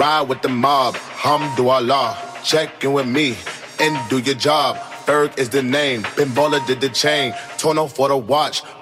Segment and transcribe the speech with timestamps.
[0.00, 2.42] Ride with the mob, hamdulillah.
[2.42, 3.36] Check in with me
[3.78, 4.78] and do your job.
[5.04, 6.04] Berg is the name.
[6.16, 7.34] Bimbola did the chain.
[7.58, 8.62] Tono for the watch.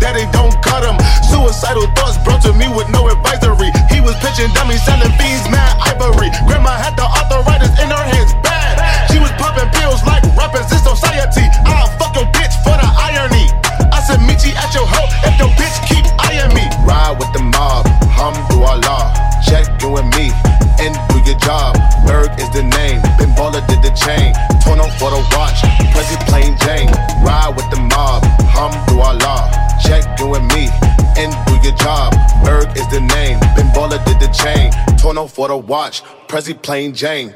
[0.00, 0.96] Daddy don't cut him.
[1.26, 3.70] Suicidal thoughts brought to me with no advisory.
[3.90, 6.30] He was pitching dummies, selling fiends, mad ivory.
[6.46, 8.80] Grandma had the arthritis in her hands, bad.
[9.10, 11.46] She was popping pills like rappers in society.
[11.66, 13.50] I'll fuck your bitch for the irony.
[13.92, 16.66] I said, meet you at your hoe if your bitch keep eyeing me.
[16.84, 19.12] Ride with the mob, hum do hamdulillah.
[19.44, 20.32] Check you and me
[20.80, 21.76] and do your job.
[22.06, 23.00] Berg is the name.
[23.18, 24.32] Ben Baller did the chain.
[24.64, 25.60] Torn for the watch.
[25.92, 26.88] Prezi plain Jane.
[27.22, 29.52] Ride with the mob, hamdulillah.
[29.84, 30.68] Check you and me
[31.16, 32.14] and do your job.
[32.42, 33.38] Berg is the name.
[33.54, 34.72] Ben Baller did the chain.
[34.98, 36.02] Torno for the watch.
[36.28, 37.34] Prezi plain Jane.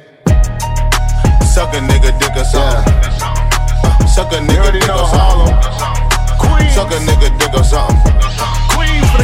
[1.52, 2.92] Suck a nigga dick something.
[2.92, 5.97] Uh, Suck a nigga dick or
[6.39, 6.70] something.
[6.70, 7.97] Suck a nigga dick or something.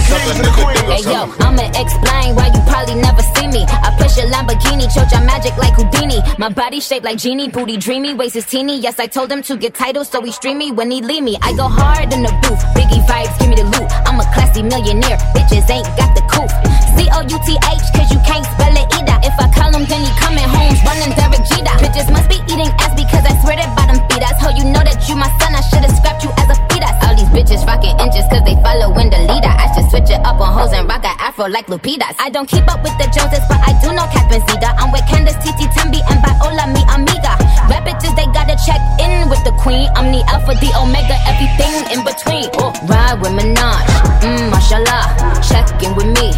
[0.04, 1.32] Suck a nigga dick or Hey yo.
[1.40, 3.64] I'ma explain why you probably never see me.
[3.68, 6.20] I push a Lamborghini, choke your magic like Houdini.
[6.38, 8.78] My body shaped like genie, booty dreamy, waist is teeny.
[8.78, 11.38] Yes, I told him to get titles, so he stream me when he leave me.
[11.42, 13.90] I go hard in the booth, Biggie vibes, give me the loot.
[14.06, 16.24] I'm a classy millionaire, bitches ain't got the
[16.98, 17.92] couth.
[17.94, 19.18] Cause you can't spell it either.
[19.22, 21.74] If I call him, then he coming home, running Derek Jeter.
[21.82, 24.36] Bitches must be eating ass because I swear that bottom feed us.
[24.42, 26.94] Ho, you know that you my son, I should've scrapped you as a fetus.
[27.04, 29.50] All these bitches rocking inches cause they following the leader.
[29.50, 32.14] I should switch it up on hoes and rock a afro like Lupitas.
[32.18, 34.74] I don't keep up with the Joneses, but I do know Cap and Zeta.
[34.78, 37.34] I'm with Candace, Titi, Tembi, and Viola, mi amiga.
[37.70, 39.88] Rap bitches, they gotta check in with the queen.
[39.94, 42.50] I'm the alpha, the omega, everything in between.
[42.90, 43.86] Ride with Minaj,
[44.20, 45.40] mmm, mashallah.
[45.46, 46.32] Check in with me,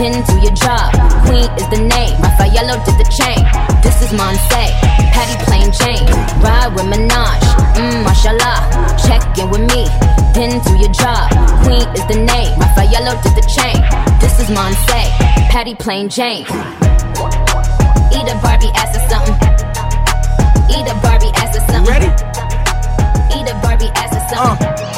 [0.00, 0.88] then do your job.
[1.28, 3.40] Queen is the name, Raffaello did the chain.
[3.84, 4.64] This is Monse,
[5.12, 6.08] Patty plain Jane.
[6.40, 7.42] Ride with Minaj,
[7.76, 8.96] mmm, mashallah.
[9.04, 9.84] Check in with me,
[10.32, 11.28] then do your job.
[11.64, 13.76] Queen is the name, Raffaello did the chain.
[14.24, 15.00] This is Monse,
[15.52, 16.46] Patty plain Jane.
[18.16, 19.36] Eat a Barbie ass or something.
[20.72, 21.92] Eat a Barbie ass or something.
[21.92, 22.10] Ready?
[23.36, 24.66] Eat a Barbie ass or something.
[24.66, 24.89] Uh.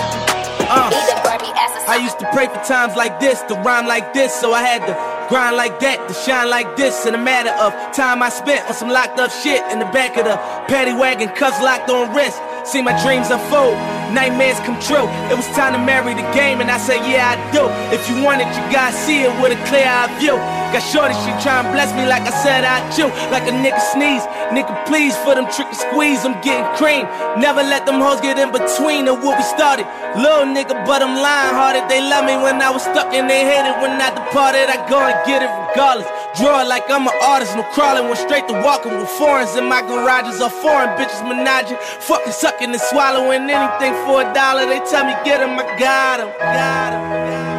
[1.92, 4.80] I used to pray for times like this, to rhyme like this, so I had
[4.86, 7.06] to grind like that, to shine like this.
[7.06, 10.18] In a matter of time I spent on some locked up shit in the back
[10.20, 10.36] of the
[10.68, 12.36] paddy wagon, cuffs locked on wrist.
[12.68, 13.80] See my dreams unfold,
[14.12, 15.08] nightmares come true.
[15.32, 17.64] It was time to marry the game, and I said, Yeah, I do.
[17.96, 20.36] If you want it, you gotta see it with a clear eye view.
[20.72, 23.04] Got shorty, she tryna bless me like I said I chew.
[23.28, 24.24] Like a nigga sneeze,
[24.56, 26.24] nigga please for them trick and squeeze.
[26.24, 27.04] I'm getting cream.
[27.36, 29.84] Never let them hoes get in between of what we started.
[30.16, 31.84] Little nigga, but I'm lying hearted.
[31.92, 34.72] They love me when I was stuck and they hated when I departed.
[34.72, 36.08] I go and get it regardless.
[36.38, 38.04] Draw it like I'm an artist, no crawling.
[38.06, 40.40] Went straight to walking with foreigns in my garages.
[40.40, 41.78] All foreign bitches menaging,
[42.08, 44.66] fucking sucking and swallowing anything for a dollar.
[44.66, 46.30] They tell me get 'em, I got 'em.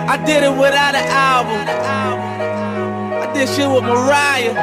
[0.09, 1.61] I did it without an album.
[3.23, 4.53] I did shit with Mariah.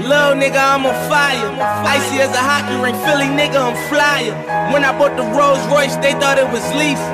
[0.00, 1.50] Little nigga, I'm on fire.
[1.86, 4.34] Icy as a hockey ring, Philly nigga, I'm flyer.
[4.72, 7.04] When I bought the Rolls Royce, they thought it was lease.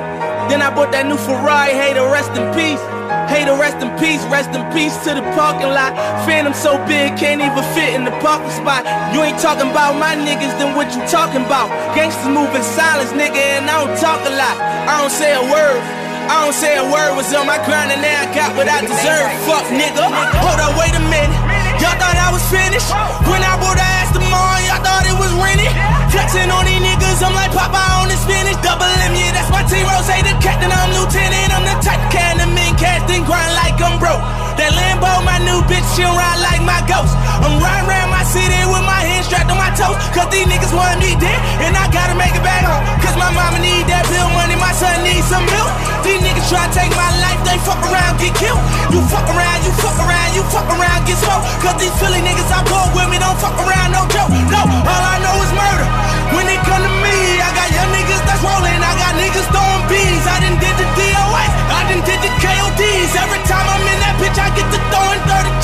[0.49, 2.81] Then I bought that new Ferrari, hey, to rest in peace.
[3.07, 5.95] To rest in peace, rest in peace to the parking lot.
[6.27, 8.83] Phantom so big, can't even fit in the parking spot.
[9.15, 11.71] You ain't talking about my niggas, then what you talking about?
[11.95, 14.59] Gangsters move in silence, nigga, and I don't talk a lot.
[14.59, 15.79] I don't say a word.
[16.27, 18.83] I don't say a word was on my grind and now I got what I
[18.83, 19.31] deserve.
[19.47, 20.03] Fuck nigga.
[20.43, 21.39] Hold up, wait a minute.
[21.79, 22.91] Y'all thought I was finished.
[23.31, 23.96] When I bought the
[24.29, 25.71] Martin, y'all thought it was rented.
[26.11, 28.59] Flexing on these niggas, I'm like Popeye on the spinach.
[28.63, 30.05] Double M, yeah, that's my T-Rose.
[30.07, 31.49] Say the captain, I'm lieutenant.
[31.55, 34.23] I'm the type can the men cast and grind like I'm broke.
[34.57, 37.13] That Lambo, my new bitch, she'll ride like my ghost.
[37.13, 39.95] I'm riding around my city with my hands strapped on my toes.
[40.11, 42.83] Cause these niggas want me dead, and I gotta make it back home.
[42.99, 45.71] Cause my mama need that bill money, my son needs some milk.
[46.03, 48.59] These niggas try to take my life, they fuck around, get killed.
[48.91, 51.47] You fuck around, you fuck around, you fuck around, get smoked.
[51.63, 54.27] Cause these Philly niggas I pull with me don't fuck around, no joke.
[54.51, 55.87] No, all I know is murder.
[56.35, 59.83] When it come to me, I got young niggas that's rolling, I got niggas throwing
[59.87, 60.23] bees.
[60.27, 63.11] I done did the DOS, I done did the KODs.
[63.23, 65.56] Every time I'm in that bitch, I get to throwing 30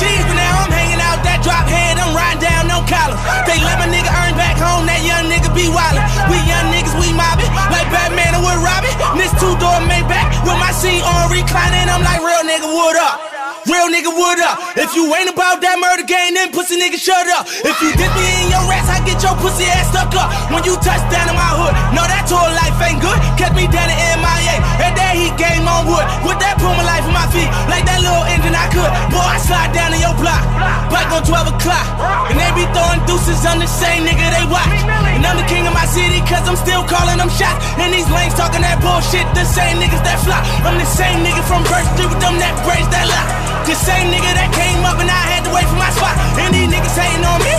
[2.86, 3.18] collar.
[3.48, 6.04] They let my nigga earn back home, that young nigga be wildin'.
[6.30, 8.92] We young niggas, we mobbin', like Batman and with Robin.
[9.18, 13.33] This two door Maybach with my seat on reclining, I'm like real nigga, what up?
[13.64, 14.76] Real nigga, what up?
[14.76, 17.48] If you ain't about that murder game, then pussy nigga, shut up.
[17.48, 20.28] If you dip me in your ass, I get your pussy ass stuck up.
[20.52, 23.16] When you touch down in my hood, no, that tour life ain't good.
[23.40, 24.56] Kept me down in MIA.
[24.84, 26.04] And that heat game on wood.
[26.28, 28.90] With that Puma life on my feet, like that little engine I could.
[29.08, 30.44] Boy, I slide down in your block.
[30.92, 31.86] Bike on 12 o'clock.
[32.28, 34.76] And they be throwing deuces on the same nigga they watch.
[35.16, 37.64] And I'm the king of my city, cause I'm still calling them shots.
[37.80, 40.36] And these lanes talking that bullshit, the same niggas that fly.
[40.68, 41.64] I'm the same nigga from
[41.94, 43.53] Street with them that braids that lie.
[43.62, 46.18] The same nigga that came up and I had to wait for my spot.
[46.42, 47.56] And these niggas hating on me,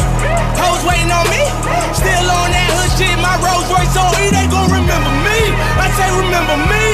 [0.59, 1.41] hoes waiting on me.
[1.95, 5.39] Still on that hood shit, my Rolls Royce on E, they gon' remember me.
[5.79, 6.85] I say remember me.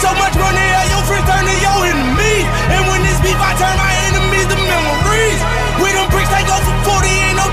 [0.00, 2.36] So much money, your friends turn to your enemy.
[2.72, 5.55] And when this beef, I turn my enemies to memories.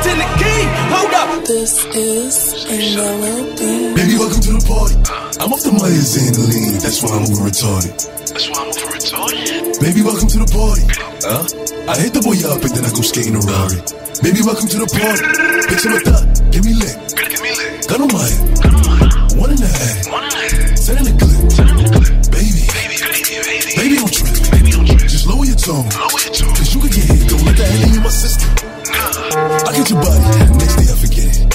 [0.03, 0.63] 40, ain't no 10 the key.
[0.91, 1.45] Hold up.
[1.45, 3.95] This is a melody.
[3.95, 4.95] Baby, welcome to the party.
[5.39, 7.95] I'm off the Myers and the lean, that's why I'm over retarded.
[8.31, 9.79] That's why I'm over retarded.
[9.79, 10.83] Baby, welcome to the party.
[11.23, 11.43] Huh?
[11.87, 13.79] I hit the boy up and then I go skating a Rari.
[14.23, 15.23] Baby, welcome to the party.
[15.67, 16.23] Bitch, I'm a.
[16.51, 16.95] Give me lit.
[17.11, 17.87] Give me lit.
[17.87, 18.39] Gun on my head.
[18.63, 19.35] Gun on my head.
[19.35, 19.95] One in the head.
[20.07, 20.79] One in the head.
[20.79, 21.39] Send in the clip.
[21.51, 22.13] Send in the clip.
[22.31, 22.63] Baby.
[22.71, 23.71] Baby, baby, baby.
[23.75, 24.35] Baby, don't trip.
[24.51, 25.11] Baby, don't trip.
[25.11, 25.87] Just lower your tone.
[25.91, 26.55] Lower your tone.
[26.55, 27.27] Cause you can get hit.
[27.27, 28.72] Don't let that hit in my system.
[29.13, 30.25] I get your body.
[30.57, 31.45] Next day I forget it.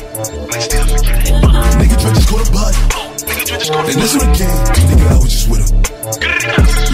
[0.46, 1.42] Next day I forget it.
[1.82, 2.78] Nigga try just go to body.
[2.94, 4.54] Oh, nigga, you just go to And this one again.
[4.86, 5.74] Nigga, I was just with him.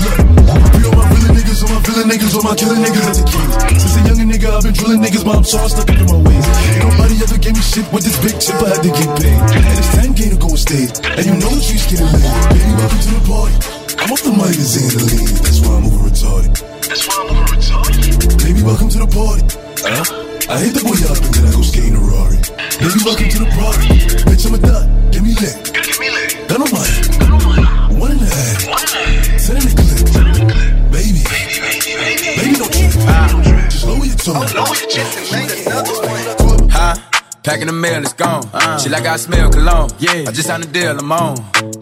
[0.01, 3.21] Look, be on my villain niggas, on my villain niggas, on my killing niggas as
[3.21, 3.49] a kid.
[3.77, 6.47] Since a younger nigga, I've been drilling niggas, but I'm so stuck in my ways.
[6.49, 9.37] Ain't nobody ever gave me shit with this big chip, I had to get paid.
[9.61, 12.25] And it's 10k to go on stage, and you know the streets getting laid.
[12.57, 13.57] Baby, welcome to the party.
[14.01, 16.57] I'm off the magazine to lean, that's why I'm over retarded.
[16.89, 18.33] That's why I'm over retarded.
[18.41, 19.45] Baby, welcome to the party.
[19.85, 20.34] Huh?
[20.47, 22.37] I hit the boy up and then I go skating a Rari.
[22.77, 23.89] Baby, welcome to the party.
[24.29, 25.57] Bitch, I'm a dot, give me lit.
[25.73, 26.49] Give me lit.
[26.49, 27.05] Gun on my head.
[27.19, 27.99] Gun on my head.
[27.99, 28.57] One in the head.
[28.69, 29.41] One in the head.
[29.41, 29.99] Send in the clip.
[30.13, 30.73] Send in the clip.
[30.93, 32.29] Baby, Baby, baby, baby.
[32.37, 32.93] baby, don't trip.
[32.93, 33.71] Don't.
[33.73, 34.37] Just lower your tone.
[34.37, 36.69] Oh, lower your chest and make another one.
[36.69, 36.95] Huh?
[37.43, 38.45] Packing the mail, it's gone.
[38.53, 38.79] Uh.
[38.79, 39.91] She like I smell cologne.
[39.99, 40.29] Yeah.
[40.29, 41.37] I just signed a deal, I'm on.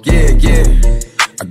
[0.06, 0.64] Yeah, yeah.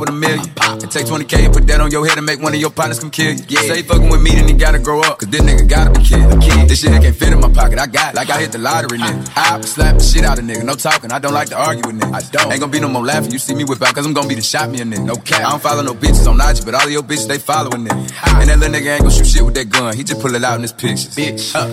[0.00, 0.44] with a million.
[0.60, 2.98] And take 20k and put that on your head and make one of your partners
[2.98, 3.44] come kill you.
[3.48, 3.60] Yeah.
[3.62, 5.18] Say fucking with me, then you gotta grow up.
[5.18, 6.20] Cause this nigga gotta be kid.
[6.20, 6.68] A kid.
[6.68, 7.78] This shit can't fit in my pocket.
[7.78, 8.16] I got it.
[8.16, 9.32] Like I hit the lottery, nigga.
[9.36, 10.64] I slap the shit out of nigga.
[10.64, 11.12] No talking.
[11.12, 12.14] I don't like to argue with niggas.
[12.14, 12.52] I don't.
[12.52, 13.30] Ain't gonna be no more laughing.
[13.32, 15.04] You see me whip out cause I'm gonna be the shot me a nigga.
[15.04, 15.40] No cap.
[15.46, 18.40] I don't follow no bitches on IG, but all of your bitches, they following nigga.
[18.40, 19.96] And that little nigga ain't gonna shoot shit with that gun.
[19.96, 21.14] He just pull it out in his pictures.
[21.14, 21.52] Bitch.
[21.52, 21.68] Huh?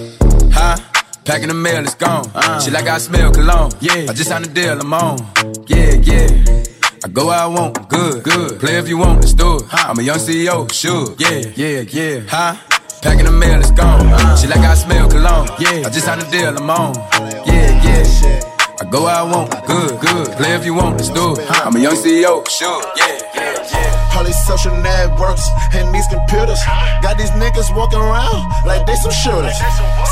[0.52, 0.78] Huh?
[1.26, 2.30] Packing the mail, it's gone.
[2.36, 2.60] Uh.
[2.60, 3.72] She like I smell cologne.
[3.80, 4.08] Yeah.
[4.10, 5.20] I just signed a deal, I'm on.
[5.68, 6.64] Yeah, yeah.
[7.06, 8.60] I go where I want, good, good.
[8.62, 9.64] Play if you want, let's do it.
[9.74, 11.14] I'm a young CEO, sure.
[11.20, 12.24] Yeah, yeah, yeah.
[12.30, 12.56] Huh?
[13.02, 14.08] Packing the mail, it's gone.
[14.38, 15.50] She like I smell cologne.
[15.60, 15.84] Yeah.
[15.84, 16.96] I just signed a deal, I'm on.
[17.44, 18.40] Yeah, yeah.
[18.80, 20.32] I go where I want, good, good.
[20.40, 21.44] Play if you want, let's do it.
[21.52, 22.82] I'm a young CEO, sure.
[22.96, 24.16] Yeah, yeah, yeah.
[24.16, 25.44] All these social networks
[25.76, 26.64] and these computers
[27.04, 29.60] got these niggas walking around like they some shooters.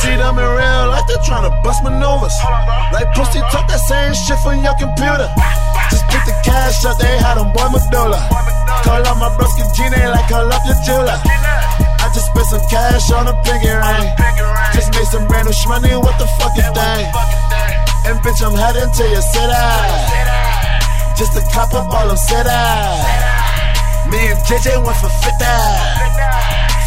[0.03, 2.35] See them in real life, they're trying to bust maneuvers.
[2.91, 5.31] Like pussy talk that same shit from your computer.
[5.89, 8.21] Just get the cash up, they had them boy Medulla.
[8.83, 11.17] Call up my broski Gina like call up your jeweler.
[11.17, 14.07] I just spent some cash on a pinky ring.
[14.73, 17.03] Just made some brand new shmoney, what the fuck is that?
[18.05, 19.65] And bitch, I'm heading to your city.
[21.17, 23.01] Just to cop up all them cities.
[24.09, 25.45] Me and JJ went for 50.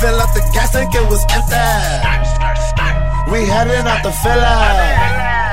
[0.00, 2.24] Fill up the gas tank, it was empty.
[3.30, 4.58] We heading out the filler.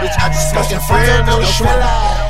[0.01, 2.20] Bitch, I just smoking free and no thriller.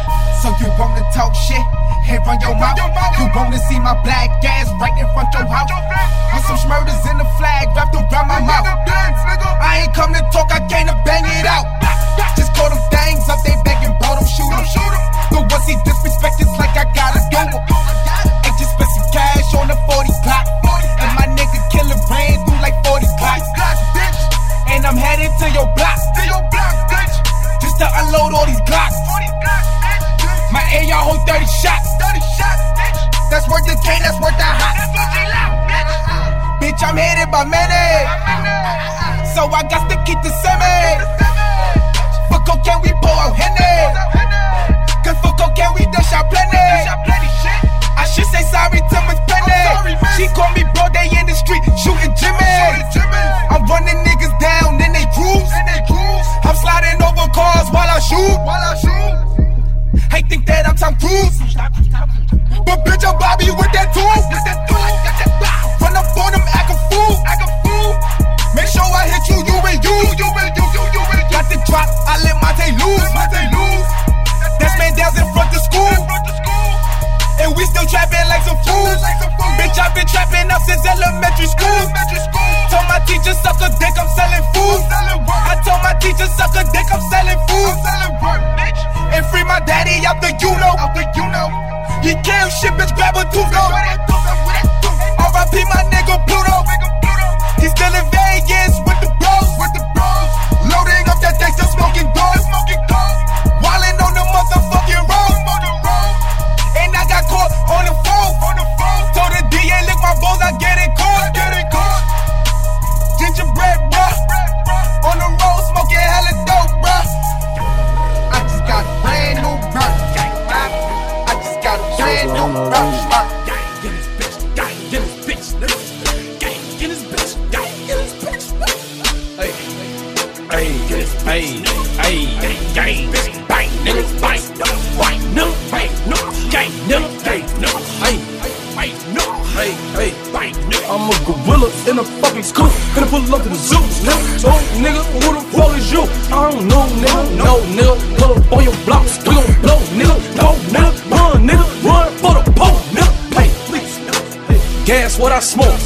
[0.42, 1.62] So you wanna talk shit?
[2.02, 2.74] Hey, run your mouth.
[3.22, 5.70] You wanna see my black ass right in front of your house?
[6.34, 8.66] With some smurders in the flag wrapped around my mouth.
[8.66, 11.70] I ain't come to talk, I came to bang it out.
[12.34, 14.66] Just call them things up, they begging, bro, them shoot 'em.
[15.30, 17.62] But once he disrespect, it's like I gotta do him.
[18.42, 20.50] Ain't just spent some cash on the 40 clock.
[21.06, 23.46] And my nigga killer ran through like 40 clocks.
[24.74, 26.02] And I'm headed to your block.
[26.18, 27.14] Bitch,
[27.62, 28.98] just to unload all these Glocks.
[30.52, 31.88] My AR hold 30 shots.
[31.96, 33.00] 30 shots, bitch.
[33.32, 34.76] That's worth the cane, that's worth the hot.
[35.32, 36.76] Loud, bitch.
[36.76, 37.88] bitch, I'm headed by many.
[39.32, 40.76] So I got to keep the semi.
[42.28, 43.96] For cocaine, we pull out Henny.
[45.08, 46.68] Cause for cocaine, we dash out plenty.
[47.96, 49.96] I should say sorry to Miss Penny.
[50.20, 52.60] She called me bro, they in the street shooting Jimmy.
[53.48, 55.52] I'm running niggas down in they grooves.
[56.44, 58.36] I'm sliding over cars while I shoot.
[58.44, 59.31] While I shoot.
[60.10, 61.38] Hey, think that I'm Tom Cruise.
[62.66, 65.41] But bitch, I'm Bobby with that tool.
[90.14, 91.48] My daddy out the you know.
[92.02, 93.64] He kill shit, bitch, grab a tooth go.
[95.32, 96.61] RIP my nigga Pluto.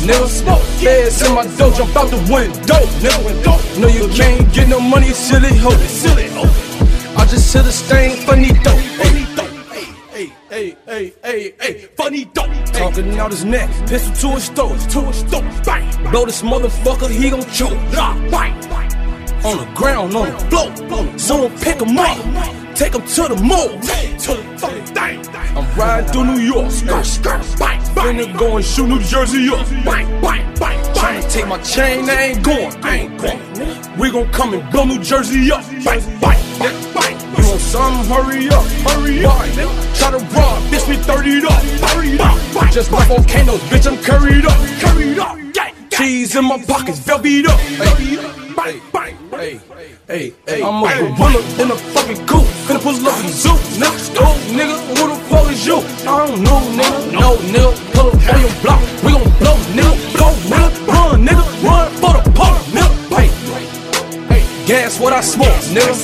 [0.07, 0.27] Nigga.
[0.27, 0.61] Smoke.
[0.81, 3.79] Feds in my dough, jump out the window, nigga.
[3.79, 5.77] No, you can't get no money, silly hoe.
[5.87, 6.49] Silly hoe.
[7.17, 8.79] I just hit a stain, funny dope.
[8.99, 9.51] Funny dope.
[10.49, 12.49] Hey, hey, hey, hey, funny dope.
[12.71, 15.43] Talking out his neck, pistol to his throat, to his throat.
[15.65, 16.11] Bang.
[16.11, 17.77] Blow this motherfucker, he gon' choke.
[17.95, 18.53] Ah, bang.
[19.43, 21.17] On the ground, on the floor.
[21.17, 22.17] Someone pick him up,
[22.75, 23.69] take him to the mall.
[23.69, 25.35] To the fucking thing.
[25.57, 27.74] I'm riding through New York, skirt, skirt, bang.
[28.05, 30.93] Finna go and shoot New Jersey up, bang, bang, bang.
[30.93, 33.97] Tryna take my chain, I ain't going, I ain't going.
[33.97, 37.19] We gon' come and blow New Jersey up, bang, bang, bang, bang.
[37.35, 38.05] You want some?
[38.05, 39.41] Hurry up, hurry up.
[39.97, 41.63] Try to rob, bitch, me 30 up,
[41.97, 42.71] 30 up.
[42.71, 45.39] Just like volcanoes, bitch, I'm curried up, curried up.
[45.89, 47.59] Cheese in my pockets, velvet up.
[47.59, 48.21] Hey,
[48.55, 49.59] bang, bang, hey,
[50.07, 50.61] hey, hey.
[50.61, 52.45] I'm a gorilla in a fucking coop.
[52.67, 53.49] Finna pull up in the zoo,
[53.81, 54.15] nigga.
[54.19, 55.77] Oh, nigga, who the fuck is you?
[55.77, 57.11] I don't know, nigga.
[57.13, 57.74] No, nigga.
[65.15, 65.95] I smoke, nigga.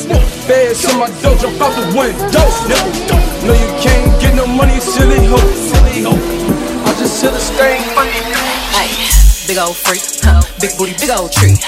[0.48, 3.44] Feds in my dough, jump out the window, nigga.
[3.44, 6.16] No, you can't get no money, silly hoe, silly hoe.
[6.88, 8.16] I just hit a stain, funny
[8.80, 8.88] Ay,
[9.48, 10.40] big old freak, huh?
[10.62, 11.60] big booty, big old tree.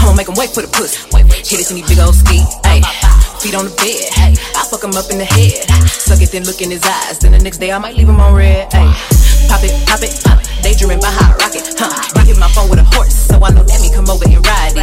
[0.00, 0.96] I'ma make him wait for the pussy.
[1.44, 2.40] Hit it in these big old ski.
[2.64, 2.80] Ay,
[3.46, 4.10] feet on the bed.
[4.18, 5.70] Hey, I fuck him up in the head.
[5.86, 7.18] Suck it, then look in his eyes.
[7.18, 8.74] Then the next day I might leave him on red.
[8.74, 8.90] Ay,
[9.46, 10.46] pop it, pop it, pop it.
[10.62, 11.62] Daydreaming by hot rocket.
[11.78, 11.94] Huh?
[12.18, 14.74] Rocket my phone with a horse, so I know that me come over and ride
[14.74, 14.82] it.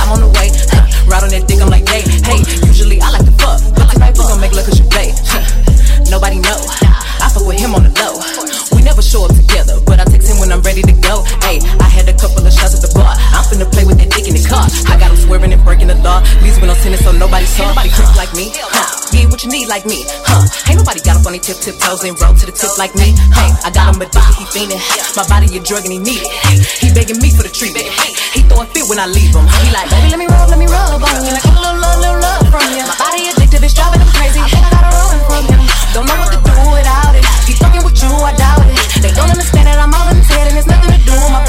[0.00, 0.48] I'm on the way.
[0.72, 0.88] Huh?
[1.04, 2.40] Ride on that dick, I'm like, hey, hey.
[2.64, 5.12] Usually I like to fuck, but tonight we gon' make love 'cause you play.
[5.28, 5.44] Huh?
[6.10, 6.58] Nobody know.
[7.22, 8.20] I fuck with him on the low.
[8.76, 11.24] We never show up together, but I text him when I'm ready to go.
[11.46, 13.14] Hey, I had a couple of shots at the bar.
[13.32, 14.66] I'm finna play with that dick in the car.
[14.90, 16.20] I got him swerving and breaking the law.
[16.42, 17.70] Leaves when I'm so nobody saw.
[17.70, 18.88] Nobody creep like me, huh?
[19.14, 20.42] Get what you need like me, huh?
[20.68, 23.14] Ain't nobody got on their tip tip toes and roll to the tip like me,
[23.32, 23.50] hey.
[23.64, 24.82] I got him addicted, he fiending.
[25.16, 26.30] My body a drug and he need it.
[26.82, 27.86] He begging me for the treatment.
[28.34, 29.46] He throwing fit when I leave him.
[29.64, 31.32] He like, baby, let me rub, let me rub on you.
[31.32, 32.82] Like a little love, little love from you.
[32.84, 34.42] My body addictive, it's driving him crazy.
[34.42, 35.62] I think I gotta run from him.
[35.92, 37.24] Don't know what to do without it.
[37.46, 39.02] He fucking with you, I doubt it.
[39.02, 41.43] They don't understand that I'm all in and it's nothing to do with my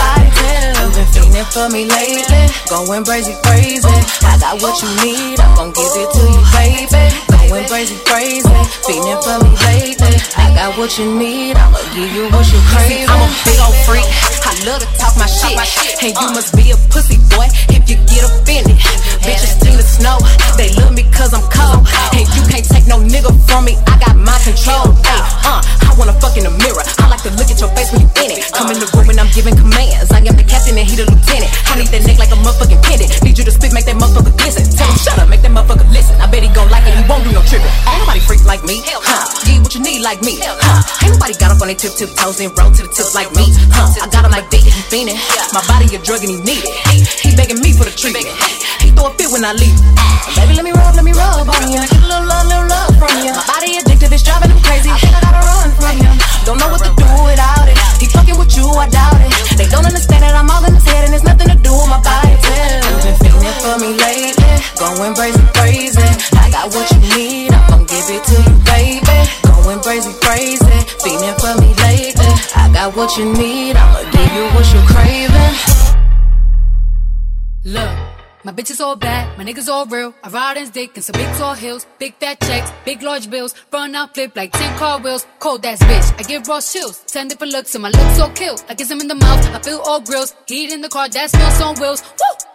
[1.35, 3.87] fiending for me lately, going crazy, crazy.
[4.23, 7.03] I got what you need, I'm gon' give it to you, baby.
[7.49, 8.47] Going crazy, crazy,
[8.87, 10.15] fiending for me lately.
[10.37, 13.09] I got what you need, I'ma give you what you crave.
[13.09, 14.07] I'm a big old freak,
[14.47, 15.59] I love to talk my shit,
[16.03, 18.77] and you must be a pussy boy if you get offended.
[19.19, 20.17] Bitches seen the snow,
[20.55, 21.83] they love me cause I'm cold,
[22.15, 23.75] and you can't take no nigga from me.
[23.87, 24.95] I got my control.
[25.03, 26.83] Ay, uh, I wanna fuck in the mirror.
[26.99, 28.51] I like to look at your face when you in it.
[28.53, 30.11] Come in the room and I'm giving commands.
[30.11, 31.24] I am the captain and he the lieutenant.
[31.29, 33.11] I need that neck like a motherfucking pendant.
[33.19, 34.63] Need you to spit, make that motherfucker glisten.
[34.71, 36.15] Tell him shut up, make that motherfucker listen.
[36.23, 37.67] I bet he gon' like it, he won't do no tripping.
[37.67, 39.27] Ain't nobody freak like me, huh?
[39.43, 40.79] Get what you need like me, huh?
[41.03, 43.27] Ain't nobody got up on their tip tip toes and roll to the tip like
[43.35, 43.91] me, huh?
[43.99, 45.19] I got him like dick, he fiending.
[45.51, 46.75] My body a drug and he need it.
[47.19, 48.29] He begging me for the treatment.
[48.79, 49.75] He throw a fit when I leave.
[50.39, 51.81] Baby, let me rub, let me rub on you.
[51.83, 53.35] Get a little love, little love from you.
[53.35, 54.91] My body addictive, it's driving him crazy.
[54.91, 56.15] I think I gotta run from him.
[56.47, 57.75] Don't know what to do without it.
[57.99, 59.33] He fucking with you, I doubt it.
[59.57, 61.87] They don't understand that I'm all in his head and it's nothing to do with
[61.87, 62.35] my body.
[62.35, 66.09] You've been feeling for me lately, going crazy, crazy.
[66.35, 69.17] I got what you need, I'm gonna give it to you, baby.
[69.47, 72.31] Going crazy, crazy, feeling for me lately.
[72.55, 75.55] I got what you need, I'ma give you what you're craving.
[77.63, 78.14] Look.
[78.45, 80.13] My bitches all bad, my niggas all real.
[80.23, 83.55] I ride in dick and some big tall hills, big fat checks, big large bills.
[83.73, 85.25] Run out, flip like 10 car wheels.
[85.39, 87.03] Cold ass bitch, I give raw chills.
[87.07, 88.55] 10 different looks and my looks so kill.
[88.69, 90.35] I kiss him in the mouth, I feel all grills.
[90.45, 92.03] Heat in the car, that smells on wheels.
[92.03, 92.54] Woo!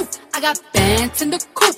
[0.00, 1.76] I got bands in the coop.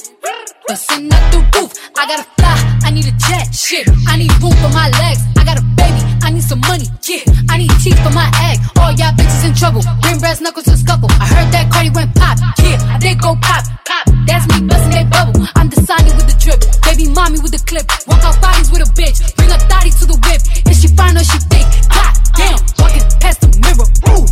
[0.69, 1.75] Bustin' out the roof.
[1.99, 2.55] I gotta fly.
[2.87, 3.51] I need a jet.
[3.51, 3.89] Shit.
[4.07, 5.27] I need room for my legs.
[5.35, 5.99] I got a baby.
[6.23, 6.87] I need some money.
[7.03, 7.27] Yeah.
[7.51, 8.63] I need teeth for my egg.
[8.79, 9.83] All y'all bitches in trouble.
[10.03, 11.11] Bring brass knuckles to scuffle.
[11.19, 12.39] I heard that Cardi went pop.
[12.63, 12.79] Yeah.
[13.03, 13.67] They go pop.
[13.91, 14.07] Pop.
[14.31, 15.43] That's me bustin' that bubble.
[15.59, 16.63] I'm the Sonny with the drip.
[16.87, 17.91] Baby mommy with the clip.
[18.07, 19.19] Walk out bodies with a bitch.
[19.35, 20.39] Bring a thotty to the whip.
[20.71, 21.67] If she fine or she thick.
[21.91, 22.59] God damn.
[22.79, 23.89] Walking past the mirror.
[24.15, 24.31] Ooh.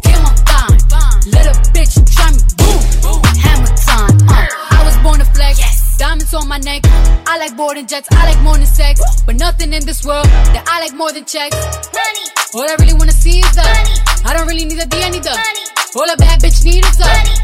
[0.00, 1.20] Damn, I'm fine.
[1.28, 2.65] Little bitch, try me.
[4.26, 4.34] Boom.
[4.34, 4.48] Hammer time.
[4.70, 4.76] Uh.
[4.76, 5.96] I was born to flex.
[5.96, 6.82] Diamonds on my neck.
[7.26, 8.08] I like boarding jets.
[8.10, 9.00] I like more than sex.
[9.24, 11.56] But nothing in this world that I like more than checks.
[11.94, 12.24] Money.
[12.54, 13.94] All I really wanna see is the money.
[14.24, 15.64] I don't really need a D, I need the money.
[15.96, 17.34] All a bad bitch need is the money.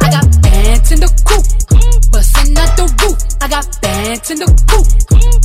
[0.00, 1.44] I got bands in the coop.
[2.12, 3.18] Bustin' out the roof.
[3.40, 4.86] I got bands in the coop.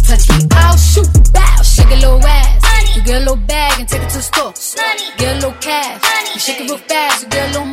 [0.08, 1.10] Touch me, I'll shoot.
[1.34, 2.96] Bow, shake a little ass.
[2.96, 4.54] You get a little bag and take it to the store.
[4.80, 5.04] Money.
[5.18, 6.02] Get a little cash.
[6.34, 7.73] You shake it real fast, you get a little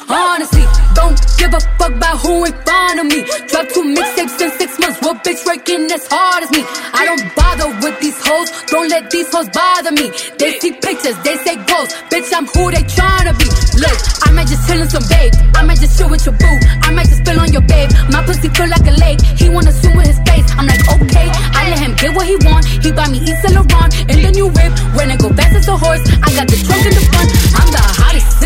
[0.11, 3.23] Honestly, don't give a fuck about who in front of me.
[3.47, 4.99] Drop two mixtapes in six months.
[4.99, 6.67] What bitch working as hard as me?
[6.91, 8.51] I don't bother with these hoes.
[8.67, 10.11] Don't let these hoes bother me.
[10.35, 11.95] They see pictures, they say ghosts.
[12.11, 13.47] Bitch, I'm who they tryna be.
[13.79, 13.97] Look,
[14.27, 15.31] I might just chill some babe.
[15.55, 16.57] I might just chill with your boo.
[16.83, 17.89] I might just spill on your babe.
[18.11, 19.21] My pussy feel like a lake.
[19.39, 20.47] He wanna swim with his face.
[20.59, 21.31] I'm like, okay.
[21.55, 22.67] I let him get what he want.
[22.67, 24.75] He buy me East Laurent in the new whip.
[24.91, 27.31] When I go fast as a horse, I got the trunk in the front.
[27.55, 28.30] I'm the hottest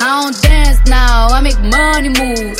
[0.00, 2.56] I don't dance now, I make money move.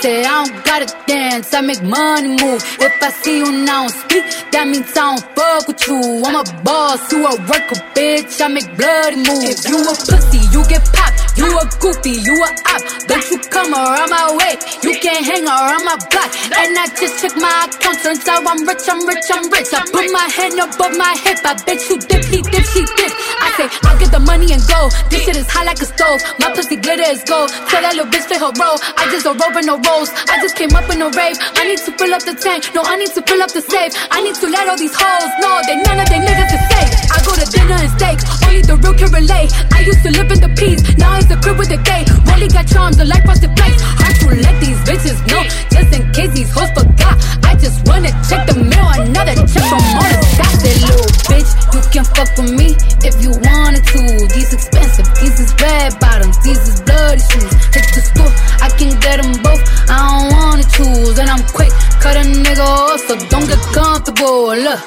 [0.00, 2.62] Say I don't gotta dance, I make money move.
[2.80, 6.22] If I see you now speak, that means I don't fuck with you.
[6.24, 8.40] I'm a boss, you a worker, bitch.
[8.40, 9.64] I make bloody moves.
[9.64, 11.23] If you a pussy, you get popped.
[11.36, 12.82] You a goofy, you a op.
[13.10, 14.54] Don't you come around my way.
[14.82, 16.30] You can't hang around my block.
[16.54, 19.70] And I just check my account, turns out I'm rich, I'm rich, I'm rich.
[19.74, 21.42] I put my hand above my hip.
[21.44, 23.12] I bet you dip, he dip, she dip.
[23.42, 24.90] I say I'll get the money and go.
[25.10, 26.22] This shit is hot like a stove.
[26.38, 27.50] My pussy glitter is gold.
[27.66, 28.78] Tell that little bitch play her role.
[28.94, 30.14] I just don't roll no rolls.
[30.30, 31.36] I just came up in a rave.
[31.58, 32.70] I need to fill up the tank.
[32.74, 33.92] No, I need to fill up the safe.
[34.14, 36.90] I need to let all these hoes know that none of they niggas is safe.
[37.10, 38.18] I go to dinner and steak.
[38.46, 39.50] Only the real can relate.
[39.74, 40.82] I used to live in the peace.
[40.96, 42.04] Now it's the crib with the gay.
[42.28, 43.80] Rolly got charms, the life frosted flakes.
[43.80, 45.42] Hard to let these bitches know.
[45.72, 47.16] Just in case these hoes forgot.
[47.44, 48.88] I just wanna check the mail.
[49.00, 50.62] Another check from all the stocks.
[50.62, 54.00] That little bitch, you can fuck with me if you wanted to.
[54.34, 57.52] These expensive, these is red bottoms, these is bloody shoes.
[57.72, 59.62] Hit the school, I can get them both.
[59.88, 64.56] I don't wanna choose, and I'm quick, cut a nigga off, so don't get comfortable.
[64.56, 64.80] Look,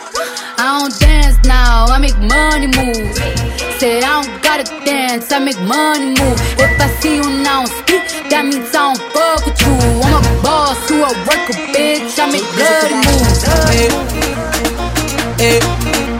[0.57, 3.13] I don't dance now, I make money move.
[3.79, 6.37] Say I don't gotta dance, I make money move.
[6.57, 9.73] If I see you now speak, that means I don't fuck with you.
[10.01, 12.17] I'm a boss, you a worker, bitch.
[12.17, 13.43] I make bloody moves.
[13.45, 13.89] Hey,
[15.37, 16.16] hey,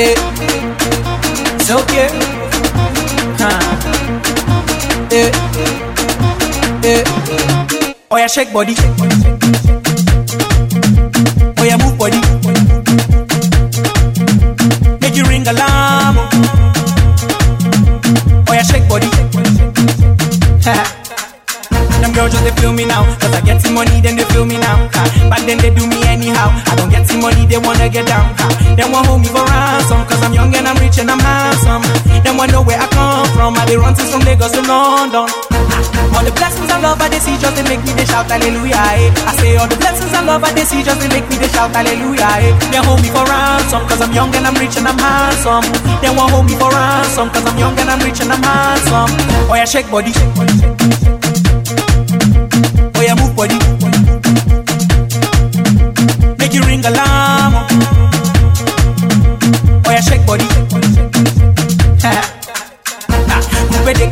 [0.00, 2.08] it's okay.
[8.10, 8.28] Oh, shake body.
[8.28, 9.87] Shake body, shake body, shake body.
[22.60, 25.02] Feel me now Cause I get the money then they feel me now ha.
[25.30, 28.34] Back then they do me anyhow I don't get the money they wanna get down
[28.38, 28.48] ha.
[28.76, 31.82] They want hold me for ransom Cause I'm young and I'm rich and I'm handsome
[32.22, 35.28] They want know where I come from I they run things from Lagos to London.
[36.16, 38.74] All the blessings and love I they see just they make me they shout hallelujah
[38.74, 39.12] eh.
[39.28, 41.46] I say all the blessings and love I they see just they make me they
[41.52, 42.50] shout hallelujah eh.
[42.74, 45.62] They hold me for ransom Cause I'm young and I'm rich and I'm handsome
[46.02, 49.10] They want hold me for ransom Cause I'm young and I'm rich and I'm handsome
[49.46, 51.17] Oh yeah shake body Oh yeah,
[53.14, 53.67] move body.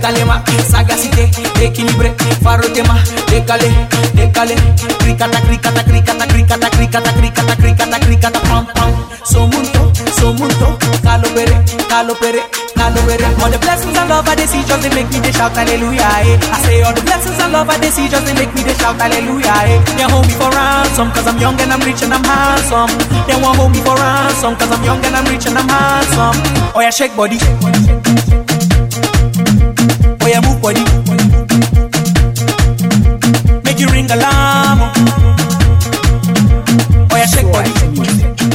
[0.06, 0.40] Calema,
[0.70, 1.28] sagacité,
[1.60, 2.94] équilibré, faro tema,
[3.28, 3.68] décalé,
[4.14, 4.54] décalé,
[5.00, 8.92] cricata, cricata, cricata, cricata, cricata, cricata, cricata, cricata, pam, pam.
[9.24, 12.38] Somunto, somunto, calo pere, calo pere,
[12.76, 13.24] calo pere.
[13.42, 16.06] All the blessings and love I they see just they make me they shout hallelujah.
[16.22, 16.38] Eh.
[16.54, 18.74] I say all the blessings and love I they see just they make me they
[18.74, 19.58] shout hallelujah.
[19.66, 19.82] Eh.
[19.98, 22.94] They hold me for ransom cause I'm young and I'm rich and I'm handsome.
[23.26, 26.38] They won't hold me for ransom cause I'm young and I'm rich and I'm handsome.
[26.76, 27.42] Oh yeah, shake body.
[30.26, 30.82] Oh yeah, move body.
[33.62, 34.80] Make you ring alarm.
[37.06, 37.70] Oh yeah, shake body.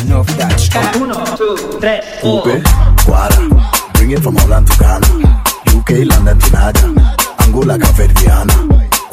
[0.03, 0.95] Enough that.
[0.99, 2.59] Uno, two, tres, Coupe,
[3.07, 3.39] Guara,
[3.93, 5.07] bring it from Holland to Ghana.
[5.71, 6.91] UK, London to Naja.
[7.39, 8.51] Angola, Caverdiana.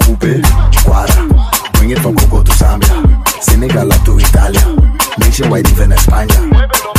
[0.03, 0.43] Coupe,
[0.83, 3.41] Guara, bring it from Congo to Zambia.
[3.41, 4.67] Senegal up to Italia.
[5.21, 6.98] Nationwide, even España.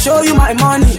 [0.00, 0.98] Show you my money,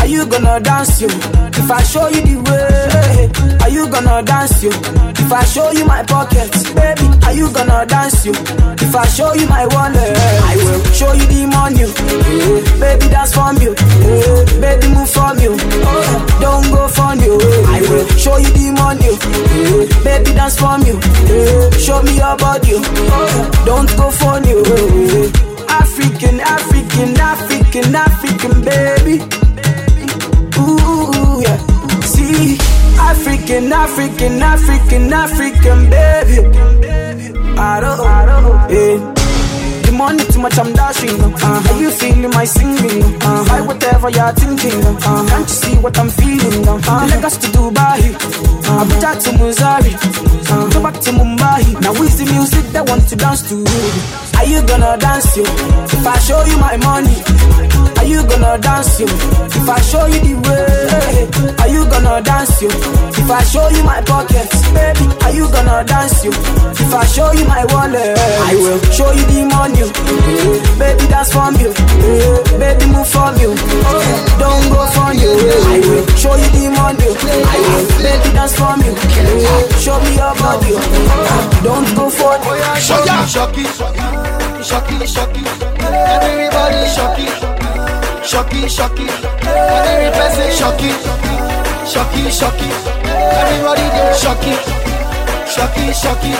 [0.00, 1.08] are you gonna dance you?
[1.08, 4.70] If I show you the way, are you gonna dance you?
[4.70, 8.32] If I show you my pockets, baby, are you gonna dance you?
[8.82, 10.16] If I show you my wallet,
[10.50, 11.82] I will show you the money.
[11.86, 13.72] Eh, baby, dance from you.
[13.74, 15.54] Eh, baby, move from you.
[15.58, 17.34] Oh, eh, don't go from oh, you.
[17.70, 19.10] I will show you the money.
[20.02, 20.98] Baby, dance from you.
[21.78, 22.74] Show me your body.
[22.74, 24.62] Oh, don't go from you.
[24.66, 25.46] Yeah.
[25.68, 27.14] African, African,
[27.76, 29.22] African, African, baby.
[30.58, 31.58] Ooh, yeah.
[32.00, 32.56] See,
[32.98, 37.36] African, African, African, African, baby.
[37.58, 39.15] I don't, I don't, yeah.
[39.96, 41.18] Money too much, I'm dashing.
[41.20, 43.02] Uh, are you feeling my singing?
[43.22, 44.84] Uh, buy whatever you're thinking.
[44.84, 46.68] Uh, can't you see what I'm feeling?
[46.68, 48.12] Uh, Lagos to Dubai,
[48.68, 49.94] uh, Abuja to Missouri,
[50.52, 51.80] uh, go back to Mumbai.
[51.80, 53.56] Now is the music that want to dance to?
[54.36, 55.44] Are you gonna dance you?
[55.46, 57.16] If I show you my money,
[58.06, 59.06] are you gonna dance you?
[59.06, 61.26] If I show you the way,
[61.58, 62.70] are you gonna dance you?
[62.70, 66.30] If I show you my pockets, baby, are you gonna dance you?
[66.30, 68.14] If I show you my wallet,
[68.46, 69.82] I will show you the money.
[70.78, 71.74] Baby, dance from you.
[72.62, 73.50] Baby, move from you.
[74.38, 75.34] Don't go from you.
[75.66, 77.10] I will show you the money.
[77.10, 77.86] I will.
[78.06, 78.94] Baby, dance from you.
[79.82, 80.78] Show me your body.
[81.66, 82.54] Don't go for you.
[82.78, 83.64] Shocky, shocky,
[84.62, 85.42] shocky, shocky.
[85.82, 87.26] Everybody shocky,
[88.26, 89.06] shocky, shocky.
[89.46, 90.90] Every person shocky,
[91.86, 92.68] shocky, shocky.
[93.06, 94.54] Everybody there shocky,
[95.46, 96.34] shocky, shocky.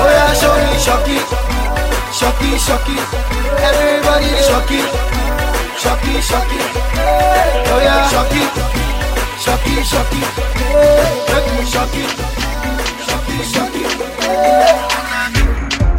[0.00, 1.18] Oh yeah, show me shocky,
[2.18, 2.96] shocky, shocky.
[3.68, 4.80] Everybody shocky,
[5.76, 6.60] shocky, shocky.
[6.96, 8.42] Oh yeah, shocky,
[9.44, 10.22] shocky, shocky.
[11.28, 12.04] Shocky, shocky,
[13.52, 13.84] shocky.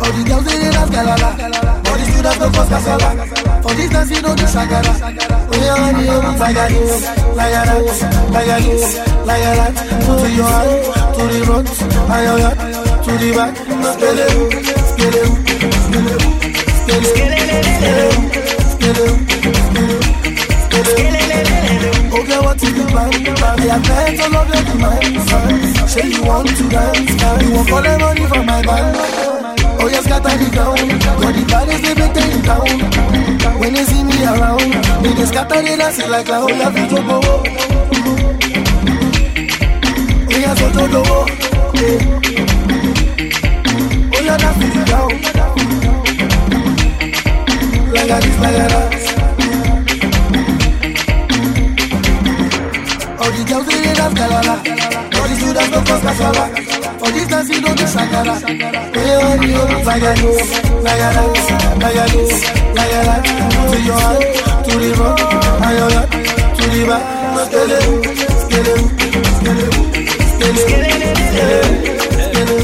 [0.02, 1.88] All the girls they dey dance galala
[2.19, 3.10] The students go cause casala
[3.63, 7.05] For this dance you know the shagara yeah, honey, oh, like this
[7.36, 7.67] Like that,
[8.32, 9.73] like this Like that.
[10.05, 10.84] To your hand,
[11.15, 11.39] to the
[12.10, 12.58] And your hand,
[13.03, 13.53] to the back
[13.93, 14.27] Skele,
[14.89, 15.23] skele,
[15.86, 16.13] skele,
[16.91, 17.43] skele,
[17.79, 18.08] skele,
[18.69, 19.08] skele,
[22.19, 23.10] Okay, what is the plan?
[23.10, 27.12] I have met all of your demands Say you want to dance
[27.43, 29.38] You want all the money from my band
[29.82, 30.80] Oh yes, scatter the ground
[31.22, 32.68] Got the baddest they make in town
[33.60, 34.60] When they see me around.
[35.04, 37.20] They just scatter the dance like La vie to go
[40.28, 41.04] Oh yeah, so to go
[44.12, 45.13] Oh yeah, that's the ground
[47.94, 48.92] Like a this, like a that.
[53.20, 54.56] All the girls they dance galala
[55.15, 58.35] All the students go cause casala For this dance you know the shakara
[58.93, 60.29] Hey honey, oh, this, like a that,
[61.79, 62.43] like a this,
[62.75, 63.23] like a that
[63.71, 64.23] To your hand,
[64.65, 65.19] to the front,
[65.63, 66.09] and your hand,
[66.57, 67.03] to the back
[67.49, 67.79] Skele,
[68.41, 68.73] skele,
[69.39, 69.65] skele,
[70.35, 70.93] skele,
[71.29, 71.88] skele,
[72.27, 72.59] skele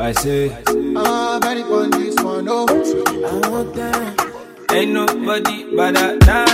[0.00, 0.56] I say,
[0.96, 2.66] Ah, very on this one, oh
[4.78, 5.92] ain't nobody but.
[5.92, 6.46] Nah.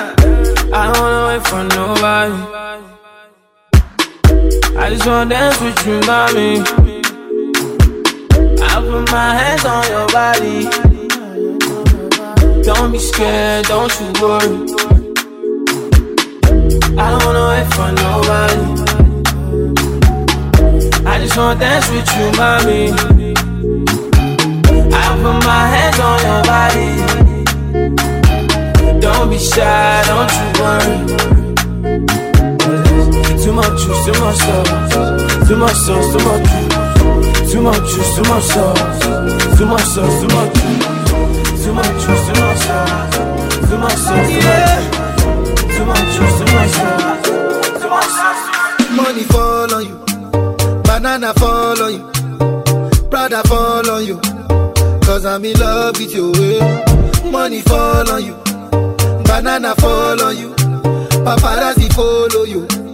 [0.72, 2.73] I don't wanna wait for nobody.
[4.84, 6.60] I just wanna dance with you, mommy.
[8.60, 10.68] I put my hands on your body.
[12.62, 14.56] Don't be scared, don't you worry.
[16.98, 18.62] I don't wanna wait for nobody.
[21.06, 22.92] I just wanna dance with you, mommy.
[24.92, 26.90] I put my hands on your body.
[29.00, 31.33] Don't be shy, don't you worry.
[33.44, 35.48] Too much juice, too much sauce.
[35.48, 37.52] Too much sauce, too much juice.
[37.52, 39.58] Too much juice, too much sauce.
[39.58, 41.64] Too much sauce, too much juice.
[41.64, 43.16] Too much juice, too much sauce.
[43.68, 44.30] Too much sauce,
[45.76, 46.34] too much juice.
[46.38, 47.24] Sauce.
[47.80, 48.34] Too much.
[48.96, 49.96] Money fall on you
[50.84, 54.20] Banana fall on you Prada fall on you
[55.02, 56.32] Cause I'm in love with you.
[57.30, 58.34] Money fall on you
[59.24, 60.54] Banana fall on you
[61.24, 62.93] Paparazzi follow you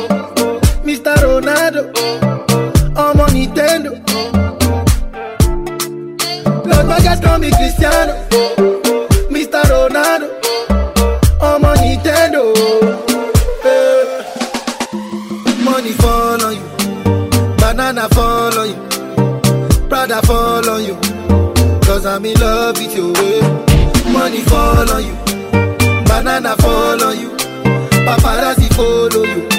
[0.91, 1.15] Mr.
[1.23, 1.83] Ronaldo,
[2.97, 3.91] I'm on Nintendo.
[6.67, 8.13] My guys call me Cristiano,
[9.31, 9.61] Mr.
[9.71, 10.27] Ronaldo,
[11.41, 12.43] I'm Nintendo.
[13.63, 14.23] Eh.
[15.63, 20.95] Money fall on you, banana fall on you, Prada fall on you.
[21.85, 23.13] Cause I'm in love with you.
[24.11, 25.15] Money fall on you,
[26.03, 27.29] banana fall on you,
[28.05, 29.50] paparazzi follow you.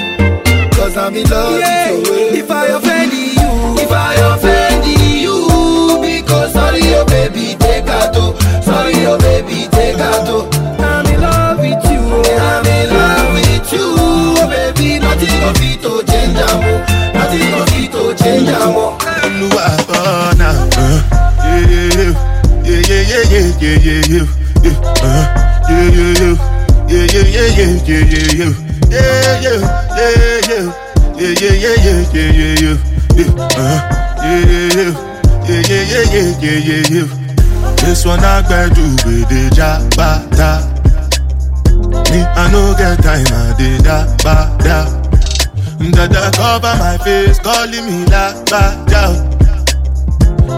[0.93, 2.43] Cause I'm in love Yeah, with you.
[2.43, 8.13] if I offend you, if I offend you, because sorry, oh baby, take out.
[8.15, 8.37] oh.
[8.61, 10.27] Sorry, oh baby, take out.
[10.29, 10.47] oh.
[10.77, 11.99] I'm in love with you.
[12.37, 14.99] I'm in love with you, oh baby.
[14.99, 16.73] Nothing of it to change, amo.
[17.17, 18.97] Nothing of it to change, amo.
[19.23, 19.65] Olúwa
[19.97, 20.49] ọ̀nà.
[21.43, 22.03] Yeah, yeah,
[22.67, 24.27] yeah, yeah, yeah, yeah, yeah, yeah.
[25.01, 25.25] Uh,
[25.69, 26.35] yeah, yeah, yeah.
[26.87, 28.43] Yeah, yeah, yeah, yeah, yeah, yeah, yeah.
[28.43, 28.51] Yeah, yeah, yeah, yeah.
[28.51, 28.53] Yeah,
[28.93, 29.59] yeah, yeah,
[29.97, 30.73] yeah,
[31.83, 32.77] yeah, yeah, yeah.
[33.13, 33.77] Yeah, uh,
[34.23, 34.91] yeah, yeah, yeah.
[35.43, 37.07] Yeah, yeah, yeah, yeah, yeah, yeah, yeah.
[37.83, 40.49] This one I gbẹ́dú gbèdé jábàtà.
[42.11, 44.85] Me, I no get time, I did that, ba, da.
[45.91, 49.01] Dada cover my face, calling me la, ba, da.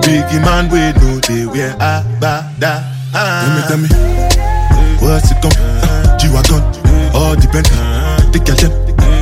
[0.03, 2.83] Biggie man, we know they wear a, ba, da.
[3.11, 3.89] Tell me, tell me,
[5.01, 5.57] what's it come?
[6.19, 6.63] G-Wagon,
[7.15, 7.84] all depend.
[8.35, 8.71] Take your time,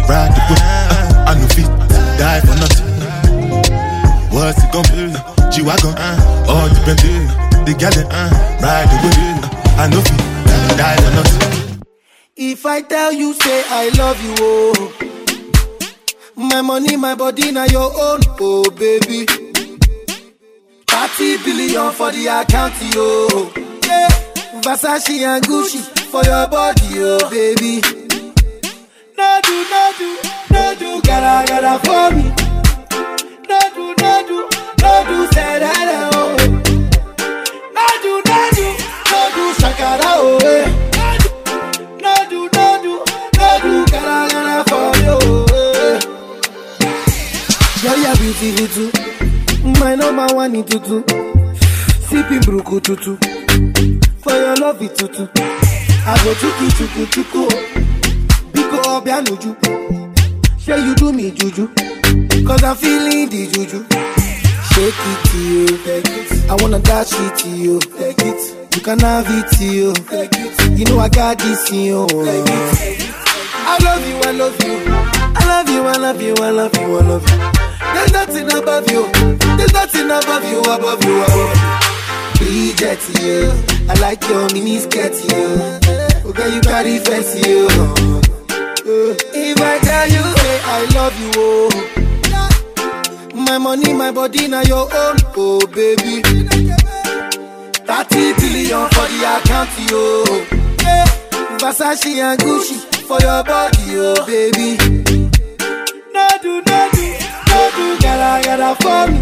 [0.10, 0.58] ride the whip.
[0.58, 1.70] Uh, I no fit,
[2.18, 2.90] die for nothing.
[4.34, 4.90] What's it come?
[5.52, 5.94] G-Wagon,
[6.50, 7.30] all depend.
[7.68, 8.30] The gal, uh,
[8.64, 9.14] ride the whip.
[9.54, 10.18] Uh, I no fit,
[10.80, 11.84] die for nothing.
[12.36, 14.94] If I tell you, say I love you, oh.
[16.36, 19.28] My money, my body, now your own, oh baby.
[20.88, 23.28] 30 billion for the account, yo.
[23.86, 24.10] Yeah,
[24.64, 28.03] Versace and Gucci for your body, oh baby.
[29.18, 30.10] No do, no do,
[30.52, 32.24] no do, gotta, gotta for me.
[33.50, 34.38] No do, no do,
[34.82, 36.36] no do, say that, oh.
[37.76, 38.68] No do, no do,
[39.12, 40.40] no do, shakara, oh.
[42.02, 42.94] No do, no do,
[43.38, 45.16] no do, gotta, gotta for me, oh.
[47.82, 48.90] Girl, you're beautiful.
[49.80, 51.04] My number one in tutu.
[52.08, 53.18] Sipping bruku tutu.
[54.22, 55.28] For your love it tutu.
[56.06, 57.44] I go chuku chuku chuku.
[58.54, 59.52] Biko obianuju.
[60.60, 61.68] Say you do me juju.
[62.48, 63.86] Cause I'm feeling the juju.
[64.74, 65.66] Shake it to you.
[65.86, 66.50] It.
[66.50, 67.80] I wanna dash it to you.
[67.80, 68.76] Take it.
[68.76, 69.94] You can have it to you.
[69.94, 70.80] Take it.
[70.80, 72.08] You know I got this in you.
[72.08, 73.10] Take it.
[73.66, 74.74] I love you, I love you.
[75.36, 77.38] I love you, I love you, I love you, I love you.
[77.94, 79.04] There's nothing above you.
[79.58, 81.74] There's nothing above you, above you, above you.
[82.38, 83.52] Bridget, you.
[83.90, 85.44] I like your mini skirt, you.
[86.26, 88.23] Oh, okay, you carry fancy, you.
[88.86, 91.70] If I tell you, say I love you, oh.
[93.36, 96.22] My money, my body, now your own, oh baby.
[96.22, 100.24] 30 billion for the account, yo.
[101.60, 102.76] Versace and Gucci
[103.08, 104.78] for your body, oh baby.
[106.14, 107.06] No do, no do,
[107.48, 109.20] no do, gotta, gotta for me.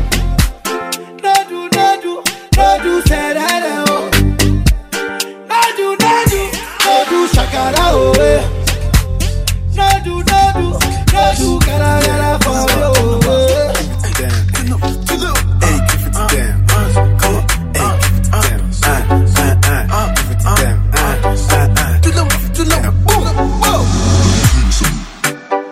[1.21, 2.13] No do, no do,
[2.57, 4.09] no do, say that, oh.
[5.47, 6.41] No do, no do,
[6.85, 8.41] no do, shakara, oh, eh.
[9.77, 10.67] No do, no do,
[11.13, 14.81] no do, gotta, gotta for me, oh, eh.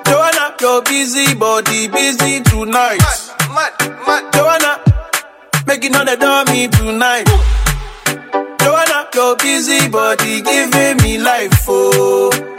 [0.06, 3.00] Joanna, your busy body busy tonight.
[3.54, 4.34] Mad, mad, mad.
[4.34, 4.80] Joanna,
[5.68, 7.28] making all the dummy tonight.
[8.62, 12.59] Joanna, your busy body giving me life, oh, hey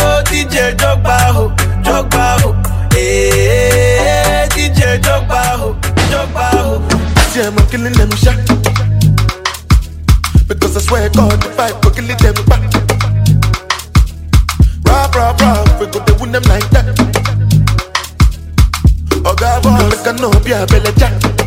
[0.23, 1.49] DJ Drogba, ho,
[1.83, 2.53] Drogba, ho.
[2.91, 3.29] Hey,
[3.99, 5.73] eh, DJ Drogba, ho,
[6.09, 6.81] Drogba, ho.
[7.31, 8.37] See, I'm killing them shot.
[10.47, 12.61] Because I swear God, the fight for killing them back.
[14.85, 16.85] Rob, rob, rob, we go to win them like that.
[19.25, 21.40] Oh, God, boy, look, I know, be a belly jack.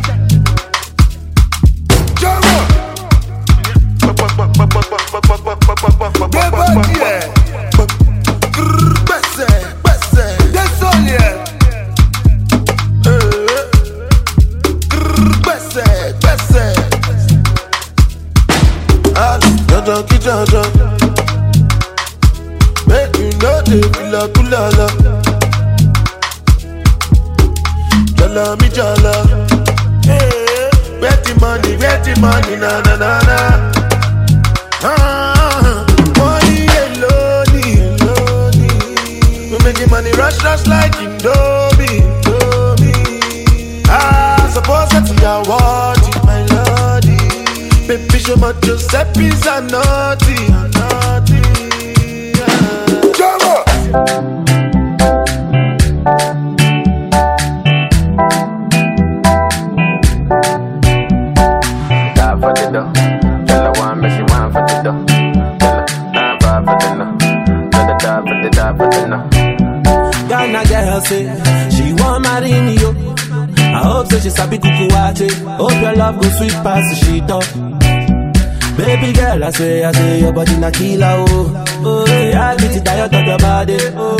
[79.45, 81.63] I swear, I say your body na killer, oh.
[81.85, 84.17] Oh, yeah, I get it tired of your body, oh,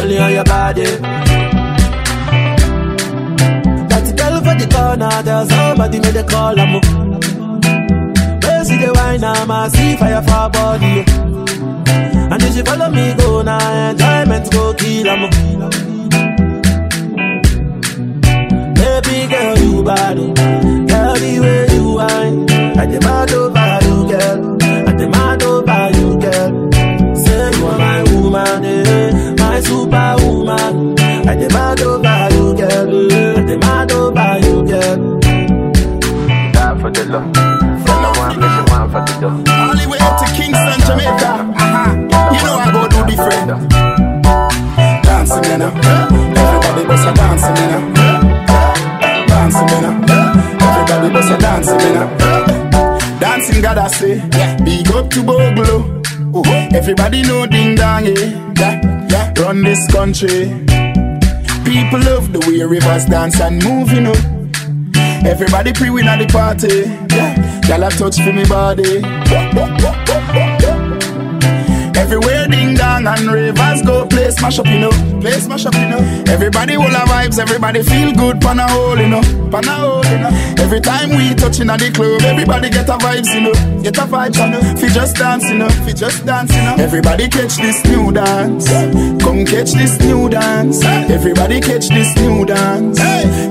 [0.00, 0.84] only on your body.
[4.00, 6.72] The girl for the corner, tell somebody make the call, I'm
[8.40, 11.04] Where see the wine, I'm a see fire for body.
[12.32, 15.30] And if she follow me, go now, enjoyment go kill, I'm
[18.74, 22.50] Baby girl, you bad, girl, the way you whine.
[22.78, 23.59] I demand over you,
[24.10, 24.58] girl.
[24.88, 26.50] I demand over you, girl.
[27.14, 30.98] Say you are my woman, eh, my superwoman.
[31.28, 32.90] I demand over you, girl.
[33.38, 35.20] I demand over you, girl.
[36.54, 37.32] Die for the love.
[37.86, 39.52] Tell her one, miss you one for the dough.
[39.62, 41.32] All the way up to Kingston, Jamaica.
[41.54, 42.34] Uh-huh.
[42.34, 43.48] You know I go do different.
[45.06, 45.70] Dancing, you know.
[46.40, 47.82] Everybody bust a dancing, you know.
[49.30, 49.94] Dancing, you know.
[50.66, 52.29] Everybody bust a dancing, you know.
[53.64, 54.20] I say.
[54.64, 56.00] Big up to Bogle.
[56.74, 58.52] Everybody know ding dong, eh?
[58.56, 59.34] Yeah, yeah.
[59.38, 60.46] Run this country.
[61.64, 64.14] People love the way rivers dance and move, you know.
[65.28, 66.88] Everybody pre-win at the party.
[67.14, 67.36] Yeah,
[67.68, 69.02] y'all a touch for me body.
[71.98, 75.09] Everywhere ding dong and ravers go play smash up, you know.
[75.20, 75.98] Play smash up, you know.
[76.28, 79.20] Everybody will have vibes, everybody feel good, pan a hole, you know.
[79.50, 80.30] Pan hole, you know.
[80.58, 83.82] Every time we touch in at the club, everybody get a vibes, you know.
[83.82, 84.60] Get a vibes, you know.
[84.80, 85.68] Fi just dance, you know.
[85.68, 86.76] Fi just dance, you know.
[86.78, 88.68] Everybody catch this new dance.
[89.22, 90.82] Come catch this new dance.
[90.84, 92.98] Everybody catch this new dance.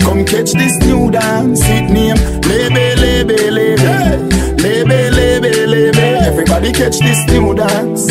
[0.04, 1.62] Come catch this new dance.
[1.64, 2.18] It name
[2.50, 4.40] Lebe, Lebe, Lebe.
[4.58, 6.08] Lebe, Lebe, Lebe.
[6.26, 8.10] Everybody catch this new dance.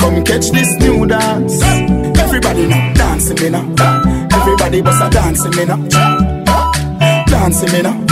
[0.00, 1.62] Come catch this new dance.
[2.18, 2.95] Everybody now
[3.36, 4.36] dancing me now.
[4.36, 5.76] Everybody bust a dancing me now.
[7.26, 8.04] Dancing me now.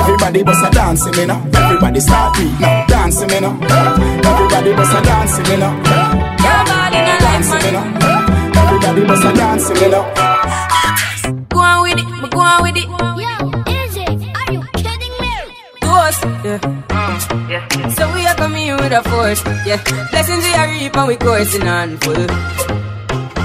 [0.00, 1.40] Everybody bust a dancing me now.
[1.54, 2.86] Everybody start beat now.
[2.86, 3.58] Dancing me now.
[3.62, 5.82] Everybody bust a dancing me now.
[7.20, 7.84] Dancing me now.
[8.62, 10.04] Everybody bust a dancing me now.
[11.48, 12.88] Go on with it, me go on with it.
[13.18, 13.38] Yeah.
[13.38, 14.72] Mm,
[15.80, 16.24] Ghost,
[17.50, 17.88] yeah.
[17.90, 19.82] So we are coming with a force, yeah.
[20.10, 22.26] Blessings we are reap and we coursing on full.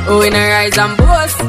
[0.07, 1.39] Oh, in a rise and boast.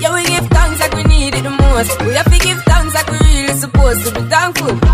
[0.00, 2.00] Yeah, we give thanks like we need it the most.
[2.02, 4.87] We have to give thanks like we really supposed to be thankful.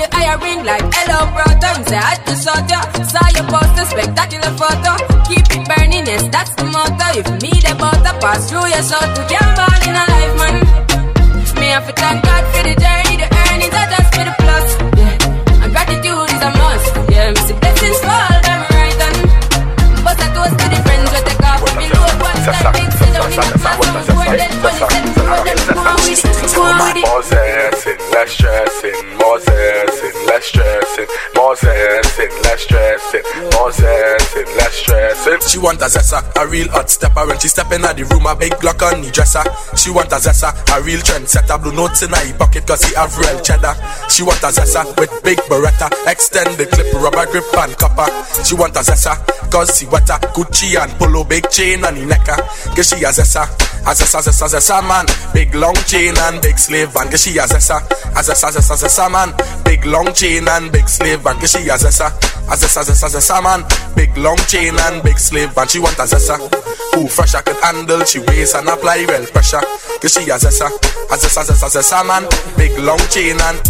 [0.00, 3.46] The higher ring Like hello brother, me say I had to sort ya Saw your
[3.52, 4.92] poster, spectacular photo
[5.28, 9.06] Keep it burning, yes that's the motto If me the butter pass through your soul
[9.16, 10.56] To can't ball in a life man
[11.60, 14.68] Me have to thank God for the journey The earnings are just for the plus
[15.00, 19.18] Yeah, and gratitude is a must Yeah, me see blessings fall by my right hand
[20.04, 23.28] But I toast to the friends we take off every load One time big down
[23.28, 26.16] in the class and we bored then Only set the road then go on with
[26.16, 29.39] it, go on with it More stressing, more
[30.40, 33.22] less stressing, more zessing, less stressing,
[33.52, 35.40] more zessing, less stressing.
[35.48, 37.26] She want a zessa, a real hot stepper.
[37.26, 39.44] When she step in the room, a big Glock on the dresser.
[39.76, 41.60] She want a zessa, a real trendsetter.
[41.62, 43.74] Blue notes in her pocket cause he have real cheddar.
[44.08, 45.90] She want a zessa with big beretta.
[46.08, 48.08] Extend the clip, rubber grip and copper.
[48.44, 49.20] She want a zessa,
[49.50, 50.16] cause she wetter.
[50.32, 52.72] Gucci and polo, big chain on the necker ah.
[52.74, 53.44] Cause she a zessa,
[53.86, 57.46] a zessa, zessa, zessa man Big long chain and big slave van Cause she a
[57.46, 57.76] zessa,
[58.16, 59.32] a zessa, zessa, zessa man
[59.64, 60.88] Big long chain and big
[61.22, 62.06] van Cause she a zessa,
[62.48, 63.64] a zessa, zessa, zessa man
[63.94, 66.36] Big long chain and big slave van She want a zessa
[66.94, 69.60] Who fresh I can handle She waist and apply well pressure
[70.00, 72.24] Cause she a zessa, a zessa, zessa, zessa man
[72.56, 73.60] Big long chain and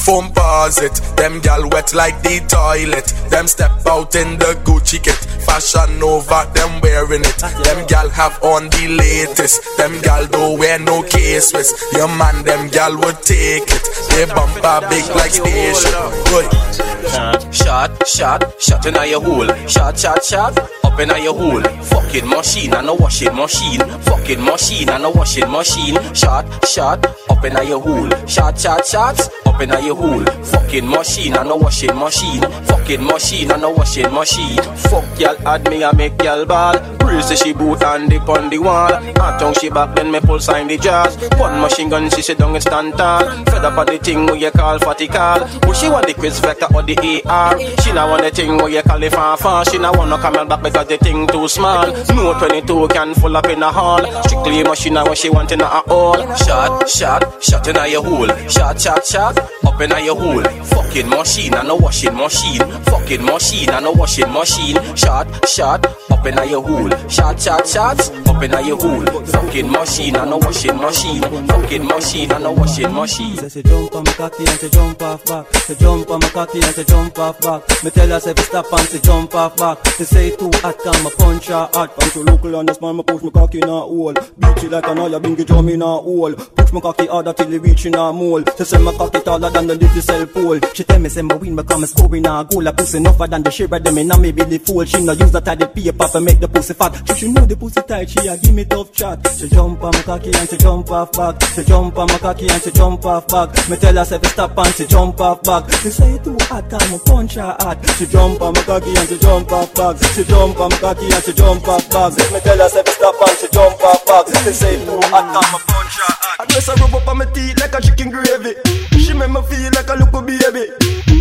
[0.00, 3.06] foam paws it Them gal wet like the toilet.
[3.30, 5.14] Them step out in the Gucci kit
[5.44, 7.38] Fashion over them wearing it.
[7.64, 8.88] Them gal have on the
[9.34, 13.82] latest Them gal don't wear no case-wist Your man them gal would take it.
[14.10, 15.92] They bumper big like station.
[16.26, 19.48] Good Shot, shot, shot in your hole.
[19.66, 21.62] Shot, shot, shot, up in your hole.
[21.62, 23.80] Fucking machine and a washing machine.
[24.00, 25.98] Fucking machine and a washing machine.
[26.14, 28.10] Shot, shot, up in your hole.
[28.26, 30.24] Shot, shot, shot, up in your hole.
[30.44, 32.42] Fucking machine and a washing machine.
[32.64, 34.56] Fucking machine and a washing machine.
[34.76, 36.74] Fuck y'all add me, I make y'all ball.
[37.22, 38.90] Say she boot and dip on the wall.
[38.90, 41.16] Hot tongue she back, then me pull sign the jars.
[41.38, 43.22] One machine gun, she sit down and stand tall.
[43.44, 45.38] Fed up on the thing where you call fatty call.
[45.60, 47.58] But she want the quiz vector or the AR.
[47.82, 49.64] She not want the thing where you call it fan fan.
[49.66, 51.86] She not want no camel back because the thing too small.
[52.14, 54.00] No 22 can full up in a hall.
[54.22, 56.16] Strictly machine what she want in a hole.
[56.36, 58.28] Shot, shot, shot in a your hole.
[58.48, 60.42] Shot, shot, shot, up in a your hole.
[60.64, 62.60] Fucking machine and a washing machine.
[62.84, 64.76] Fucking machine and a washing machine.
[64.96, 66.90] Shot, shot, up in a your hole.
[67.08, 69.04] Shot, shot, shots, up in a your hole.
[69.26, 71.22] Fucking machine and a washing machine.
[71.48, 73.36] Fucking machine and a washing machine.
[73.36, 75.46] Say she jump on my cocky and she jump off back.
[75.66, 77.62] She jump on my cocky and she jump off back.
[77.82, 79.78] Me tell her say stop and she jump off back.
[79.96, 81.96] She say too hot can me punch her hot.
[81.96, 84.12] Punch her local and the smile me push my cocky in a hole.
[84.12, 86.34] Beat it like an oil, bingy drum in a hole.
[86.34, 88.44] Push my cocky harder till it reach in a mole.
[88.56, 90.60] She say my cocky taller than the little cell pole.
[90.72, 92.66] She tell me say my win become a score in a goal.
[92.66, 94.84] A pussy enougher than the shiver them in a me belly fool.
[94.84, 97.02] She no use that of paper to make the pussy fat.
[97.08, 98.10] She she know the pussy tight.
[98.10, 99.26] She a give me tough chat.
[99.38, 101.42] She jump on my cocky and she jump off back.
[101.54, 103.48] She jump on my cocky and she jump off back.
[103.70, 105.70] Me tell her say stop and she jump off back.
[105.80, 107.78] She say too hot can me punch her hard.
[107.96, 109.96] She jump on my cocky and she jump off back.
[110.14, 112.12] She jump on my cocky and she jump off back.
[112.32, 114.26] Me tell her say stop and she jump off back.
[114.26, 116.40] She say too hot can me punch her hard.
[116.40, 118.54] I dress her rub up on my teeth like a chicken gravy.
[118.98, 120.66] She make me feel like a little baby.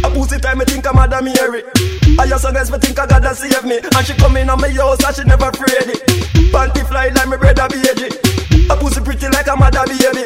[0.04, 1.62] A pussy time me think I'm Madam Mary.
[2.18, 3.78] I just guess me think I gotta save me.
[3.78, 6.02] And she come in on my house and she never afraid it.
[6.50, 8.10] Panty fly like my brother baby.
[8.70, 10.26] A pussy pretty like a mother baby.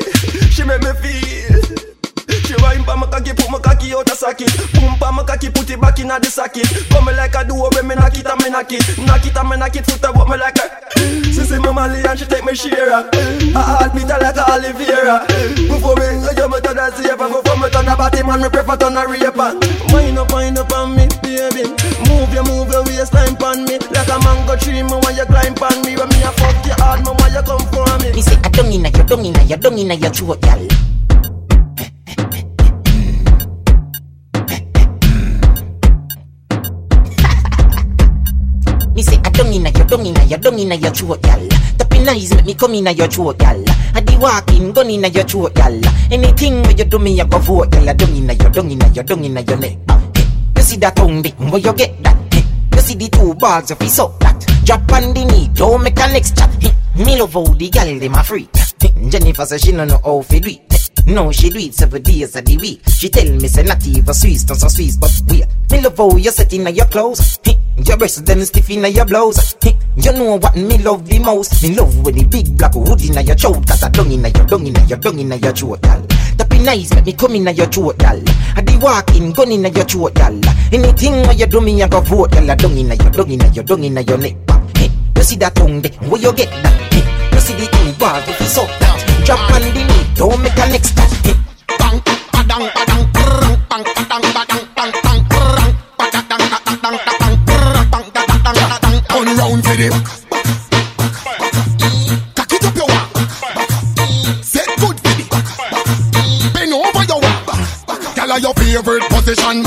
[0.52, 1.97] She make me feel.
[2.28, 4.52] She wine pa my cocky, put my cocky out a socket.
[4.76, 6.68] Boom pa my cocky, put it back in a the socket.
[6.90, 8.84] Come me like a door when me knock it and me knock it.
[9.04, 10.66] Knock it and me knock it, foot up me like a.
[11.28, 12.92] She say me Molly and she take me share.
[12.92, 15.28] I heart beat her like a Oliveira.
[15.68, 17.28] Before me go you me turn a saver.
[17.28, 19.56] Before me turn a body man, me prefer turn a raper.
[19.92, 21.64] Wind up, wind up on me, baby.
[22.08, 23.80] Move your, move your waistline pon me.
[23.92, 25.96] Like a mango tree, me want you climb pon me.
[25.96, 28.16] When me a fuck you hard, me want you come for me.
[28.16, 30.64] Me say I don't inna your, don't inna your, don't inna your throat, gal.
[38.98, 41.48] Me say I don't inna your, don't inna your, don't inna your throat, gal.
[41.78, 43.64] Tapping eyes make me come inna your throat, gal.
[43.94, 45.80] I the walking gun inna your throat, gal.
[46.12, 47.88] Anything where you do me, I go vote, gal.
[47.88, 49.78] I don't inna your, don't inna your, don't inna your neck.
[50.56, 52.18] You see that tongue dick, where you get that?
[52.74, 54.44] You see the two balls of his up that.
[54.66, 56.50] Drop on the knee, don't make a next chat.
[56.96, 58.50] Me love how the gal dem a freak.
[59.10, 60.67] Jennifer say she no know how fi do it.
[61.08, 62.82] Hey, No, she do it seven days of the week.
[62.88, 65.46] She tell me say not even Swiss, not so Swiss, but wait.
[65.72, 67.40] Me love how you set inna your clothes.
[67.86, 69.56] Your breasts them stiff inna your blouse.
[69.96, 71.64] You know what me love the most?
[71.64, 73.66] Me love when the big black hood inna your throat.
[73.68, 76.02] Cause I dung inna your dung inna your dung inna your throat, gal.
[76.38, 78.22] That be nice, make me come inna your throat, gal.
[78.56, 80.40] I the walking gun inna your throat, gal.
[80.72, 82.52] Anything where you do me, I go vote, gal.
[82.52, 84.36] I dung inna your dung inna your dung inna your neck.
[85.16, 85.82] You see that tongue?
[86.10, 87.17] Where you get that?
[87.48, 89.24] See the bars if it's up that.
[89.24, 91.08] Drop on the knee, don't make a next step.
[91.24, 91.32] Hey,
[91.80, 91.96] bang,
[92.36, 98.06] badang, badang, brrrr, bang, badang, badang, bang, bang, brrrr, badang, badang, badang, badang, brrrr, bang,
[98.12, 98.96] badang, badang.
[99.08, 100.08] Turn round for the back.
[102.36, 103.16] Cock it up your walk.
[104.44, 105.48] Set good for back.
[106.52, 107.48] Bend over your walk.
[108.12, 109.64] Gyal your favorite position.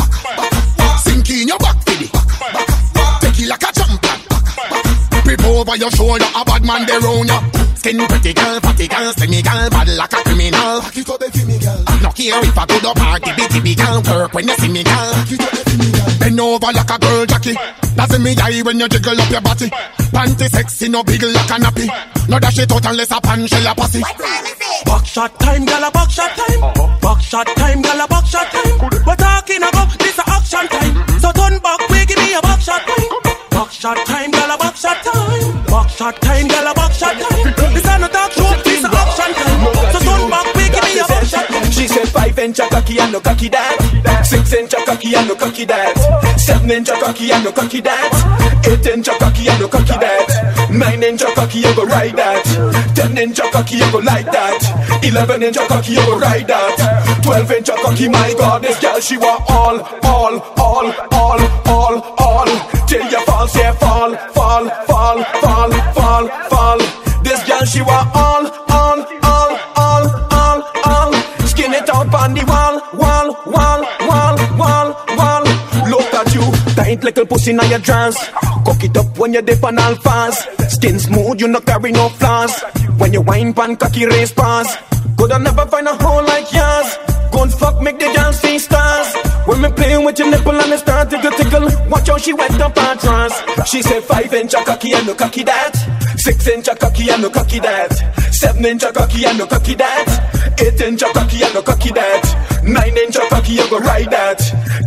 [5.50, 7.40] Over your shoulder, a bad man there round ya.
[7.80, 10.80] Skin pretty girl, fatty girl, semi girl, bad like a criminal.
[10.80, 11.80] Back it up, baby, me girl.
[12.02, 14.82] No care if I go to party, bitty big girl, work when you see me
[14.84, 15.10] girl.
[15.16, 16.18] Back it up, baby, me girl.
[16.20, 17.56] Bend over like a girl, Jackie.
[17.96, 19.68] That's in me eye when you jiggle up your body.
[20.12, 21.86] Panty sexy, no big like a nappy.
[22.28, 24.00] No dash it out unless a pan shell a pussy.
[24.84, 26.62] Back shot time, gal a back shot time.
[26.62, 26.98] Uh-huh.
[27.00, 28.90] Back shot time, gal a back shot time.
[29.06, 30.94] We're talking about this a action time.
[31.18, 33.09] So turn back, we give me a back shot time.
[33.70, 35.64] Back shot time, gal a back shot time.
[35.66, 37.54] Back shot time, gal a back shot time.
[37.72, 39.62] This a no talk show, this a action time.
[39.94, 41.70] So turn back, me a back shot time.
[41.70, 44.26] She said five inch cocky and no cocky that.
[44.26, 45.94] Six inch cocky and no cocky that.
[46.36, 48.10] Seven inch cocky and no cocky that.
[48.66, 50.68] Eight inch cocky and no cocky that.
[50.72, 52.42] Nine inch cocky you go ride that.
[52.96, 55.00] Ten inch cocky you go like that.
[55.04, 57.22] Eleven inch cocky you go ride that.
[57.22, 61.40] Twelve inch cocky my god this girl she want all, all, all, all,
[61.70, 62.79] all, all.
[62.90, 66.78] Till you fall say fall, fall, fall, fall, fall, fall.
[67.22, 71.12] This girl she want all, all, all, all, all, all.
[71.46, 75.44] Skin it out on the wall, wall, wall, wall, wall, wall.
[75.88, 76.42] Look at you,
[76.74, 78.28] tight little pussy in your dress.
[78.66, 80.48] Cock it up when you dip on all fast.
[80.68, 82.60] Skin smooth, you no carry no flaws.
[82.98, 84.76] When you wine pan cocky race pass.
[85.16, 86.98] Could I never find a hole like yours?
[87.30, 89.29] Go and fuck, make the girls see stars.
[89.60, 91.68] Me playing with your nipple and it start to go tick wiggle.
[91.90, 93.34] Watch how she went up on trance.
[93.66, 96.09] She said five inch a cocky and no cocky that.
[96.20, 97.92] Six inch a cocky and no cocky that.
[98.30, 100.60] Seven inch a cocky and no cocky that.
[100.60, 102.60] Eight inch a cocky and no cocky that.
[102.62, 104.38] Nine inch a cocky you go ride that.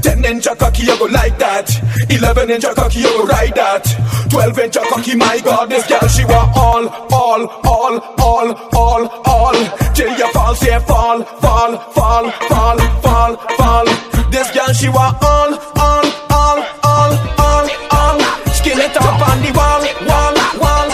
[0.03, 1.67] Ten inch a cocky you go like that.
[2.09, 3.83] Eleven inch a cocky you go ride that.
[4.29, 9.07] Twelve inch a cocky, my God, this girl she want all, all, all, all, all,
[9.25, 9.93] all.
[9.95, 13.85] Till you fall, say fall, fall, fall, fall, fall, fall.
[14.29, 17.11] This girl she want all, all, all, all,
[17.41, 18.19] all, all.
[18.53, 20.89] Skin it up on the wall, wall, wall,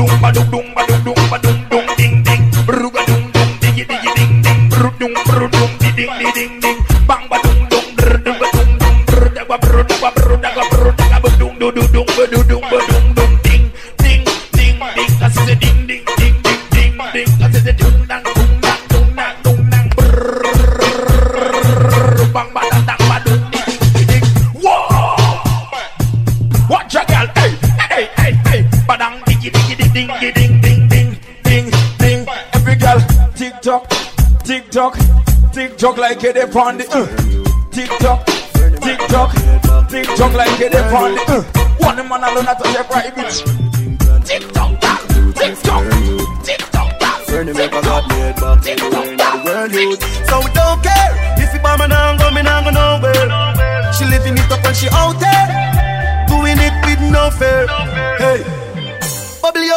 [0.00, 3.84] dung ba dung dung dung dung dung dung ding ding, bru ba dung dung diggy
[3.84, 6.78] diggy ding ding, bru dung bru dung di ding di ding ding,
[7.08, 10.50] bang ba dung dung dung dung dung bru da ba bru da ba bru da
[11.36, 12.59] dung du du dung ba du dung ba dung dung
[33.60, 33.88] tick tock,
[34.42, 34.96] tick tock,
[35.52, 37.06] tick tock like it upon the uh.
[37.70, 38.24] Tick tock,
[38.80, 39.32] tick tock,
[39.88, 41.42] tick tock like it upon the uh.
[41.78, 43.30] One man alone at the private.
[44.24, 44.80] Tick tock,
[45.34, 45.84] tick tock,
[46.42, 46.96] tick tock,
[47.30, 51.60] a God made back anywhere in the world youth So we don't care If you
[51.60, 55.20] buy me now go me now go nowhere She living it up and she out
[55.20, 57.66] there Doing it with no fear
[58.16, 58.69] Hey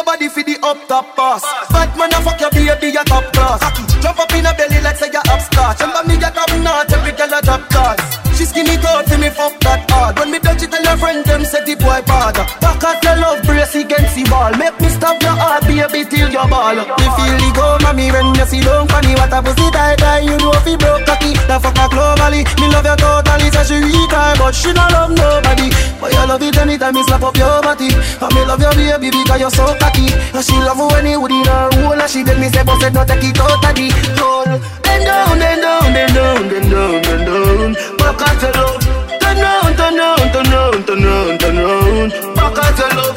[0.04, 1.42] your body for the up top boss.
[1.70, 3.60] Bad man a fuck your baby a top class.
[4.02, 7.12] Jump up in a belly like say you upstart Remember me a top notch every
[7.12, 7.96] girl a drop class
[8.54, 10.14] skinny coat for me fuck that hard.
[10.18, 13.16] When me touch it tell your friend them say the boy bad Back at your
[13.18, 14.54] love brace against the wall.
[14.54, 16.78] Make me stop your heart baby till your ball.
[16.78, 20.22] Me feel the go mommy when you see don't funny What a pussy die die
[20.22, 21.34] you know if you broke cocky.
[21.50, 22.46] The fuck a globally.
[22.62, 25.74] Me love you totally say she weak But she not love nobody.
[25.98, 27.90] But you love it anytime me slap up your body.
[27.90, 30.14] And me love your baby because you're so cocky.
[30.14, 32.62] And she love you when you would in her hole And she tell me say
[32.62, 37.02] boss said no take it out of the down, bend down, bend down, bend down,
[37.02, 37.96] bend down.
[37.98, 38.78] Back at your
[39.20, 42.34] Turn round, turn round, turn round, turn round, turn round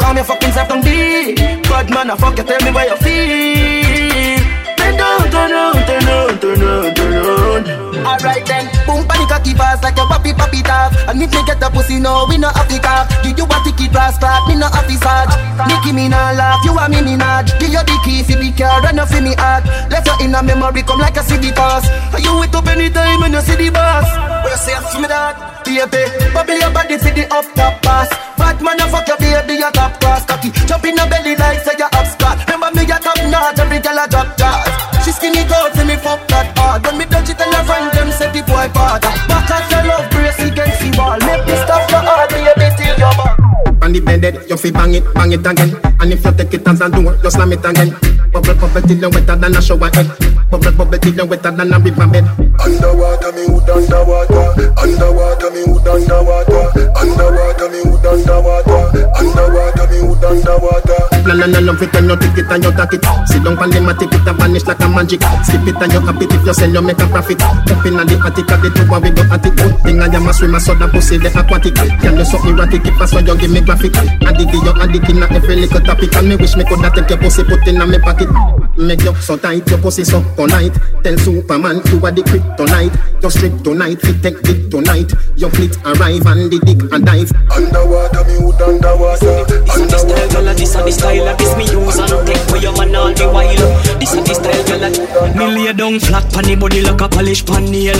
[0.07, 1.35] at your fucking self on D
[1.69, 4.41] Bad man, I fuck you, tell me where you feel.
[4.77, 7.65] Bend down, turn round, turn round, turn round, turn round
[8.07, 11.41] Alright then, boom panic a keep us like a papi papi talk And if me
[11.45, 14.47] get a pussy no, we no have to cock Give you a ticket class clap,
[14.47, 15.33] me no have to search
[15.67, 19.01] Nicki me no laugh, you a me Minaj Give you the key the car and
[19.09, 22.67] for me heart Left you in memory come like a CD Are you wait up
[22.67, 25.35] anytime when you see the boss Where you say for me that
[25.67, 28.07] Baby, bubble your body for the up top pass.
[28.39, 30.23] Bad man a fuck your baby a top class.
[30.23, 32.39] Cocky Jump in a belly like say you upstart.
[32.47, 34.71] Remember me a top notch, every girl a drop jazz
[35.03, 36.79] She skinny coat for me fuck that hard.
[36.87, 39.83] When me touch it and her friend them say the boy bad Back at your
[39.83, 41.19] love brace against the wall.
[41.19, 43.46] Make me stop your heart baby till your back
[43.87, 45.71] On the bed, you fi bang it, bang it again.
[46.01, 47.95] And if you take it as a door, you slam it again.
[48.35, 50.11] Bubble, bubble till you wetter than a shower head.
[50.51, 52.27] Bubble, bubble till you wetter than a river bed.
[52.59, 54.43] Underwater, me wood underwater.
[54.75, 56.67] Underwater, me wood underwater.
[56.99, 59.07] Underwater, me wood underwater.
[59.15, 60.99] Underwater, me wood underwater.
[61.23, 63.03] Plan and love it and you take it and you take it.
[63.31, 65.23] Sit down on the mat, it and vanish like a magic.
[65.47, 67.39] Skip it and you cap it if you sell, you make a profit.
[67.39, 69.55] Up in the attic, at the top, we go at it.
[69.83, 71.75] Thing I am a swimmer, so that pussy the aquatic.
[71.75, 73.76] Can you suck me erratic if I saw you give me graphic?
[73.77, 76.15] Addict, you addict in a every little topic.
[76.15, 78.29] And me wish me could have take your pussy, put in a me pocket.
[78.75, 80.73] Make you so tight, your pussy so tonight.
[81.03, 83.21] Tell Superman you are the kryptonite.
[83.21, 85.13] Your strip tonight, fit take it tonight.
[85.35, 87.31] Your fleet arrive and the dick and dive.
[87.53, 89.45] Underwater, me wood underwater.
[89.45, 92.49] This is the style, girl, this is the style of this me use and take
[92.49, 93.99] for your man all the while.
[93.99, 97.45] This is the style, girl, me lay down flat pon the body like a polish
[97.45, 97.97] pan nail.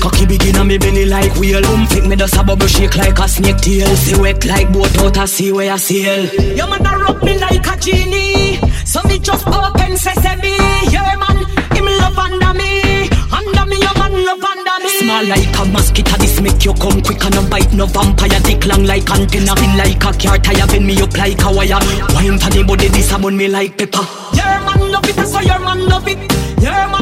[0.00, 1.64] Cocky begin on me belly like wheel.
[1.66, 3.88] Um, fit me just a bubble shake like a snake tail.
[3.96, 6.24] See wet like boat out a sea where I sail.
[6.56, 10.56] Your a rub me like a genie, so me just open sesame.
[10.90, 11.38] Yeah man,
[11.74, 14.90] him love under me, under me your man love under me.
[15.00, 18.40] Small like a mosquito, this make you come quick and no bite no vampire.
[18.40, 20.66] Dick long like antenna, thin like a car tire.
[20.66, 21.80] Bend me up like a wire.
[22.14, 24.06] Wine for the body, this a me like pepper.
[24.34, 26.18] Your man love it, so your man love it.
[26.62, 26.97] Your man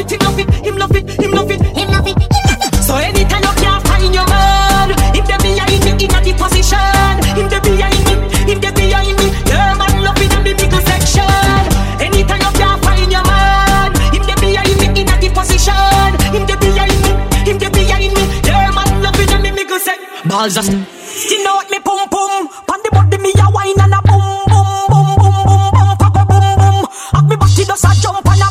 [0.00, 0.12] it.
[0.12, 2.16] Him love it, him love it, him love it, him love it.
[2.90, 7.14] So anytime you can't find your man, if they behind me in a the position,
[7.38, 8.14] if they behind me,
[8.50, 11.22] if they behind me, your man love it in the middle section.
[12.02, 16.42] Anytime you can't find your man, if they behind me in a the position, if
[16.48, 17.12] they behind me,
[17.46, 20.26] if they behind me, your man love it in the middle section.
[20.26, 24.00] balls just Skin out me pum pum Pan the body me a wine and a
[24.02, 24.18] boom
[24.50, 28.42] boom boom boom boom boom Papa boom boom Have me body does a jump and
[28.42, 28.49] a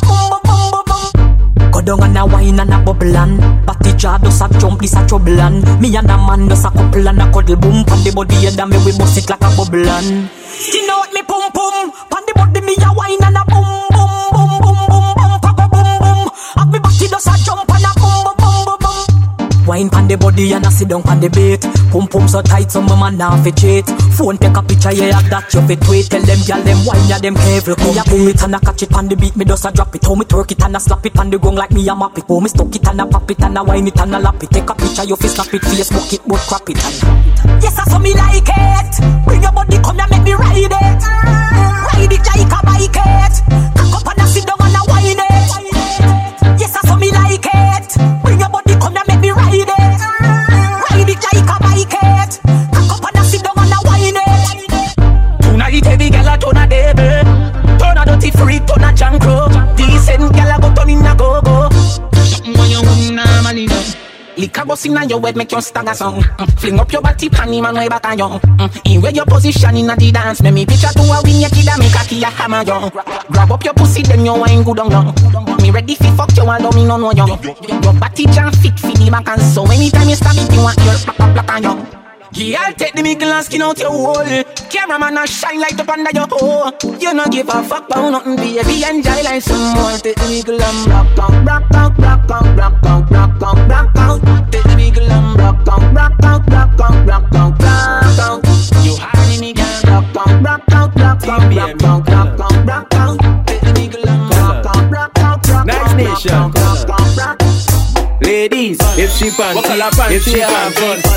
[1.90, 5.08] down and a wine and a bubble and Body jaw does a jump this a
[5.08, 8.12] trouble and Me and a man does a couple and a cuddle boom Pan the
[8.14, 11.92] body and me we bust it like a bubble and Skin out me pum pum.
[12.12, 15.66] Pan the body me a wine and a boom boom boom boom boom boom Papa
[15.74, 18.09] boom boom Have me body does a jump and a boom
[19.70, 21.61] Wine pan the body and I sit down pan the bait.
[21.93, 23.86] Pum pum so tight, so my man now fi cheat.
[24.17, 26.09] Phone take a picture, yeah, that you fi tweet.
[26.09, 27.78] Tell them, girl, them wine, yeah, them careful.
[27.78, 30.01] It and I catch it pan the beat, me just a drop it.
[30.01, 32.17] How me twerk it and I slap it pan the gong like me a map
[32.17, 32.26] it.
[32.28, 34.41] Oh, me stuck it and I pop it and I wine it and I lap
[34.41, 34.49] it.
[34.49, 36.82] Take a picture, you fi snap it, Facebook it, but crap it.
[36.82, 38.93] And yes, I saw me like it.
[39.30, 41.01] Bring your body, come and make me ride it.
[41.93, 43.34] Ride it like a bike it.
[43.78, 44.26] Cock up and I
[64.90, 66.22] inna your head, make you stagger song.
[66.22, 66.60] Mm.
[66.60, 68.26] Fling up your body, panty man way back on you.
[68.26, 68.96] Mm.
[68.96, 71.68] In where your position inna the dance, make me picture to a win your kid
[71.70, 72.90] and make a key a hammer you.
[73.32, 75.62] Grab up your pussy, then you wine good on you.
[75.62, 77.28] Me ready fi fuck you, although me no know you.
[77.28, 80.78] Your body jam fit fi the back and so anytime you stab it, you want
[80.84, 82.09] your black black on you.
[82.34, 84.44] Yeah, I'll take the mickle and skin out your hole.
[84.70, 86.72] Cameraman a shine light up under your hole.
[87.00, 88.84] You no give a fuck about nothing, baby.
[88.84, 89.98] Enjoy like some more.
[89.98, 93.98] Take the mickle and rock out, rock out, rock out, rock out, rock out, rock
[93.98, 94.52] out.
[94.52, 98.46] Take the mickle and rock out, rock out, rock out, rock out, rock out.
[98.86, 99.66] You hiding me, girl.
[99.86, 103.48] Rock out, rock out, rock out, rock out, rock out, rock out.
[103.48, 106.32] Take the mickle and rock out, rock out, rock out, Nice nation.
[106.32, 106.99] rock out, rock out.
[108.52, 110.72] Ladies, if she panty, if she fun,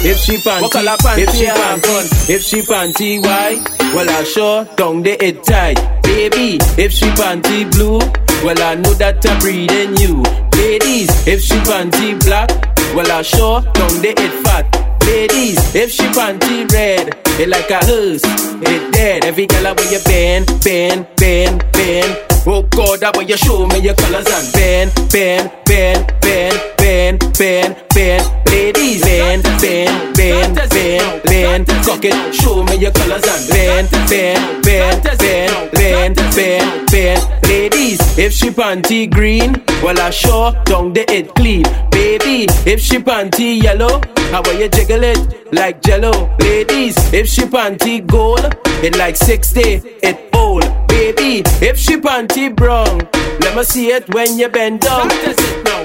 [0.05, 1.80] if she panty, if she fun,
[2.28, 3.64] if she panty white,
[3.95, 6.03] well I sure down the head tight.
[6.03, 7.99] Baby, if she panty blue,
[8.45, 10.22] well I know that I'm breathing you.
[10.61, 12.51] Ladies, if she panty black,
[12.95, 14.91] well I sure down the head fat.
[15.13, 19.27] Ladies, if she panty red, it like a hearse, it dead.
[19.27, 22.17] Every girl when you bend, bend, bend, bend.
[22.47, 27.19] Oh God, that way you show me your colors and bend, bend, bend, bend, bend,
[27.37, 28.25] bend, bend.
[28.49, 31.69] Ladies, bend, bend, bend, bend, bend.
[31.85, 37.23] Cock it, show me your colors and bend, bend, bend, bend, bend, bend, bend.
[37.45, 41.65] Ladies, if she panty green, well I sure down the it clean.
[41.91, 44.01] Baby, if she panty yellow,
[44.33, 46.34] how will you jiggle it like jello?
[46.40, 50.62] Ladies, if she panty gold, it like 60, it old.
[50.88, 52.98] Baby, if she panty brown,
[53.40, 55.09] let me see it when you bend down.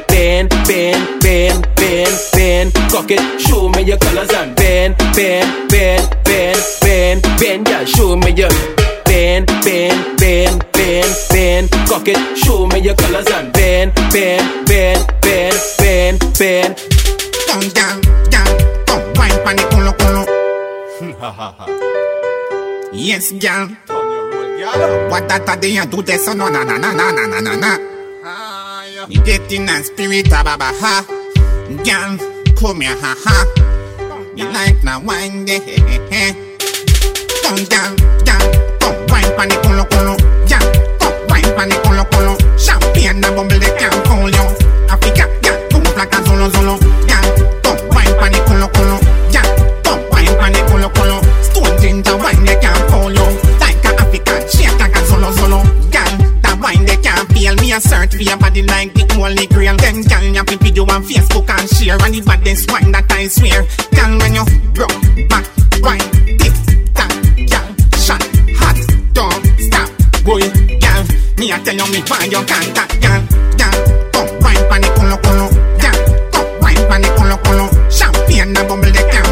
[0.07, 2.73] Bend, bend, bend, bend, bend.
[2.91, 7.67] Cock it, show me your colors and bend, bend, bend, bend, bend, bend.
[7.67, 8.49] Yeah, show me your
[9.05, 11.71] bend, bend, bend, bend, bend.
[11.87, 16.77] Cock it, show me your colors and bend, bend, bend, bend, bend, bend.
[17.47, 18.36] Come down, down,
[22.93, 23.69] Yes, girl.
[25.09, 26.27] What that a day you do this?
[26.27, 27.77] No, na na na na na na na na.
[29.07, 31.01] Me getting a spirit ah, of baba ha.
[31.81, 32.21] Girl,
[32.53, 33.37] come here ha ha.
[34.35, 36.33] Me like na wine de he he.
[37.41, 38.45] Come down, down,
[38.77, 40.13] come wine pan the culo culo.
[40.45, 40.61] Yeah,
[41.01, 42.37] come wine pan the culo culo.
[42.61, 44.45] Champagne na bubble they can't cool you.
[44.85, 46.21] Africa, yeah, come up like a
[51.97, 53.25] Ginger wine they can't you.
[53.57, 55.09] Like a like a.
[55.89, 59.75] Girl, wine they can't feel me a for your body like the holy grail.
[59.77, 61.97] Then girl, you have video on Facebook and share.
[61.97, 63.65] And the baddest wine that I swear.
[63.97, 64.45] Girl, when you
[64.77, 64.93] broke
[65.25, 65.49] back,
[65.81, 66.05] wine,
[66.37, 66.53] tick
[66.93, 67.09] tock,
[67.49, 67.65] girl,
[67.97, 68.21] shot,
[68.61, 68.77] hot,
[69.17, 69.89] don't stop,
[70.21, 70.45] boy,
[70.77, 71.01] girl.
[71.41, 73.21] Me a tell you me why you can't that, girl,
[73.57, 73.73] girl.
[74.13, 75.49] Come wine pan the culo culo,
[75.81, 75.97] girl.
[76.29, 77.65] Come wine pan the culo culo.
[77.89, 79.26] Champagne and bubble they can't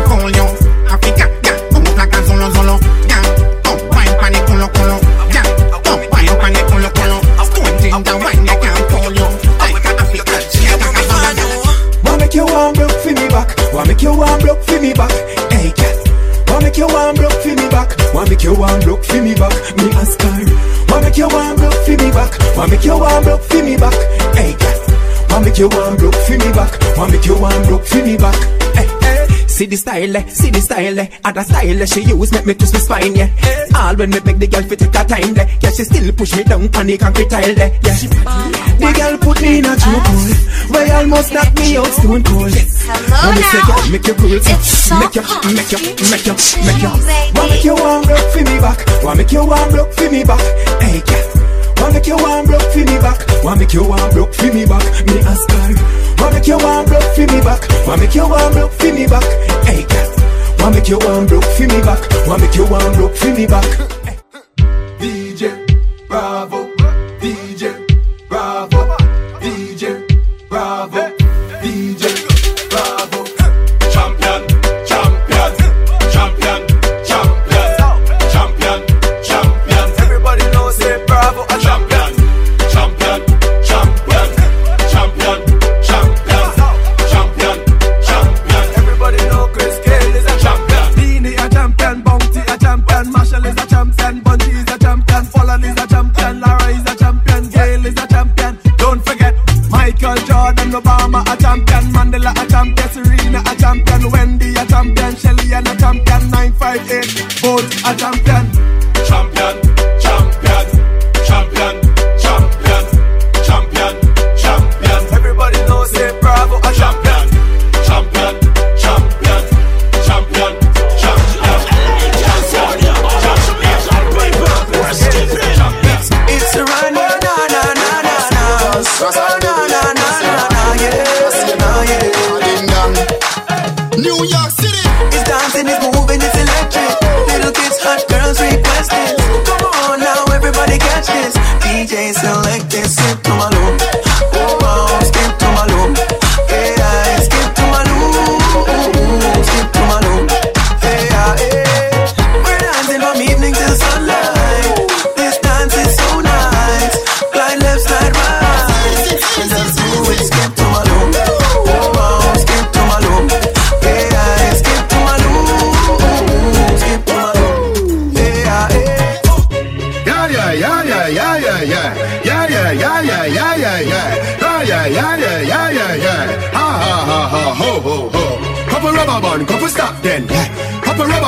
[25.55, 26.97] make you warm broke for me back?
[26.97, 28.35] Wanna make you warm broke for me back?
[28.75, 29.47] Hey, hey.
[29.47, 30.27] See the style, eh?
[30.27, 31.07] see the style, eh?
[31.23, 31.85] other style eh?
[31.85, 33.29] she use make me twist my spine, yeah.
[33.75, 35.47] All when me make the girl fit take her time, there.
[35.63, 37.71] Yeah, she still push me down on the concrete tile, there.
[37.71, 40.35] Yeah, the girl put me in a chokehold.
[40.75, 42.51] When boy almost knocked me out stone cold.
[42.51, 43.47] Hello now.
[43.47, 45.23] Say, girl, make your girls it's so make your,
[45.55, 45.81] make your,
[46.11, 46.35] make your,
[46.67, 46.91] make your.
[47.31, 48.79] Wanna make you warm broke for me back?
[49.07, 50.43] Wanna make you warm broke for me back?
[50.83, 51.34] Hey, girl.
[51.85, 53.43] Wanna make you warm broke for me back?
[53.43, 55.05] Wanna make you warm broke for me back?
[55.05, 55.75] Me ask her.
[56.17, 57.61] Wanna make you warm broke for me back?
[57.85, 59.23] Wanna make you warm broke for me back?
[59.65, 60.15] Hey, girl.
[60.57, 62.01] Wanna make you warm broke for me back?
[62.25, 63.65] Wanna make you warm broke for me back?
[64.97, 66.65] DJ Bravo,
[67.21, 67.84] DJ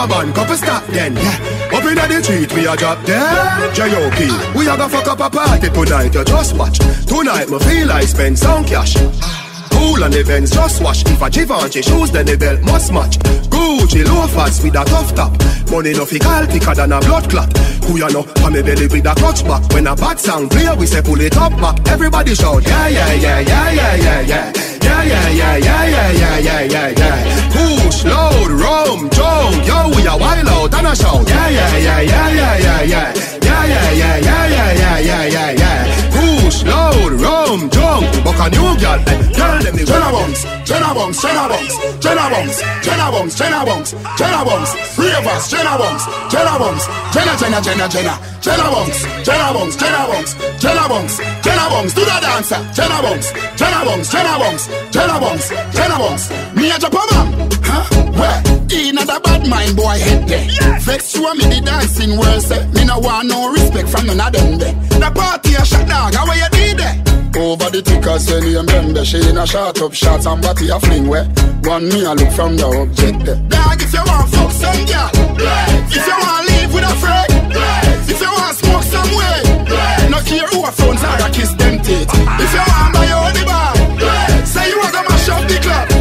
[0.07, 1.73] Band, couple stop then, yeah.
[1.73, 3.75] Up inna the street, we a drop dead.
[3.75, 4.57] J.O.P.
[4.57, 6.79] We a go fuck up a party tonight, you just watch.
[7.05, 8.95] Tonight, me feel I spend some cash.
[9.71, 11.03] Cool on the Benz, just wash.
[11.05, 13.17] If a Givenchy shoes, then the belt must match.
[13.57, 15.31] Gucci loafers with a tough top.
[15.71, 17.49] Money no fi call thicker than a blood clot.
[17.85, 18.23] Who you know?
[18.45, 19.63] On me belly with a clutch back.
[19.73, 21.75] When a bad sound play, we say pull it up back.
[21.89, 24.53] Everybody shout, yeah, yeah, yeah, yeah, yeah, yeah, yeah.
[24.87, 27.49] Yeah, yeah, yeah, yeah, yeah, yeah, yeah, yeah, yeah.
[27.51, 31.27] Push, load, rum, jump, yo, we a wild out and a shout.
[31.27, 33.13] Yeah, yeah, yeah, yeah, yeah, yeah.
[33.41, 35.86] Yeah, yeah, yeah, yeah, yeah, yeah, yeah, yeah, yeah.
[36.47, 38.95] Push, load, rum, jump, buck a new girl.
[39.03, 43.59] eh, Tell them the Jenna Bunks, Jenna Bunks, Jenna Bunks, Jenna Bunks, Jenna Bunks, Jenna
[43.67, 49.47] Bunks, Jenna Bunks, Ravers, Jenna Bunks, Jenna Bunks, Jenna, Jenna, Jenna, Jenna, Jenna Bunks, Jenna
[49.51, 50.31] Bunks, Jenna Bunks,
[50.63, 53.27] Jenna Bunks, Jenna Bunks, do the dancer, Jenna Bunks,
[53.59, 54.63] Jenna Bunks, Jenna Bunks,
[54.95, 56.23] Jenna Bunks, Jenna Bunks,
[56.55, 57.11] me a Japan,
[57.67, 57.83] huh?
[58.15, 58.56] Where?
[58.69, 60.79] In as a bad mind boy head there.
[60.79, 64.19] Vex you and me the dancing world say, me no want no respect from none
[64.19, 64.73] of them there.
[64.99, 67.17] The party a shot dog, how you did there?
[67.37, 70.79] Over the tickers when you remember She in a shot up shots and body a
[70.79, 71.25] fling where?
[71.69, 73.37] One me a look from the object there.
[73.47, 75.11] Dog if you want fuck some girl
[75.85, 77.29] If you want live with a friend
[78.09, 79.37] If you want to smoke some way
[80.09, 82.09] No care who a phones or a kiss them teeth.
[82.09, 82.41] Uh-huh.
[82.41, 83.73] If you want buy your only bar
[84.43, 85.96] Say you want to mash up the club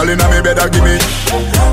[0.00, 0.96] Girl inna me bed, a give me.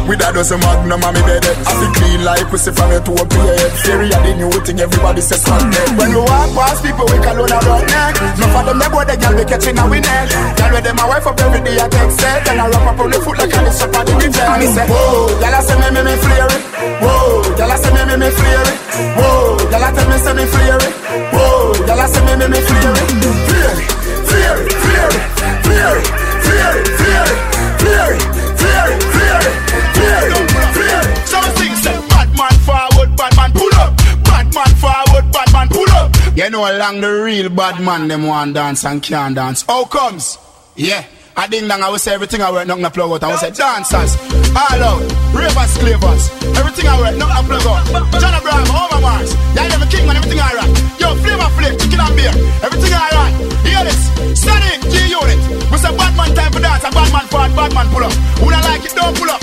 [0.04, 1.56] With a dozen magnum on me bed eh.
[1.64, 4.52] I feel clean like pussy from your toe to your head Fairy a the new
[4.68, 8.20] thing, everybody says neck When we walk past people, we call on rock neck.
[8.36, 8.68] No for eh.
[8.68, 10.28] them, they boy, the girl we catching we neck
[10.60, 12.44] Girl with them, my wife up every day, I text set.
[12.52, 14.60] And I wrap up on the foot like a this up on the revenge And
[14.60, 16.64] me say, whoa, girl I say me, me, me flare it.
[17.00, 18.78] Whoa, girl I say me, me, me flare it.
[19.16, 20.94] Whoa, girl I tell me, say me flare it.
[21.32, 23.08] Whoa, girl I say me, me, me flare it.
[24.28, 25.24] Flare it, flare it,
[25.64, 27.57] flare it, it, it, it
[31.58, 33.96] Things say bad man forward, bad man pull up.
[34.24, 36.16] Bad man forward, bad man pull up.
[36.38, 39.64] You know along the real bad man them want dance and can't dance.
[39.64, 40.38] How comes?
[40.76, 41.04] Yeah.
[41.38, 43.24] I ding dong, I will say everything I work, nothing I plug out.
[43.24, 44.18] I will say dancers,
[44.58, 45.06] all out,
[45.38, 47.86] ravers, clavers, everything I work, nothing I plug out.
[48.18, 50.72] John Abraham, over Mars, Dine of King, man, everything I rock.
[50.98, 52.34] Yo, flavor flip, chicken and beer,
[52.66, 53.32] everything I rock.
[53.62, 54.02] Hear this,
[54.34, 55.38] Sonic, G Unit.
[55.70, 58.14] We say bad man time for dance, a bad man forward, bad pull up.
[58.42, 59.42] Who don't like it, don't pull up.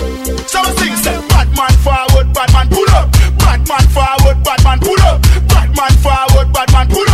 [0.51, 3.07] So we sing, say, bad forward, badman pull up.
[3.39, 5.23] badman forward, badman pull up.
[5.47, 7.07] badman forward, badman pull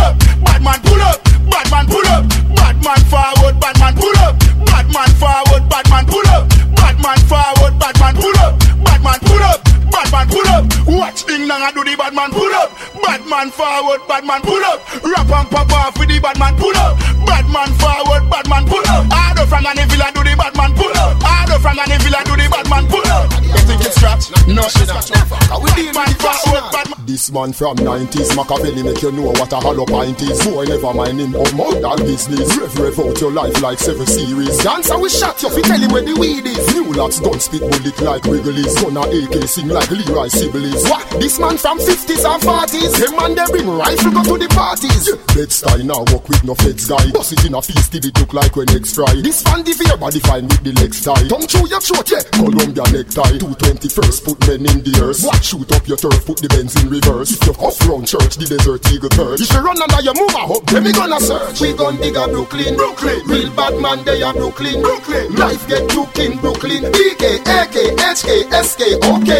[11.83, 12.69] Do the bad man pull up.
[13.01, 14.79] Bad man forward, bad man pull up.
[15.03, 16.97] Rap and pop off with the bad man pull up.
[17.25, 19.05] Bad man forward, bad man pull up.
[19.09, 21.17] Harder from an villa do the bad man pull up.
[21.23, 23.31] Harder from an villa do the bad man pull up.
[23.41, 24.29] You think it's scratch?
[24.47, 24.89] No, shit.
[24.89, 27.01] We the man forward, bad man.
[27.11, 30.93] This man from 90s Machiavelli make you know what a hollow pint is Boy never
[30.93, 34.97] mind him or more than business Rev rev out your life like seven series Dancer
[34.97, 37.99] we shot you fi tell him where the weed is New lots gun spit bullet
[38.01, 41.07] like Wrigley's Gonna AK sing like Leroy Sibbles What?
[41.23, 45.07] This man from 50s and 40s Them man they bring rifle go to the parties.
[45.07, 45.47] Yeah.
[45.47, 46.99] Style now walk with no feds guy.
[47.15, 49.71] Bust it in a feast till it look like when eggs fry This fan the
[49.71, 52.19] fear body fine with the legs tie Tongue through your throat yeah.
[52.35, 53.39] Columbia necktie.
[53.39, 55.39] 221st put men in the earth What?
[55.39, 57.39] Shoot up your turf put the Benz in reverse.
[57.39, 59.39] If you off round church the desert eagle perch.
[59.39, 61.63] If you run under your move I hope then we gonna search.
[61.63, 62.75] We gon' dig a Brooklyn.
[62.75, 63.23] Brooklyn.
[63.31, 64.83] Real bad man they are Brooklyn.
[64.83, 65.39] Brooklyn.
[65.39, 66.91] Life get took in Brooklyn.
[66.91, 68.27] BK AK HK
[68.59, 69.31] SK OK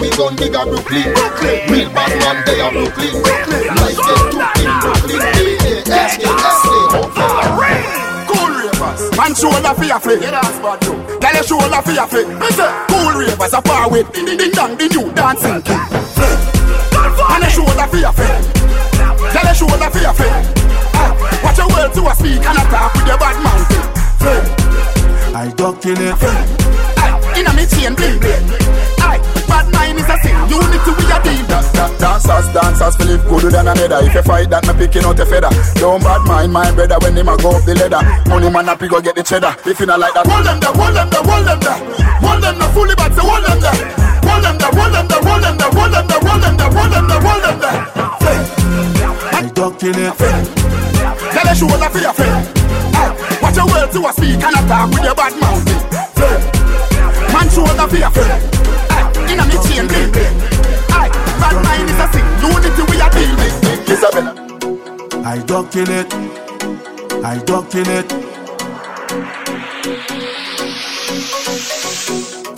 [0.00, 4.58] We gon' dig a Brooklyn Brooklyn Real bad man they are Brooklyn Life get took
[4.62, 7.20] in Brooklyn BK HK SK OK
[8.30, 10.20] Cool ravers, man shoulder for your flick.
[10.22, 10.94] Yeah, that's bad too.
[11.20, 12.06] Tell your shoulder for your.
[12.38, 15.78] Me say, cool ravers a far with ding ding ding dong the new dancing king.
[17.30, 18.42] And a shoulder for your flick.
[19.32, 20.30] Tell your shoulder for your flick.
[20.94, 23.66] Ah, Watch your words to a speak and attack with your bad mouth.
[25.34, 26.16] I ducking it.
[27.38, 28.46] Inna me chain bling bling.
[29.02, 29.20] Aye,
[29.56, 30.36] bad mind is a sin.
[30.52, 31.44] Unity we a deal.
[31.48, 35.04] Da- da- Dancers, dancers, feel it gooder than another If you fight that, me picking
[35.04, 35.48] out a feather
[35.80, 38.80] Don't bad mind my brother when him a go up the ladder Money man up,
[38.80, 41.08] he go get the cheddar If you not like that Hold them there, hold them
[41.12, 41.80] there, hold them there.
[42.24, 43.76] Hold them there, fully back, so hold them there.
[44.24, 46.72] Hold them there, hold them there, hold them there, hold them there, hold them there,
[46.72, 47.80] hold them there, hold them there.
[49.36, 50.14] I ducking it.
[50.16, 52.40] Tell your shoulder for your friend.
[52.96, 53.12] Aye,
[53.44, 55.62] Watch your words to a speak and attack with your bad mouth.
[57.32, 58.10] Man shoulder for your
[59.56, 60.12] me chain bling.
[60.90, 62.26] Aye, bad mind is a sin.
[62.42, 63.90] Unity we a deal with.
[63.90, 64.32] Isabella.
[65.24, 66.10] I ducking it.
[67.24, 68.12] I ducking it.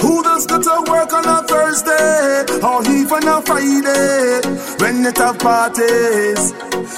[0.01, 4.41] Who does go to work on a Thursday or even a Friday
[4.79, 6.53] when it have parties?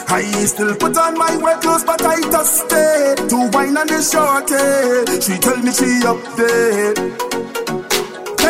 [0.09, 4.01] I still put on my work clothes, but I just stay to wine on the
[4.03, 5.21] shorty.
[5.21, 7.50] She tell me she up there.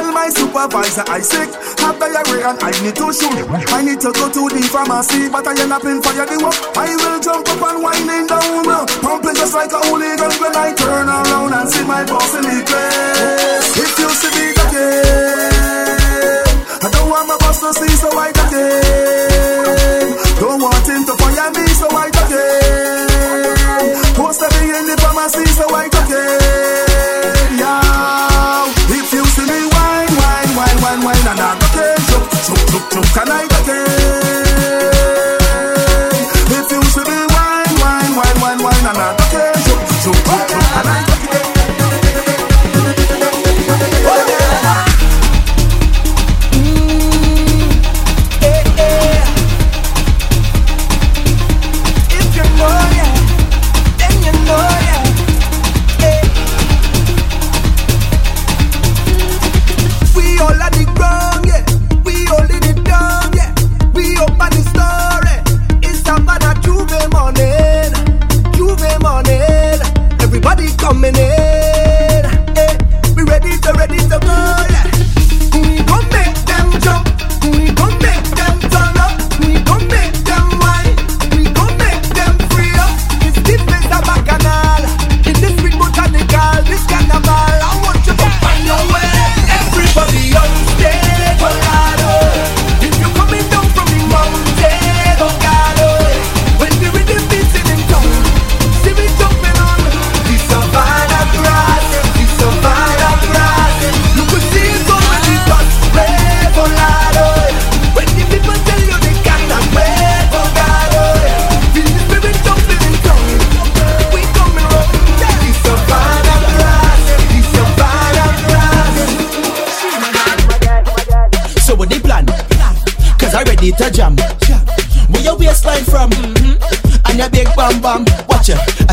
[0.01, 1.53] Tell my supervisor I sick,
[1.85, 3.37] have diarrhea and I need to shoot.
[3.69, 6.57] I need to go to the pharmacy, but I end up in fire the work.
[6.73, 8.65] I will jump up and winding down,
[9.05, 12.65] pumping just like a hooligan when I turn around and see my boss in the
[12.65, 13.77] place.
[13.77, 15.69] If you see me again,
[16.49, 20.17] I don't want my boss to see, so I again.
[20.41, 23.05] Don't want him to fire me, so I again.
[24.17, 26.90] Post me in the pharmacy, so I again.
[32.81, 34.30] Jump, jump, jump, can I again?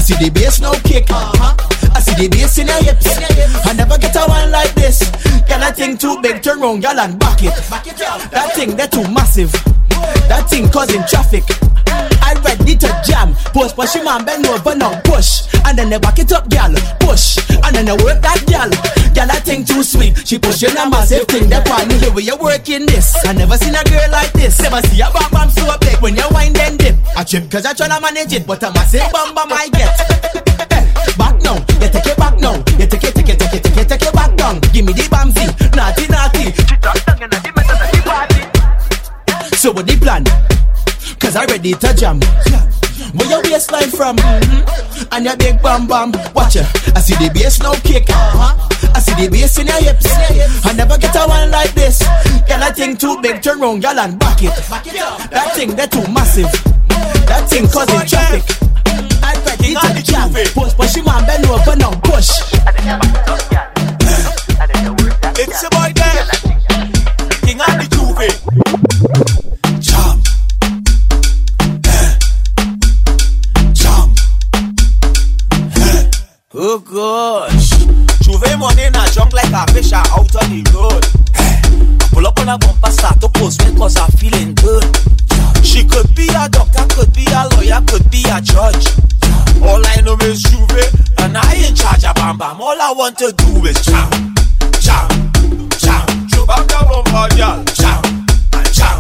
[0.08, 1.12] See the bass now kick.
[1.12, 1.52] Uh-huh.
[1.94, 3.12] I see the bass in your hips.
[3.68, 5.04] I never get a one like this.
[5.44, 6.42] Girl, I think too big.
[6.42, 7.52] Turn round, girl, and back it.
[8.32, 9.52] That thing, they too massive.
[10.32, 11.44] That thing causing traffic.
[12.24, 12.88] I ready to
[13.58, 15.50] Push, push him man bend over now, push.
[15.66, 16.70] And then they back it up, gal.
[17.00, 17.42] Push.
[17.66, 18.70] And then they work that gal.
[19.18, 20.14] Gal, that thing too sweet.
[20.28, 21.50] She pushing a massive thing.
[21.50, 23.18] That one, the way you working this.
[23.26, 24.62] I never seen a girl like this.
[24.62, 27.02] Never see a bam bam so big when you wind and dip.
[27.18, 29.90] I trip cause I tryna manage it, but a massive bam bam I get.
[30.70, 30.86] Eh,
[31.18, 32.62] back now, you take it back now.
[32.78, 34.62] You take it, take it, take it, take it, take it back down.
[34.70, 36.54] Give me the bamsy, naughty, naughty.
[39.50, 39.58] She.
[39.58, 40.57] So what the plan?
[41.38, 42.20] I ready to jam.
[43.14, 44.18] Where your waistline from?
[44.18, 45.14] Mm-hmm.
[45.14, 46.12] And your big bam bam.
[46.34, 46.66] Watch it.
[46.98, 48.10] I see the bass now kick.
[48.10, 48.58] Uh-huh.
[48.96, 50.10] I see the bass in your hips.
[50.66, 52.02] I never get a one like this.
[52.50, 53.44] Girl, I think too big.
[53.44, 54.50] Turn round, girl, and back it.
[55.30, 56.50] That thing, that too massive.
[57.30, 58.42] That thing causing traffic.
[59.22, 60.34] I ready to jam.
[60.34, 61.94] Push, push him man bend over now.
[62.02, 62.34] Push.
[65.38, 66.26] It's a boy there.
[67.46, 68.87] King of the Juve.
[76.70, 77.70] Oh gosh,
[78.28, 81.00] Juve money in a junk like a fish out on the road.
[81.40, 84.84] I pull up on a bumper, start to post me cause I'm feeling good.
[85.64, 88.84] She could be a doctor, could be a lawyer, could be a judge.
[89.64, 90.92] All I know is Juve,
[91.24, 92.60] and I ain't charge of bam bam.
[92.60, 94.36] All I want to do is jam,
[94.84, 95.08] jam,
[95.80, 96.04] jam.
[96.28, 98.04] Chubaka bumper, girl, jam,
[98.60, 99.00] and jam,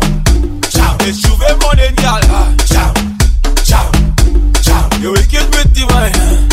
[0.72, 0.96] jam.
[1.04, 2.96] It's Juve money, girl, ah, jam,
[3.68, 3.92] jam,
[4.64, 4.88] jam.
[5.04, 6.48] You wicked with the wine,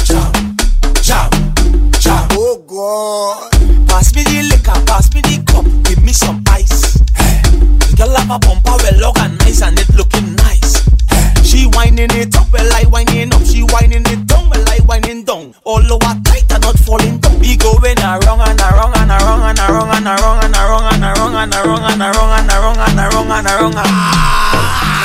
[8.30, 10.84] a bumper well organized and it looking nice.
[11.44, 13.42] She whining it up, well I whining up.
[13.44, 15.54] She whining it down, well I whining down.
[15.64, 17.38] All over tight and not falling down.
[17.40, 21.34] We going around and around and around and around and around and around and around
[21.34, 24.53] and around and around and around and around and around.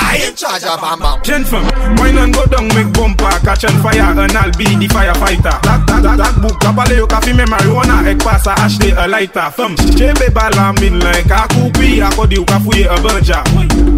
[0.10, 1.62] I in charge of bam Gen fam,
[1.98, 5.54] wine and go down, make bumper, catch on fire, and I'll be the firefighter.
[5.62, 9.54] That, that, that, that book, kapale yo kafi me marijuana, ek pasa, ashley a lighter.
[9.54, 13.44] Fam, jebe bala min like a kupi, akodi yo kafuye a banja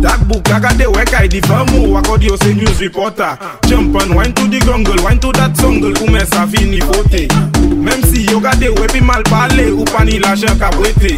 [0.03, 3.39] That book, agade wek I di famu, akodi yo se news reporter.
[3.67, 7.31] Jump on, wine to the jungle, wine to that jungle, ume sa fini pote.
[7.71, 11.15] Mem si yo gade wepi mal pale, Ou pani la jen ka kabwete.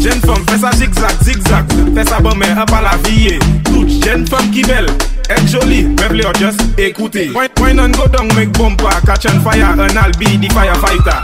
[0.00, 3.36] Gen fam, fesa zigzag, zigzag, fesa bame, apala viye.
[3.80, 4.84] Tout jen fam ki bel,
[5.32, 9.72] ek joli, mevle yo just ekouti Mwen an go dong mek bompa, catch an fire,
[9.72, 11.16] an al bi di firefighter.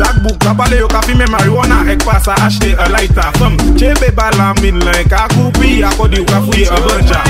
[0.00, 3.28] Tak buk kapale yo kapi me marijuana, ek pasa ashte a lighter.
[3.36, 7.20] Fem, chebe bala min len, ka koupi, akodi yo ka fuye a buncha.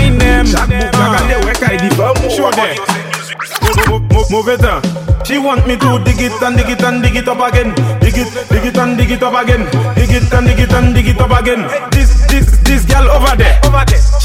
[0.54, 4.82] Tak buk kakade yo ek ay di bambu, akodi yo se Move it on.
[5.24, 7.74] She want me to dig it and dig it and dig it up again.
[8.00, 9.62] Dig it, dig it and dig it up again.
[9.94, 11.62] Dig it and dig it and dig it up again.
[11.92, 13.60] This, this, this girl over there.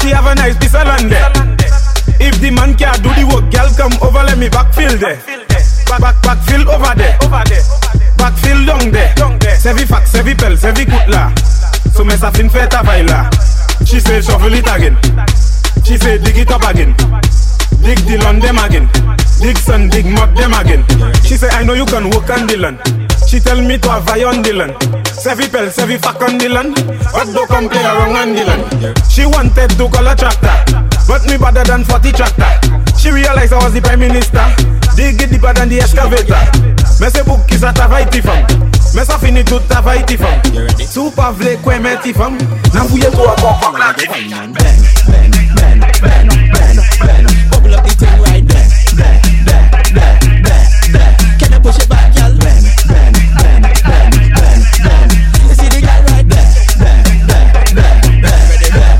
[0.02, 1.30] She have a nice piece of land there.
[2.18, 5.22] If the man can't do the work, girl come over, let me backfill there.
[5.86, 7.18] Back, back, backfill over there.
[8.18, 9.14] Backfill down there.
[9.54, 11.30] Sevi fax, sevi pel, sevi kutla.
[11.94, 13.30] So me sa fin feta vaila.
[13.86, 14.98] She say shuffle it again.
[15.84, 16.94] She say dig it up again.
[17.86, 18.90] Dig the land them again.
[19.38, 20.82] Dig sun, dig mud them again.
[21.22, 22.82] She say I know you can work on land.
[23.30, 24.74] She tell me to have on the land.
[25.14, 26.74] Sevi pel, sevi fuck on land.
[27.14, 28.66] But don't come play around on land.
[29.06, 30.50] She wanted to call a tractor.
[31.06, 32.50] But me better than 40 tractor.
[32.98, 34.42] She realized I was the prime minister.
[34.98, 36.42] Dig it deeper than the excavator.
[36.98, 38.42] Me se book is a travaiti fam.
[38.98, 40.42] Me sa fini tout travaiti fam.
[40.74, 42.34] Super vle kwe meti fam.
[42.74, 43.78] Nan fouye to a kok fam.
[43.78, 45.45] Ben, ben,
[47.76, 51.12] up the thing right there, there, there, there, there, there.
[51.38, 52.32] Can I push it back, girl?
[52.40, 55.08] Ben, ben, ben, ben, ben, ben.
[55.44, 56.48] You see the girl right there,
[56.80, 57.46] there, there,
[57.76, 57.92] there,
[58.24, 58.42] there,
[58.72, 58.96] there.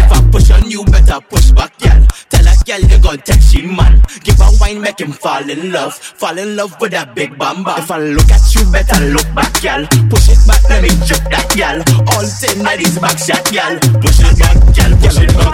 [0.00, 2.06] If I push on you, better push back, girl.
[2.30, 4.02] Tell a girl you gon' text she man.
[4.24, 5.94] Give a wine, make him fall in love.
[5.94, 7.78] Fall in love with that big bamba.
[7.78, 9.86] If I look at you, better look back, girl.
[10.08, 11.82] Push it back, let me choke that, girl.
[12.08, 13.76] All ten these back shot, girl.
[14.00, 14.92] Push it back, girl.
[15.02, 15.52] Push it back.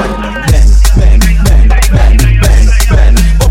[0.99, 2.28] Ben, ben, ben, ben,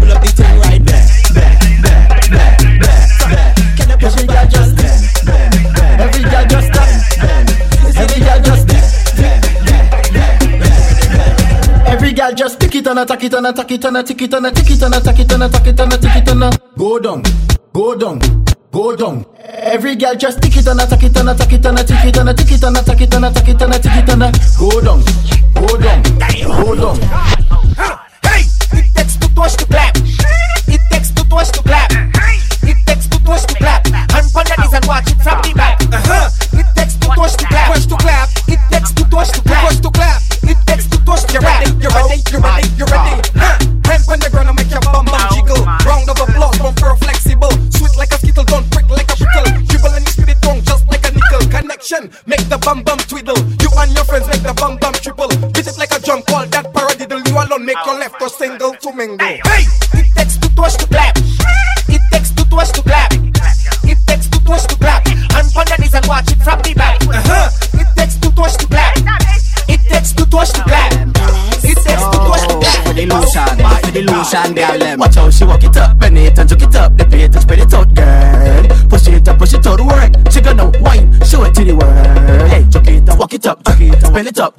[0.07, 1.03] Bubble up the thing right there,
[1.35, 1.51] there,
[1.83, 3.51] there, there, there, there.
[3.75, 4.71] Can I push back, girl?
[4.71, 5.99] Ben, ben, ben.
[5.99, 6.87] Every girl just stop.
[7.97, 8.67] Every girl just
[11.87, 14.55] Every girl just tick it and attack it and attack it and tick it and
[14.55, 17.23] tick it and attack it and attack it and tick it and go down,
[17.73, 18.19] go down,
[18.71, 19.25] go down.
[19.43, 22.37] Every girl just tick it and attack it and attack it and tick it and
[22.37, 24.21] tick it and attack it and attack it and tick it and
[24.57, 25.03] go down,
[25.53, 26.03] go down,
[26.63, 28.06] go down
[29.37, 29.93] toes to clap.
[30.65, 31.91] It takes two toes to clap.
[32.65, 33.85] It takes two toes to clap.
[33.85, 35.77] Hand on the knees and watch it from the back.
[35.93, 36.29] Uh huh.
[36.57, 37.69] It takes two toes to clap.
[37.69, 38.29] Toes to clap.
[38.49, 39.69] It takes two toes to clap.
[39.69, 40.21] Toes to clap.
[40.41, 41.61] It takes two toes to clap.
[41.69, 41.77] You're ready.
[41.77, 42.17] You're ready.
[42.33, 42.65] You're ready.
[42.65, 43.13] Oh you're ready.
[43.85, 45.61] Hand on the ground and make your bum bum oh jiggle.
[45.85, 47.53] Round of applause from Pearl Flexible.
[47.77, 49.45] Sweet like a skittle, don't prick like a pickle.
[49.69, 51.45] Dribble and you spit it wrong just like a nickel.
[51.53, 53.37] Connection, make the bum bum twiddle.
[53.61, 55.29] You and your friends make the bum bum triple.
[55.53, 57.21] Beat it like a jump call that paradiddle.
[57.21, 59.26] You alone make your left or single to mingle.
[74.43, 74.79] Girl.
[74.79, 74.99] them.
[74.99, 76.97] Watch how she walk it up, bend it and juke it up.
[76.97, 78.89] The plate and spread it out, girl.
[78.89, 80.11] Push it up, push it out, work.
[80.31, 82.49] She gonna wine, show it to the world.
[82.49, 84.53] Hey, juke it up, walk it up, juke it up, bend it up,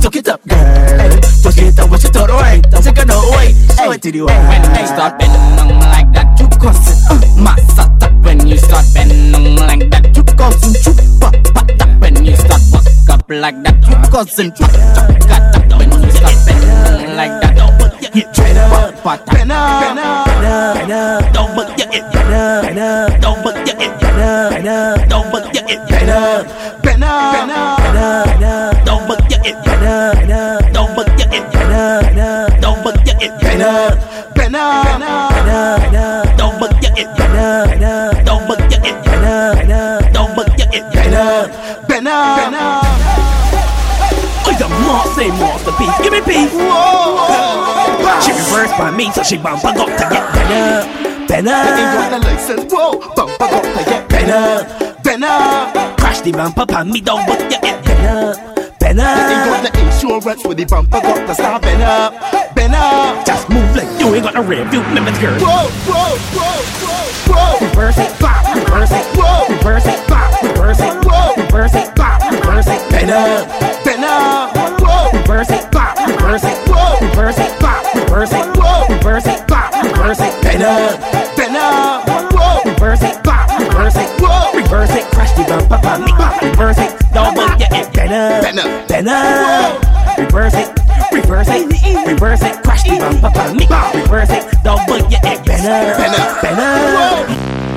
[0.00, 1.20] juke it up, girl.
[1.42, 2.82] Push it up, push it out, work.
[2.82, 4.48] She gonna wine, show it to the world.
[4.48, 6.98] When I start bending like that, you cause it.
[7.10, 10.86] Uh, massa tap when you start bending like that, you cause it.
[10.86, 11.68] You pop, pop,
[12.00, 14.58] when you start walk up like that, you cause it.
[15.28, 15.51] Got
[19.02, 21.32] trade up, pop, tap, bend up, bend up, bend up.
[21.32, 23.20] Don't put your up, bend up.
[23.20, 25.08] Don't put your up, bend up.
[25.08, 28.84] Don't put your hit, bend up, bend up, bend up, bend up, bend up.
[28.84, 30.72] Don't put your up, bend up.
[30.72, 32.60] Don't put your up, bend up.
[32.60, 36.36] Don't put your hit, bend up, bend up, bend up, bend up, bend up.
[36.38, 38.24] Don't put your up, bend up.
[38.24, 40.12] Don't put your up, bend up.
[40.12, 42.82] Don't put your hit, bend up, bend up, bend up.
[44.44, 45.98] Oh, the Marseille masterpiece.
[46.02, 46.50] Give me peace.
[46.50, 47.31] She
[48.52, 51.26] reversed by me, so she bump got to get better.
[51.26, 51.48] Better.
[51.48, 53.00] Ain't got the license, whoa.
[53.16, 54.94] Bump I got to get better.
[55.02, 55.96] Better.
[55.96, 58.36] Crash the bumper on me, don't but you get better.
[58.78, 59.00] Better.
[59.00, 63.24] Ain't got the insurance with the bump I got to start up, bend up.
[63.24, 65.38] Just move like you ain't got a rear view limit, girl.
[65.40, 67.66] Whoa, whoa, whoa, whoa, whoa.
[67.68, 69.48] Reverse it, bop, reverse it, whoa.
[69.48, 71.42] Reverse it, bop, reverse it, whoa.
[71.42, 73.48] Reverse it, bop, reverse it, Better,
[73.84, 75.18] better, whoa.
[75.18, 76.61] Reverse it, bop, reverse it,
[80.62, 81.00] it,
[81.36, 82.62] Better, better, whoa.
[82.70, 84.52] Reverse it, bop, reverse it, whoa.
[84.54, 88.40] Reverse it, crash the bumper on me, bop, reverse it, don't double yeah, it, better,
[88.42, 88.86] Better.
[88.86, 90.22] better.
[90.22, 90.68] Reverse it,
[91.12, 95.18] reverse it, reverse it, crash the bumper on me, bop, reverse it, don't double yeah,
[95.24, 96.40] it, better, Better.
[96.42, 97.71] better.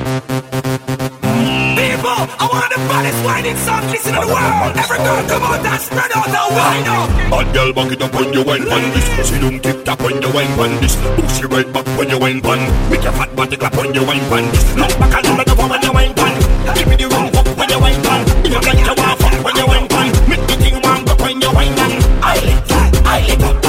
[2.96, 4.72] Baddest whining song listen to the world.
[4.72, 4.98] Every
[5.28, 7.08] come out and spread out the wine up.
[7.28, 9.06] Bad girl, back it up when you wine pan this.
[9.28, 10.96] She don't tick tock when you wine pan this.
[11.16, 12.60] Push your right back when you wine pan.
[12.90, 14.64] Make your fat body clap when you wine pan this.
[14.80, 16.34] Look back and look over when you wine pan.
[16.76, 18.20] Give me the room up when you wine pan.
[18.46, 20.08] If you like you want fuck when you wine pan.
[20.30, 21.92] Make the thing warm up when you wine pan.
[22.24, 23.65] I lick that, I lick up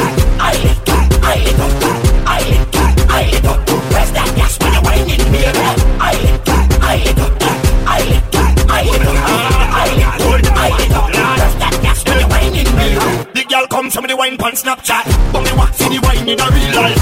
[14.07, 15.03] me the wine pan Snapchat.
[15.33, 17.01] But me want see the wine in a real life.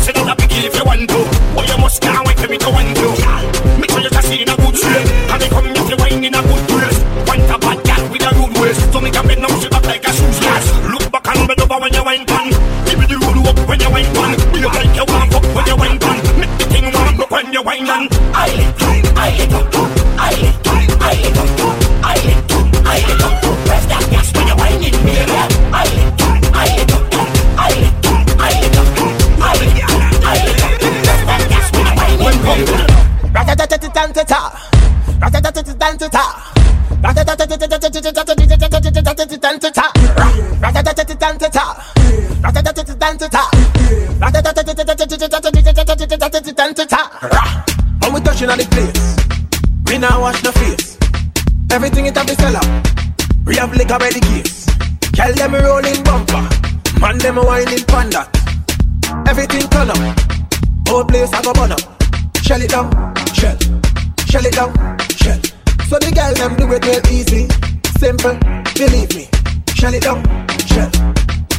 [0.00, 1.20] Say that a picky if you want to.
[1.52, 3.08] But you must can't wait for me to want to.
[3.76, 5.06] Make sure you just see in a good shape.
[5.32, 6.98] And me come if you wine in a good place.
[7.28, 8.80] Want a bad girl with a rude waist.
[8.92, 10.64] So me can bend down she back like a shoes glass.
[10.88, 12.46] Look back and bend over when you wine pan.
[12.88, 14.32] Give me the roll up when you wine pan.
[14.52, 16.18] Be you like you want fuck when you wine pan.
[16.40, 18.04] Make the thing warm up when you wine pan.
[18.32, 19.82] I lick that, I lick up to,
[20.16, 21.68] I lick that, I lick up to,
[22.00, 25.14] I lick that, I lick up to press that gas when you wine in me.
[25.20, 25.65] I
[48.00, 49.16] When we touching on the place,
[49.86, 50.98] we now wash the face.
[51.70, 52.66] Everything it have to sell out.
[53.44, 54.66] We have liquor by the case.
[55.14, 56.42] Girl them rolling bumper,
[57.00, 58.28] man them whining panda.
[59.28, 60.18] Everything turn up,
[60.88, 61.80] whole place I go burn up.
[62.42, 62.90] Shell it down,
[63.34, 63.56] shell,
[64.26, 65.55] shell it down, shell.
[65.86, 67.46] So the girl them do it real easy,
[68.02, 68.34] simple,
[68.74, 69.30] believe me.
[69.78, 70.18] Shell it down,
[70.66, 70.90] shell,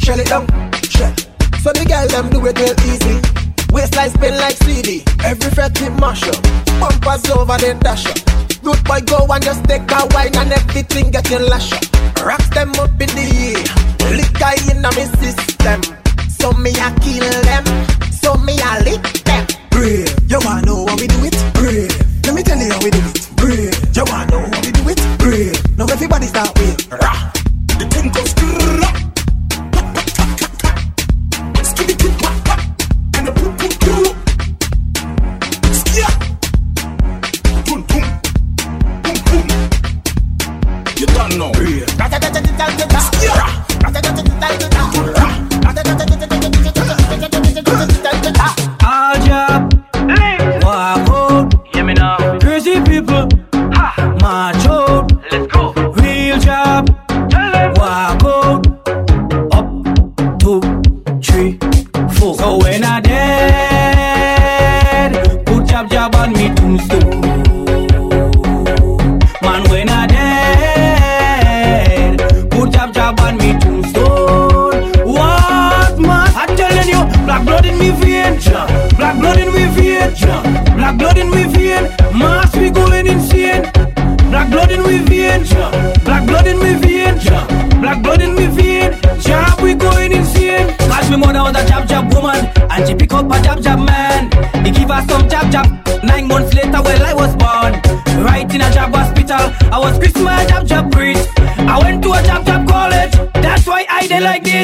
[0.03, 0.43] shell it down,
[0.83, 1.15] shell.
[1.63, 3.23] So the girl them do it real easy.
[3.71, 6.43] Waistline spin like CD, every fret hit mash up.
[6.75, 8.19] Bumpers over then dash up.
[8.67, 11.87] Root boy go and just take a wine and everything get you lash up.
[12.19, 13.63] Rocks them up in the air,
[14.11, 14.91] liquor in my
[15.23, 15.79] system.
[16.35, 17.63] So me a kill them,
[18.11, 19.47] so me a lick them.
[19.71, 21.37] Brave, you wanna know how we do it?
[21.55, 21.95] Brave,
[22.27, 23.26] let me tell you how we do it.
[23.97, 24.26] You wanna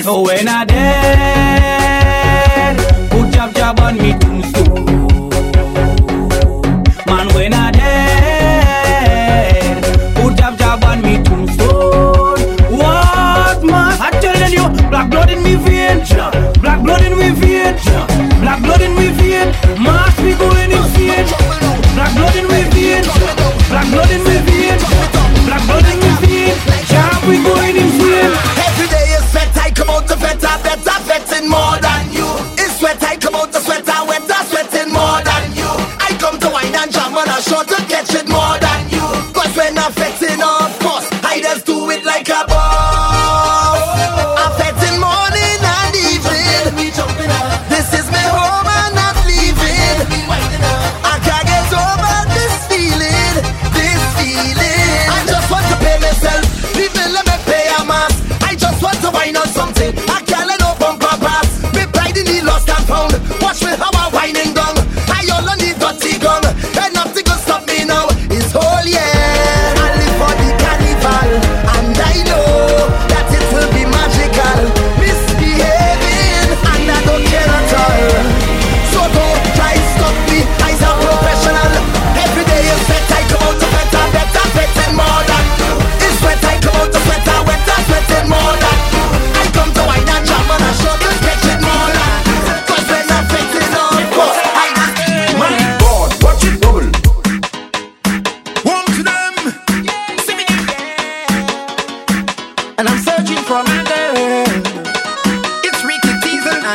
[0.02, 1.53] So when I dead,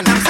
[0.04, 0.27] Teasel,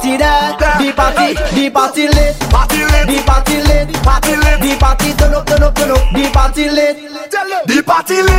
[0.00, 2.38] party there, the party, the party lit.
[2.50, 3.06] Party lit.
[3.06, 3.92] The party lit.
[4.02, 4.60] Party lit.
[4.60, 5.98] The party turn up, turn up, turn up.
[6.12, 6.96] The party lit.
[7.66, 8.29] The party lit.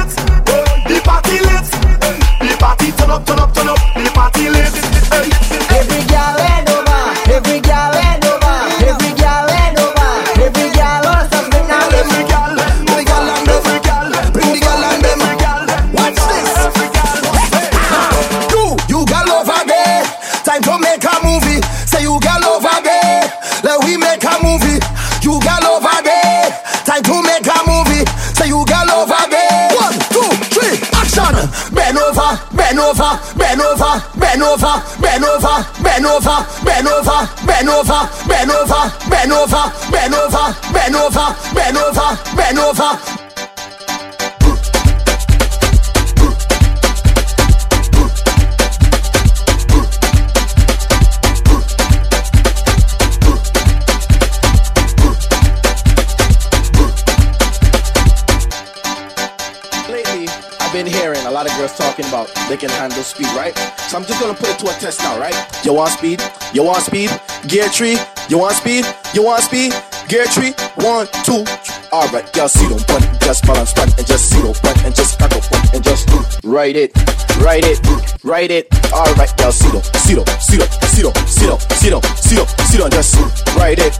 [63.91, 65.35] So I'm just gonna put it to a test now, right?
[65.65, 66.23] You want speed?
[66.53, 67.09] You want speed?
[67.49, 67.97] Gear tree?
[68.29, 68.85] You want speed?
[69.13, 69.73] You want speed?
[70.07, 70.53] Gear tree?
[70.79, 71.43] One, two.
[71.91, 75.19] Alright, y'all see them one, just balance one, and just see them one, and just
[75.19, 76.07] back up one, and just
[76.45, 76.95] write it,
[77.43, 77.83] write it,
[78.23, 78.71] write it.
[78.93, 82.35] Alright, y'all see them, see them, see them, see them, see them, see them, see
[82.39, 83.15] them, see them, just
[83.59, 83.91] write it,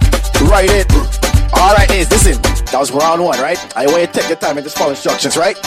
[0.47, 0.88] write it.
[1.51, 2.41] Alright, listen.
[2.72, 3.59] That was round one, right?
[3.76, 5.57] I want you to take your time and just follow instructions, right?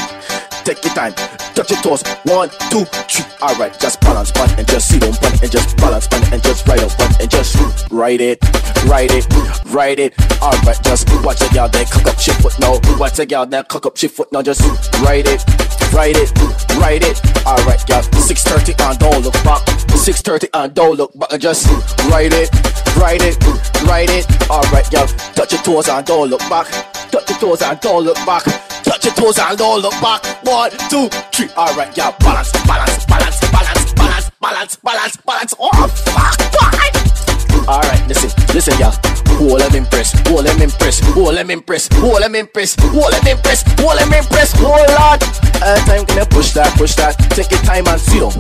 [0.64, 1.12] Take your time.
[1.54, 2.02] Touch your toes.
[2.24, 3.24] One, two, three.
[3.42, 6.66] Alright, just balance one and just sit on one and just balance one and just
[6.66, 7.56] ride on one and just
[7.90, 8.38] write it,
[8.86, 9.26] write it,
[9.66, 10.14] write it.
[10.40, 12.80] Alright, just watch a girl then cook up shit foot now.
[12.96, 14.40] Watch a girl then cook up shit foot now.
[14.40, 14.62] Just
[15.02, 15.44] write it,
[15.92, 16.32] write it,
[16.80, 17.20] write it.
[17.46, 18.02] Alright, girl.
[18.02, 19.60] 6:30 and don't look back.
[19.92, 21.68] 6:30 and don't look back just
[22.08, 22.48] write it,
[22.96, 23.36] write it,
[23.84, 24.26] write it.
[24.50, 25.06] Alright, girl.
[25.36, 26.68] Touch your toes and don't look back.
[27.10, 28.73] Touch your toes and don't look back.
[28.84, 30.22] Touch your toes and don't look back.
[30.44, 31.48] One, two, three.
[31.56, 32.12] Alright, yeah.
[32.18, 35.54] Balance, balance, balance, balance, balance, balance, balance, balance.
[35.58, 37.68] Oh, fuck, fuck.
[37.68, 38.92] Alright, listen, listen, y'all.
[39.38, 43.62] Hold them impress, hold them impress, hold them impress, hold them impress, hold them impress,
[43.80, 45.18] hold them impress, hold on.
[45.58, 47.16] Uh, time, you push that, push that.
[47.30, 48.30] Take your time and sit down.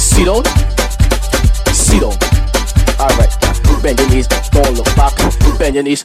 [0.00, 0.42] Sit down.
[1.72, 2.16] Sit down.
[2.98, 3.30] Alright,
[3.82, 5.12] bend your knees, don't look back.
[5.58, 6.04] Bend your knees,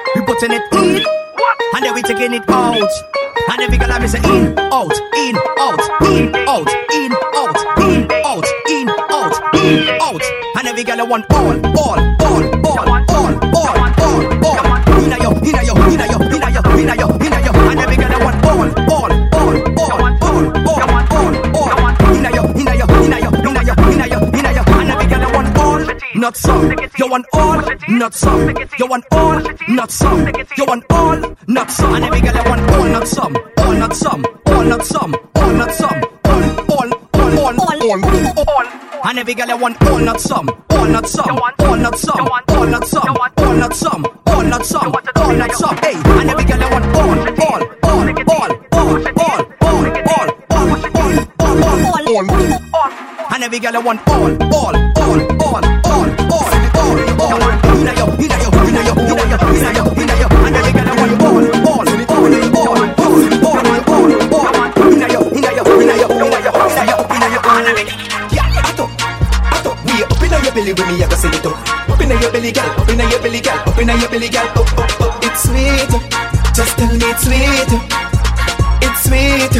[0.21, 1.03] We putting it in.
[1.73, 2.77] And then we taking it out.
[2.77, 8.45] And then we gonna miss in, out, in, out, in, out, in, out, in, out,
[8.69, 10.21] in, out, in, out.
[10.57, 14.61] And then we gonna want all, all, all, all, all, all, all, all.
[15.01, 17.51] Inna yo, inna yo, inna yo, inna yo, inna yo, inna yo.
[17.71, 21.00] And then we gonna want all, all, all, all, all, all,
[26.21, 26.71] not some.
[26.99, 28.55] You want all, not some.
[28.77, 30.27] You want all, not some.
[30.55, 31.95] You want all, not some.
[31.95, 33.35] And every girl you want all, not some.
[33.57, 34.25] All, not some.
[34.45, 35.15] All, not some.
[35.35, 36.03] All, not some.
[36.25, 38.65] All, all, all, all, all, all, all.
[39.03, 40.47] And every girl you want all, not some.
[40.69, 41.39] All, not some.
[41.59, 42.27] All, not some.
[42.49, 43.17] All, not some.
[43.37, 44.05] All, not some.
[44.27, 44.93] All, not some.
[45.15, 45.77] All, not some.
[45.77, 50.29] Hey, and every girl you want all, all, all, all, all, all, all, all, all,
[50.51, 50.97] all, all,
[52.07, 52.51] all, all.
[52.75, 52.91] all.
[53.33, 55.90] And every girl you want all, all, all, all, all, all,
[70.61, 71.89] belly with me, I go sing it up.
[71.89, 72.69] Up inna your belly, girl.
[72.77, 73.57] Up inna your belly, girl.
[73.57, 74.47] Up inna your belly, girl.
[74.47, 75.23] Up, up, up.
[75.23, 75.91] It's sweet.
[76.53, 77.71] Just tell me it's sweet.
[78.85, 79.55] It's sweet.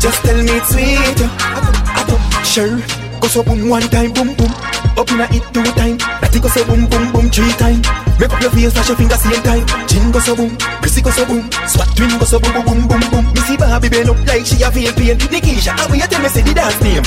[0.00, 1.18] Just tell me it's sweet.
[1.20, 2.76] I don't sure.
[3.20, 4.71] Go so boom one time, boom boom.
[4.96, 5.96] Up in a it two time.
[6.20, 7.80] That go so boom boom boom three time.
[8.20, 9.64] Make up your face, flash your finger same time.
[9.88, 10.52] Chin go so boom,
[10.84, 11.48] Chrissy go so boom.
[11.66, 13.24] Swat twin go so boom boom boom boom.
[13.32, 15.16] Missy Barbie bend up like she a feel pain.
[15.32, 17.04] Nikisha, how you tell me say the dance name?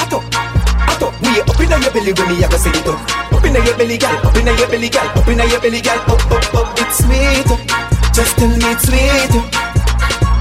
[0.00, 0.24] Ato,
[0.88, 2.96] ato, we up in your belly when me a go say it up.
[3.32, 4.16] Up in your belly, gal.
[4.26, 5.06] Up in your belly, gal.
[5.14, 5.98] Up in your belly, gal.
[6.08, 6.78] Up up up.
[6.80, 7.48] It's sweet.
[8.16, 9.34] Just tell me it's sweet.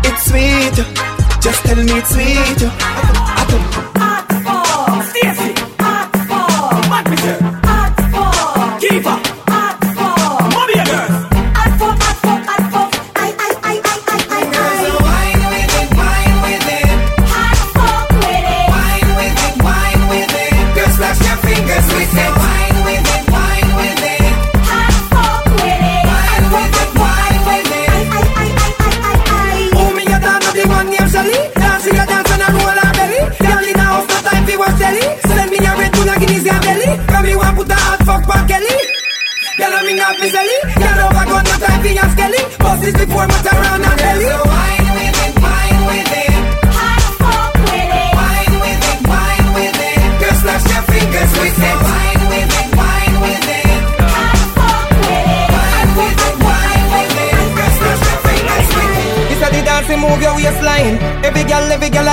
[0.08, 0.78] It's sweet.
[1.44, 2.64] Just tell me it's sweet.
[2.64, 4.07] Ato, ato.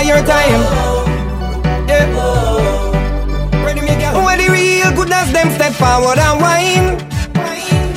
[0.04, 0.60] Your time.
[1.88, 2.04] Yeah.
[4.14, 7.00] When the real goodness them step forward and whine.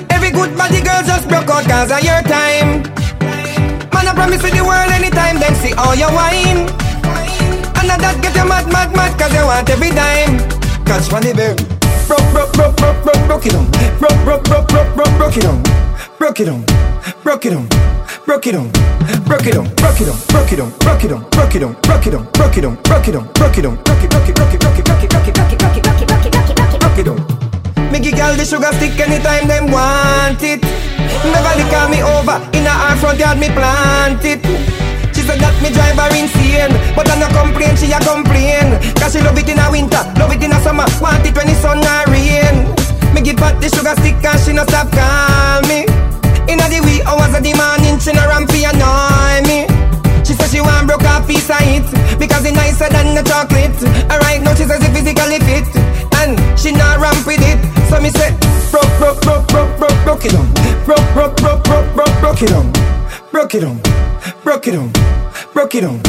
[0.10, 2.84] Every good body girl just broke out cause of your time.
[3.92, 6.72] Man, I promise you the world anytime them see all your wine.
[7.78, 10.40] And that get you mad, mad, mad cause you want every dime.
[10.86, 11.58] Catch money, babe.
[12.08, 13.66] Broke, broke, broke, broke, broke, broke it on.
[14.00, 15.62] Broke, broke, broke, broke, broke, broke it on.
[16.18, 16.64] Broke it on.
[17.24, 17.97] Broke it on.
[18.28, 18.68] Broke it on.
[19.24, 19.64] Broke it on.
[19.80, 20.20] Broke it on.
[20.28, 20.70] Broke it on.
[20.80, 21.24] Broke it on.
[21.32, 21.74] Broke it on.
[21.80, 22.26] Broke it on.
[22.34, 22.76] Broke it on.
[22.84, 23.24] Broke it on.
[23.32, 23.76] Broke it on.
[23.88, 25.72] Broke it, broke it, broke it, broke it, broke it, broke it, broke it, broke
[25.72, 27.92] it, broke it, broke it, broke it, broke it, broke it on.
[27.94, 30.60] Me give girl the sugar stick anytime them want it.
[31.24, 34.44] Never call me over in a her front yard me plant it.
[35.16, 39.14] She said that me drive her insane But I no complain, she a complain Cause
[39.16, 41.56] she love it in a winter, love it in a summer Want it when the
[41.56, 42.70] sun a rain
[43.16, 46.07] Me give her the sugar stick and she no stop call me
[46.48, 49.68] In the wee hours of the morning She no ramp fi annoy me
[50.24, 51.88] She said she want broke a piece of it
[52.20, 53.76] Because it nicer than the chocolate
[54.08, 55.68] Alright now she says it physically fit
[56.24, 57.60] And she not ramp with it
[57.92, 58.32] So me say
[58.72, 60.48] Broke, broke, broke, broke, broke, broke it on
[60.88, 62.72] Broke, broke, broke, broke, broke, broke it on
[63.32, 63.82] Broke it on
[64.44, 64.92] Broke it on
[65.54, 66.00] Broke it on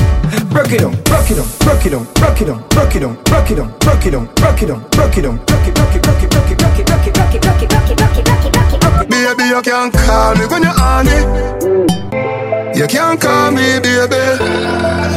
[0.51, 3.15] Broke it on Broke it on Broke it on Broke it on Broke it on
[3.25, 5.95] Broke it on Broke it on Broke it on Broke it on broke it broke
[5.95, 7.97] it broke it broke it broke it broke it broke it broke it broke it
[7.97, 10.75] broke it broke it broke it Baby, you can't call me when you're
[11.09, 12.77] it.
[12.77, 14.25] You can't call me, baby.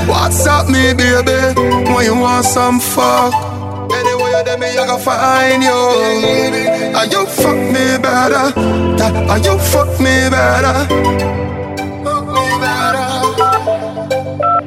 [0.08, 1.54] What's up, me, baby?
[1.92, 3.34] When you want some fuck.
[3.92, 5.72] Anyway, you there, me, I gonna find you.
[6.96, 8.54] Are you fuck me better?
[9.30, 10.88] Are you fuck me better?
[12.04, 13.08] Fuck me better.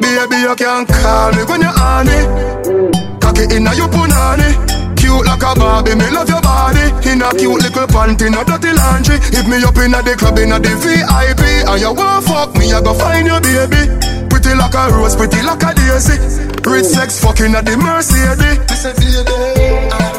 [0.00, 3.20] Baby, you can't call me when you're on it.
[3.20, 4.73] Cock it inna your punani.
[5.04, 6.88] Cute like a Barbie, me love your body.
[7.04, 9.20] In a cute little panty, no dirty laundry.
[9.36, 11.68] Hit me up in a the club, inna the VIP.
[11.68, 13.84] And you want fuck me, I go find your baby.
[14.32, 16.16] Pretty like a rose, pretty like a daisy.
[16.64, 18.56] Rich sex fucking at the Mercedes.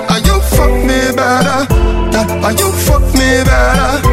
[0.06, 1.66] Are you fuck me better?
[2.46, 4.06] Are you fuck me better?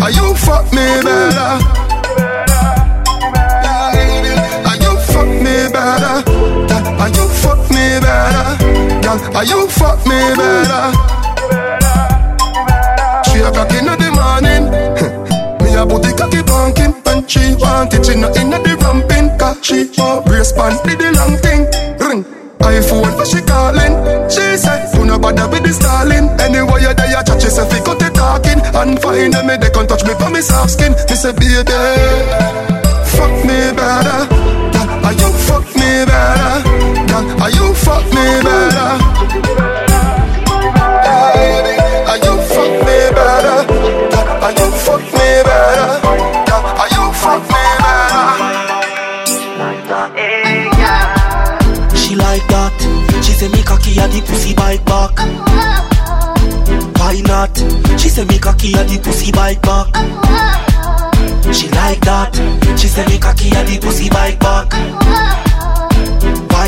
[0.00, 1.60] Are you fuck me better?
[4.64, 6.37] Are you fuck me better?
[6.98, 8.58] Are you fuck me better?
[9.02, 10.90] Girl, are you fuck me better?
[13.30, 14.64] Three o'clock in the morning.
[15.62, 19.38] Me a the cocky bunking When she want it, she not in the ramping.
[19.38, 21.70] Cause she want brace pan, did the long thing.
[22.02, 22.24] Ring,
[22.66, 23.94] iPhone, for she calling.
[24.28, 26.28] She said, do not bother with the stalling?
[26.40, 28.58] Anyway, you there, you chat, she say, fi cut the talking.
[28.74, 30.92] And find me, they can't touch me for me soft skin.
[30.92, 31.78] Me say, baby,
[33.14, 34.38] fuck me better.
[34.42, 34.47] you
[35.58, 36.62] fuck me better?
[37.08, 38.90] Girl, Are you fuck me better?
[42.08, 43.58] Are you fuck me better?
[44.44, 45.88] Are you fuck me better?
[46.82, 48.36] Are you fuck me better?
[51.96, 52.78] She like that.
[53.22, 55.18] She say me cocky at the pussy bite back.
[56.98, 57.56] Why not?
[57.98, 59.86] She me cocky the pussy bite back.
[61.52, 62.34] She like that.
[62.78, 65.47] She say me cocky at the pussy bite back.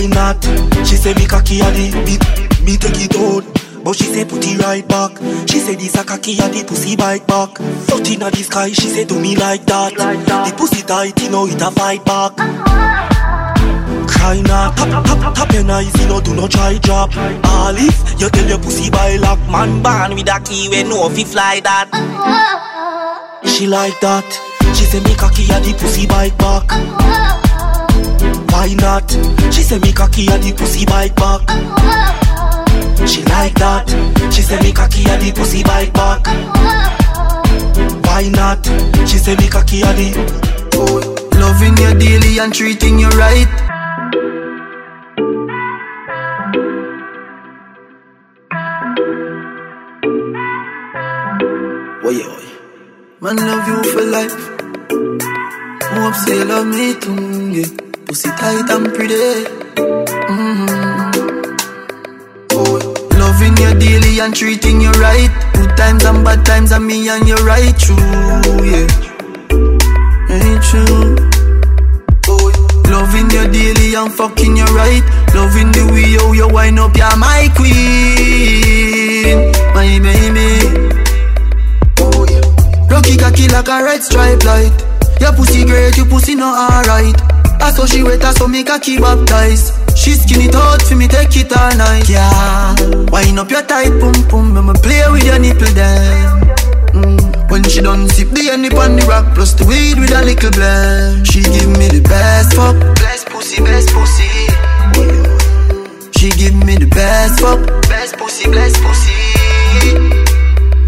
[0.00, 0.42] Why not?
[0.88, 2.16] She say me cocky at the me,
[2.64, 3.44] me take it out.
[3.84, 5.12] But she say put it right back.
[5.46, 7.60] She say this a cocky at the pussy bite back.
[7.60, 9.92] Out inna the sky, she say do me like that.
[9.92, 12.32] The pussy tight, you know it a fight back.
[14.08, 17.14] Cry not, tap, tap, tap your eyes, you know, do not try drop.
[17.44, 21.10] All if you tell your pussy by lock, man, born with a key, we know
[21.10, 21.92] if he fly that.
[23.44, 24.24] She like that.
[24.74, 27.49] She say me cocky at the pussy bike back.
[28.60, 29.10] Why not?
[29.54, 31.48] She say me cocky at the pussy bike back.
[33.08, 33.88] She like that.
[34.34, 36.26] She say me cocky at the pussy bike back.
[38.04, 38.62] Why not?
[39.08, 40.12] She say me cocky at the.
[41.40, 43.48] Loving you daily and treating you right.
[52.04, 52.52] Oye, oye.
[53.22, 54.36] Man, love you for life.
[55.94, 57.89] More say love me too, yeah.
[58.10, 59.46] Pussy tight and pretty.
[60.26, 61.14] Mm-hmm.
[62.50, 62.74] Oh,
[63.14, 65.30] loving you daily and treating you right.
[65.54, 67.94] Good times and bad times, and me and you right true,
[68.66, 68.88] yeah.
[70.26, 71.14] Ain't true.
[72.26, 72.50] Oh,
[72.90, 75.04] loving you daily and fucking you right.
[75.32, 80.66] Loving the way how you wind up, you're my queen, my baby.
[82.90, 84.74] Rocky cocky like a red stripe light.
[85.20, 87.39] Your pussy great, your pussy not alright.
[87.62, 89.74] I saw she wet, I saw me cocky baptized.
[89.96, 92.08] She skin it out for me, take it all night.
[92.08, 92.74] Yeah,
[93.10, 96.40] wind up your tight pum pum, me play with your nipple then.
[96.94, 97.50] Mm.
[97.50, 100.50] When she done sip the honey on the rock, plus the weed with a little
[100.50, 101.26] blend.
[101.26, 104.30] She give me the best fuck, best pussy, best pussy.
[106.16, 109.18] She give me the best fuck, best pussy, best pussy.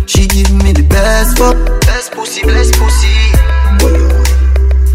[0.07, 3.32] She give me the best fuck, best pussy, best pussy.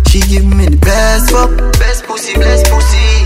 [0.10, 3.24] She give me the best fuck, best pussy, best pussy.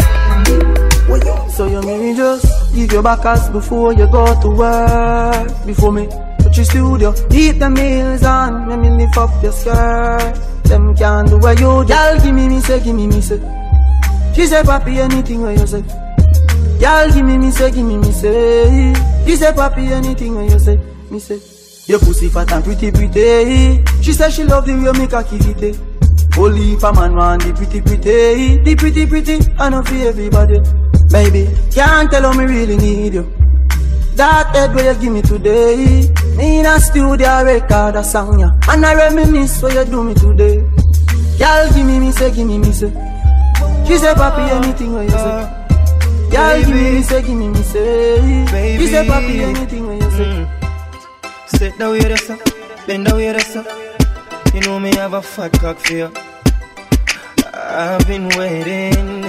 [1.55, 5.65] So you may just give your back ass before you go to work.
[5.65, 10.33] Before me touch your studio, eat the meals on, let me lift up your skirt.
[10.63, 11.93] Them can't do what you do.
[11.93, 13.37] Y'all give me me say, give me me say.
[14.33, 15.83] She say, papi, anything what you say.
[16.79, 18.93] Y'all give me me say, give me me say.
[19.27, 20.79] She say, papi, anything what you say.
[21.11, 21.39] Me say.
[21.87, 23.83] Your pussy fat and pretty pretty.
[24.01, 25.90] She say she love the way you make her kill it.
[26.37, 30.59] Only if a man want the pretty pretty, the pretty pretty, I know for everybody.
[31.11, 33.23] Baby, can't tell how me really need you.
[34.15, 38.49] That head where you give me today, me in a studio record a song ya,
[38.69, 40.63] and I reminisce what you do me today.
[41.37, 42.91] Y'all give me me say, give me me say.
[43.87, 45.57] She say, papi, anything what you say.
[46.31, 48.77] Y'all give me me say, give me me say.
[48.77, 50.25] She say, papi, anything what you say.
[50.25, 51.47] Mm.
[51.47, 54.01] Sit down with us, bend down with us.
[54.53, 56.11] You know me have a fat cock for you.
[57.53, 59.22] I've been waiting.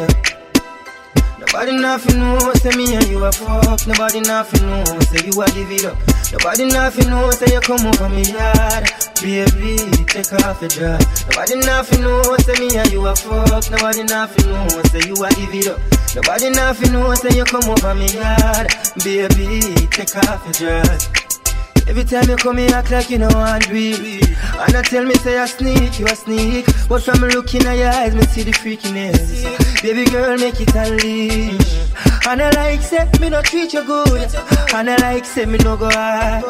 [1.39, 3.87] Nobody nothing know, say me and you a fuck.
[3.87, 5.97] Nobody nothing know, say you a give it up.
[6.33, 8.91] Nobody nothing know, say you come over me yard.
[9.23, 9.77] Baby,
[10.07, 11.25] take off your dress.
[11.31, 13.71] Nobody nothing know, say me and you a fuck.
[13.71, 15.81] Nobody nothing know, say you a give it up.
[16.17, 18.67] Nobody nothing know, say you come over me yard.
[19.05, 21.22] Baby, take off your dress.
[21.89, 24.29] Every time you come, you act like you know want it.
[24.55, 26.67] And I tell me say I sneak, you a sneak.
[26.89, 29.83] But from looking at your eyes, me see the freakiness.
[29.83, 31.91] Baby girl, make it unleash.
[32.27, 34.31] And I like say me no treat you good.
[34.75, 36.45] And I like say me no go hard.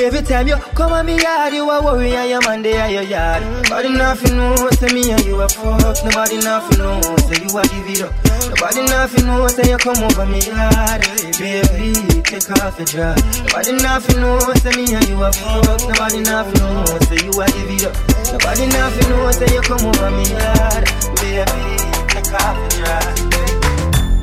[0.00, 2.90] Every time you come at me yard, you a worry and your man they are
[2.90, 3.42] your yard.
[3.64, 6.04] Nobody nothing know, say me and you a fuck.
[6.04, 8.14] Nobody nothing know, say you a give it up.
[8.48, 11.02] Nobody nothing know, say you come over me yard.
[11.38, 13.20] Baby, take off your dress.
[13.38, 15.80] Nobody nothing know, say me and you a fuck.
[15.80, 17.94] Nobody nothing know, say you a give it up.
[18.32, 20.84] Nobody nothing know, say you come over me yard.
[21.20, 21.76] Baby,
[22.08, 23.16] take off your dress.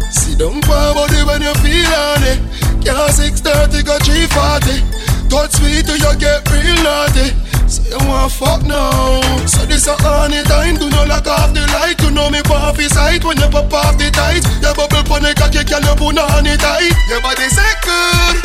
[0.10, 2.40] See them poor body when you feel on it.
[2.84, 5.30] Can't 630 go 340.
[5.30, 7.32] Touch sweet till you get real naughty.
[7.72, 9.22] So you want fuck now.
[9.48, 10.76] So this a honey time.
[10.76, 11.96] Do not lock off the light.
[12.04, 14.44] You know me pop his sight when you pop off the tight.
[14.60, 16.92] Your bubble pon the cocky, girl you put on it tight.
[17.08, 18.36] Your body say good.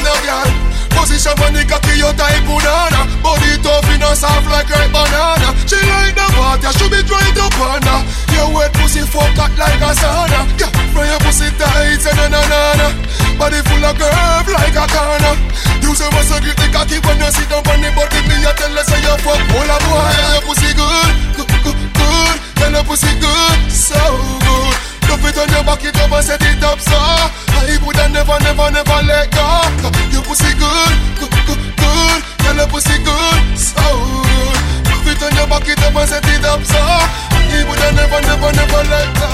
[0.00, 0.79] No girl.
[1.00, 3.08] Position on the cocky, your type banana.
[3.24, 5.48] Body tough, in a soft like ripe banana.
[5.64, 7.80] She like the water, she be right up on
[8.36, 10.44] Your wet pussy fuck hot like a sauna.
[10.60, 12.40] Yeah, from your pussy tight, say na na
[12.76, 12.86] na.
[13.40, 15.34] Body full of curve like a corner.
[15.80, 18.20] You say must grip the cocky when you sit down on the body?
[18.28, 20.04] Me a tell her say you fuck all a boy
[20.36, 22.36] Your pussy good, good, good, good.
[22.60, 23.96] Tell your pussy good, so
[24.44, 28.08] good Love it on your back, it up and set it up so I woulda
[28.14, 29.42] never, never, never let go.
[30.14, 32.18] Your pussy good, good, good, good.
[32.38, 34.58] Tell your pussy good, so good.
[34.86, 38.20] Love it on your back, it up and set it up so I woulda never,
[38.22, 39.30] never, never let go.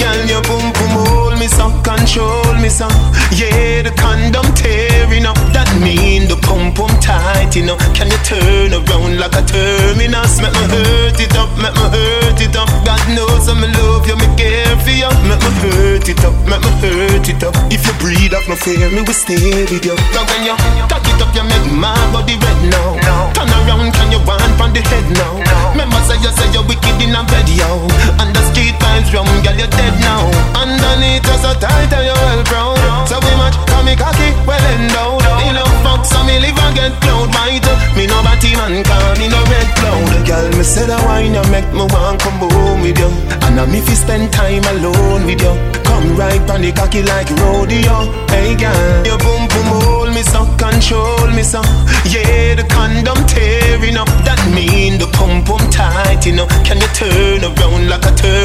[0.00, 2.94] Girl, your boom boom hold me some, control me some.
[3.34, 5.34] Yeah, the condom tearing up.
[5.50, 7.74] That mean the pump pump tight, you know.
[7.98, 10.38] Can you turn around like a terminus?
[10.38, 12.70] Make me hurt it up, make me hurt it up.
[12.86, 15.10] God knows I'm love you, me care for you.
[15.26, 17.54] Make me hurt it up, make me hurt it up.
[17.74, 19.98] If you breathe up, no fear, me will stay with you.
[20.14, 20.54] Now when you
[20.86, 23.34] tuck it up, you make my body red now.
[23.34, 25.42] Turn around, can you want from the head now?
[25.74, 27.82] Remember say you say you're wicked in a bed, yo.
[28.22, 30.30] And the street vibes from girl, you're dead now.
[30.54, 33.08] Underneath us so tight and you're well proud.
[33.08, 35.24] So we match, come me cocky, well endowed.
[35.40, 37.66] Me love fuck, so me live and get cloud white.
[37.96, 40.26] Me no batty man, call me no red cloud.
[40.28, 43.10] Girl, me say the wine you make me want come home with you.
[43.48, 45.54] And I'm if you spend time alone with you.
[45.84, 48.08] Come right on the cocky like rodeo.
[48.32, 51.60] Hey girl, your boom boom hold me so, control me so.
[52.08, 54.08] Yeah, the condom tearing up.
[54.24, 56.46] That mean the pump pump tight, you know.
[56.64, 58.41] Can you turn around like a terminus?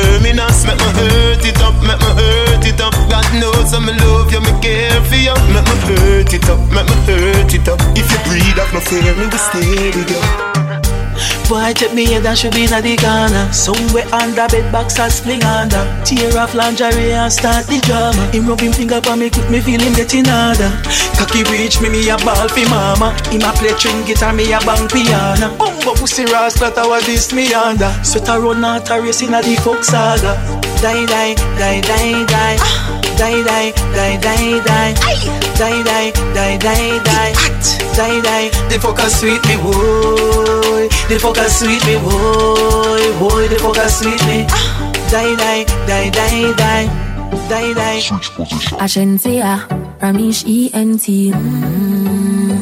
[6.50, 7.80] Up, make me hurt it up.
[7.96, 10.58] If you breathe up, no fear, me will stay with.
[11.50, 13.48] Boy, check me head and should be in the corner.
[13.54, 15.80] Somewhere under bed box and sling under.
[16.04, 18.28] Tear off lingerie and start the drama.
[18.36, 20.70] Him rub him finger for me, quick me feel him getting harder.
[21.16, 23.16] Cocky reach me, me a ball fi mama.
[23.32, 25.56] Him a play string guitar, me a bang piano.
[25.56, 27.96] Bumbo pussy rasta, that was this me under.
[28.04, 30.36] Sweat a run out a race in the coke saga.
[30.84, 32.97] Die, die, die, die, die.
[33.18, 34.94] Die, die, die, die, die.
[35.58, 37.34] Die, die, die, die, die.
[37.96, 38.50] Die, die.
[38.70, 40.88] The focus sweet me, boy.
[41.10, 43.04] The focus sweet me, boy.
[43.20, 44.46] Boy, the focus sweet me.
[45.10, 46.90] Die, die, die, die, die.
[47.50, 48.00] Die, die.
[48.02, 48.88] Switch position.
[48.88, 49.68] Shenseea,
[50.02, 51.08] Romeich ENT.
[51.08, 52.62] Mm.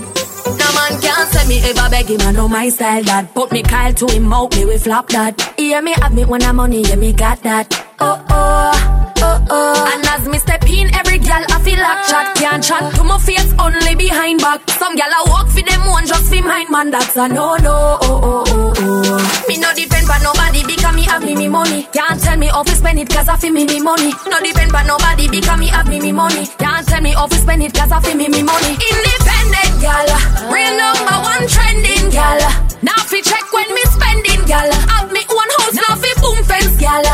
[0.58, 3.34] No man can't say me ever beg him, I know my style that.
[3.34, 5.42] Put me Kyle to him out, me we flop that.
[5.58, 7.68] Hear me have me when I'm money, yeah me got that.
[8.00, 9.92] Oh, oh oh, oh oh.
[9.94, 13.18] And as me step in, every gal I feel like chat can't chat to my
[13.20, 14.70] face only behind back.
[14.72, 16.92] Some gal I walk for them one just for mine, man.
[16.92, 17.98] That's a no no.
[18.02, 19.46] Oh oh oh oh.
[19.48, 21.88] Me no depend but nobody because me have me me money.
[21.94, 24.12] Can't tell me how to spend it cause I feel me me money.
[24.28, 26.48] No depend but nobody because me have me me money.
[26.60, 28.76] Can't tell me how to spend it cause I feel me me money.
[28.76, 30.08] Independent gal,
[30.52, 32.40] real number one trending gal.
[32.84, 34.68] Now fi check when me spending gal.
[34.92, 37.06] Have me one house now fi boom fence gal.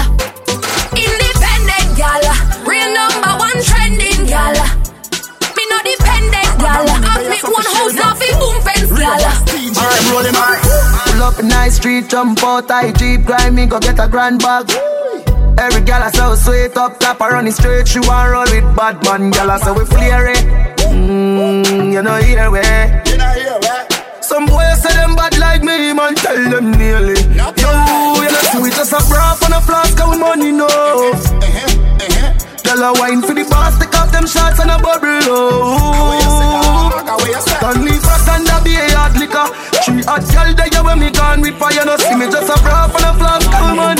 [9.01, 9.83] Boom fence gal.
[9.83, 10.35] Alright, roll him.
[11.05, 14.39] Pull up in nice street, jump out, I jeep, grind me, go get a grand
[14.39, 14.69] bag.
[15.57, 18.75] Every gal I so sweet up top, I run it straight, she want roll with
[18.75, 20.37] bad man, gal I say we flare it.
[20.91, 23.01] Mmm, you know here way.
[23.05, 23.87] You know here way.
[24.21, 27.19] Some boys say them bad like me, man, tell them nearly.
[27.35, 27.51] Yo,
[28.15, 30.65] you know sweet as a bra on a flask, our money no.
[30.65, 32.10] Uh-huh, uh-huh.
[32.71, 35.27] Girl, I wine for the boss, take off them shots and a bubble.
[35.27, 36.87] Oh,
[37.43, 39.43] Stanley Frost and a be a hard liquor.
[39.83, 42.87] Three hot girl there when me gone with fire, no see me just a bra
[42.87, 43.95] on a flask, our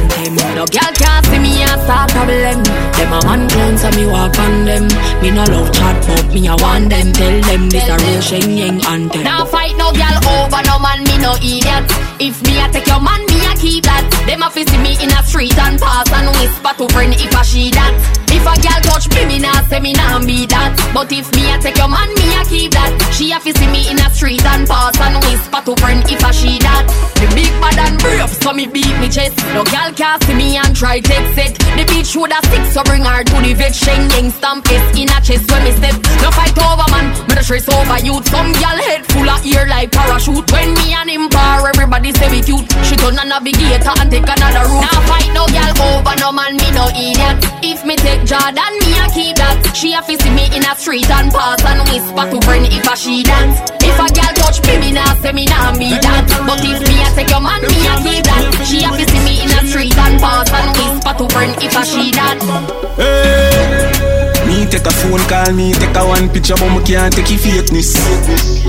[0.00, 0.44] money no.
[0.54, 2.62] No girl can't see me and start problem.
[2.96, 4.84] Them a man clown so me walk on them.
[5.22, 7.12] Me no love chat but me a want them.
[7.12, 9.22] Tell them this a real Shenseea anthem.
[9.22, 11.84] Now fight no girl over no man, me no idiot.
[12.18, 14.04] If me a take your man, me a keep that.
[14.26, 17.42] Them a see me in a street and pass and whisper to friend if a
[17.44, 17.92] she that.
[18.32, 20.72] If a girl touch me, me nah say me nah be that.
[20.92, 22.92] But if me a take your man, me a keep that.
[23.12, 26.32] She a see me in a street and pass and whisper to friend if a
[26.32, 26.84] she that.
[27.20, 29.36] The big bad and brave, so me beat me chest.
[29.52, 31.54] No girl can't see me and try take set.
[31.76, 33.72] The bitch would a stick, so bring her to the vet.
[33.72, 35.94] Shenseea stamp is in a chest when me step.
[36.22, 38.26] No fight over man, me the stress over youth.
[38.28, 40.46] Some girl head full of ear like parachute.
[40.50, 42.66] When me and him par, everybody say we cute.
[42.88, 44.86] She turn a navigator and take another route.
[44.86, 47.36] Now fight no girl over no man, me no idiot.
[47.60, 49.60] If me take Jordan, me a keep that.
[49.76, 52.94] She a see me in a street and pass and whisper to friend if a
[52.96, 53.60] she dance.
[53.84, 56.24] If a girl touch me, me nah say me nah be that.
[56.48, 58.15] But if me a take your man, me a keep
[61.66, 62.38] if a she that.
[64.46, 67.42] Me take a phone call, me take a one picture, but me can't take your
[67.42, 67.98] fakeness.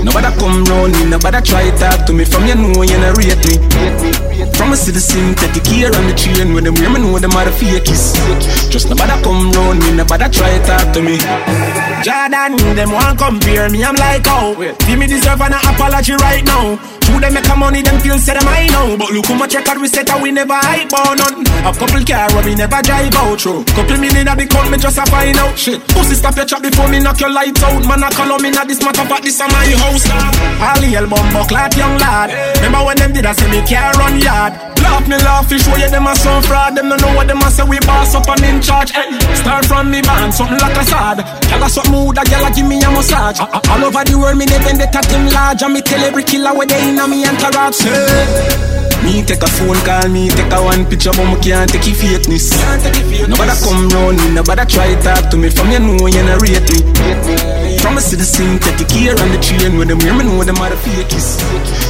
[0.02, 2.24] Nobody come round me, nobody try talk to me.
[2.24, 3.54] From you know you not rate me.
[4.58, 7.46] From a citizen, take a care on the train when them me know them are
[7.46, 8.14] the fakies.
[8.70, 11.18] Just nobody come round me, nobody try talk to me.
[12.02, 14.54] Jordan, them want compare me, I'm like, oh,
[14.86, 16.78] give me deserve an apology right now.
[17.08, 18.96] True, them make a money, them feel them I know.
[19.00, 21.40] But look how much record we set, and we never hype on none.
[21.64, 23.64] A couple car we never drive out through.
[23.64, 25.80] Couple million at the count, me just a find out shit.
[25.88, 27.80] Pussy stop your chat before me knock your lights out.
[27.88, 30.04] Man, I call me not this matter, but this is my house.
[30.60, 32.28] All the album bucklat young lad.
[32.60, 34.52] Remember when them did I say me care run yard?
[34.84, 36.76] Laugh me laugh, show you them a some fraud.
[36.76, 37.64] Them don't know what them a say.
[37.64, 38.92] We boss up and in charge.
[38.92, 41.24] Hey, start from me band, something like a sword.
[41.48, 43.40] Tell us something mood, a gyal a give me a massage.
[43.40, 45.62] A- a- All over the world, me they bend the them large.
[45.62, 47.74] And me tell every killer where they in a me entourage.
[47.76, 48.88] Say.
[49.04, 51.94] Me take a phone call, me take a one picture, but me can't take it
[51.94, 52.50] fakeness.
[53.30, 55.48] Nobody come round me, nobody try talk to me.
[55.50, 57.78] From you know you not rate me.
[57.78, 60.00] From a citizen, take the care on the train with them.
[60.00, 61.38] Hear me know them are the fakies.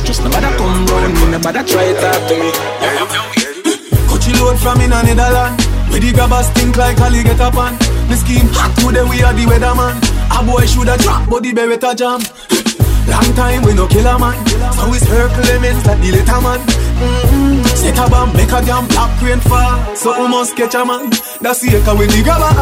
[0.05, 2.51] Just nobody come round me, nobody try talk to me.
[4.07, 7.77] Coachy load from in a Where the grabbers think like Ali get up on.
[8.09, 9.97] The scheme hot today we are the weatherman.
[10.31, 12.21] A boy shoulda drop, but the beretta jam.
[13.09, 14.37] Long time we no kill a man.
[14.77, 16.61] So it's her Clemens like the letter man.
[16.61, 17.63] Mm-hmm.
[17.77, 19.97] Set a bomb, make a damn black rain fall.
[19.97, 21.11] So we must catch a man.
[21.41, 22.53] That's the echo when the grabber.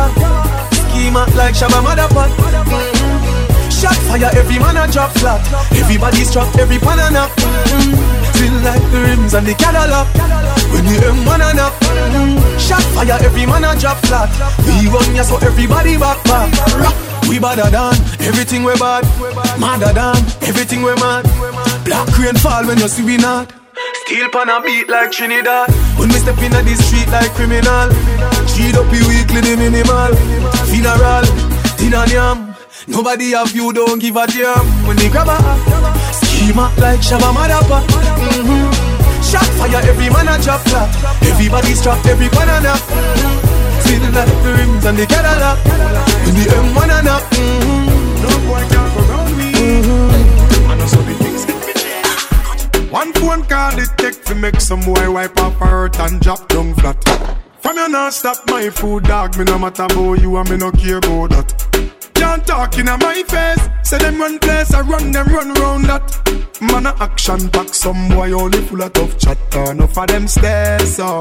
[0.73, 2.96] Schema like Shabba Motherfuck.
[3.77, 5.45] Shot fire, every man a drop flat.
[5.77, 7.31] Everybody's trapped, every pan a knock.
[8.33, 10.09] Feel like the rims and the Cadillac.
[10.73, 11.75] When the M1 a knock.
[12.59, 14.33] Shot fire, every man a drop flat.
[14.65, 16.49] We run ya so everybody back back.
[16.81, 16.97] Rock.
[17.29, 17.93] We badder than
[18.25, 19.05] everything we bad.
[19.61, 21.29] Madder than everything we mad.
[21.85, 23.53] Black rain fall when you see we not.
[24.07, 25.69] Steel pan a beat like Trinidad.
[26.01, 27.93] When we step inna the street like criminal.
[28.49, 30.17] Cheat up you weekly the minimal.
[30.65, 31.29] Funeral,
[31.77, 32.57] dinner yam.
[32.87, 34.67] Nobody have you, don't give a damn.
[34.87, 35.39] When they grab a
[36.13, 37.81] schema like Shabba Madapa.
[37.81, 39.23] Mm-hmm.
[39.25, 40.93] Shot fire, every man a drop flat.
[41.25, 42.77] Everybody's trapped, every banana.
[43.83, 45.59] Feel like the rims and the Cadillac.
[46.25, 47.23] When the M1 and up.
[47.33, 47.97] Mm-hmm.
[48.23, 49.53] No boy can go me.
[49.53, 50.71] Mm-hmm.
[50.71, 55.11] I know so things get me One phone call it take to make some boy
[55.11, 57.03] wipe off hurt and drop down flat.
[57.61, 59.37] From you not stop my food, dog.
[59.39, 61.76] Me no matter about you and me no care about that.
[62.19, 63.69] Can't talk in my face.
[63.83, 66.07] Say them run place, I run them run round that.
[66.61, 69.71] Man a action pack, some boy only full of tough chatter.
[69.71, 71.21] Enough of them stairs, so.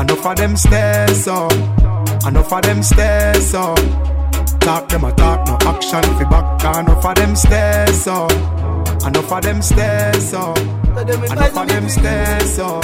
[0.00, 1.48] Enough of them stairs, so.
[2.26, 3.74] Enough of them stairs, so.
[4.60, 6.76] Talk them a talk, no action fi back.
[6.76, 8.26] Enough of them stairs, so.
[9.06, 10.52] Enough of them stairs, so.
[10.52, 12.80] Enough of them stairs, so.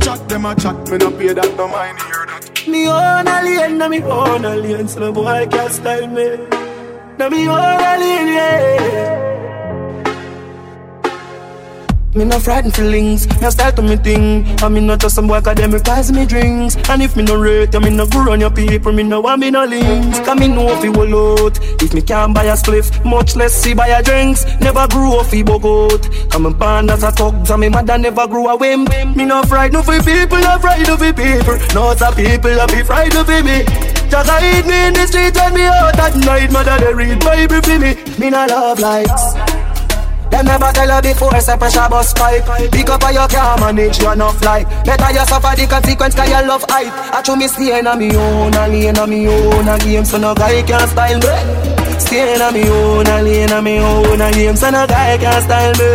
[0.00, 2.51] Chat them a chat, me no pay that, no mind hear that.
[2.72, 6.28] Me own alien, na me own alien, so no boy can't style me.
[7.18, 9.61] Na me own alien, yeah.
[12.14, 14.44] Me no frightened feelings, me style to me thing.
[14.62, 16.76] And me not just some boy cause them requires me drinks.
[16.90, 19.40] And if me no rate, you me no go on your people Me no want
[19.40, 23.02] me no links, cause me know you will out If me can't buy a spliff,
[23.04, 24.44] much less see buy a drinks.
[24.60, 27.96] Never grew up fi bug out Cause me born as a thugs and me mother
[27.96, 28.84] never grew a whim
[29.16, 31.56] Me no frightened for people, no frightened for people.
[31.74, 33.64] No some people a be frightened for me.
[34.10, 36.52] Just hide me in the street when me out at night.
[36.52, 37.96] Mother they read Bible for me.
[38.18, 39.51] Me no love likes
[40.32, 44.00] them never tell you before, say pressure bus pipe Pick up on your car, manage
[44.00, 47.46] you enough like Better you suffer the consequence cause you love hype I true me
[47.48, 50.88] stay a me own, a lane a me own a game So no guy can
[50.88, 54.86] style me Stay a me own, a lane a me own a game So no
[54.86, 55.88] guy can style me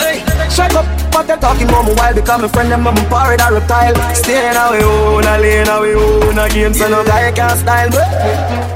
[0.00, 0.16] Hey,
[0.48, 3.52] shut up what they talking about me while Because my friend them a parrot a
[3.52, 7.04] reptile Stay in a we own, a lane a we own a game So no
[7.04, 8.73] guy can style me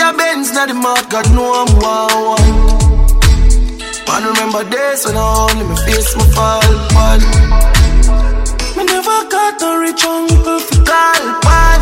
[0.00, 2.36] A Benz na the mouth, God know I'm wow.
[4.06, 6.62] Man, remember days when I only me face my fall,
[6.94, 7.20] fall.
[8.76, 11.80] Me never got a rich uncle for call, pan.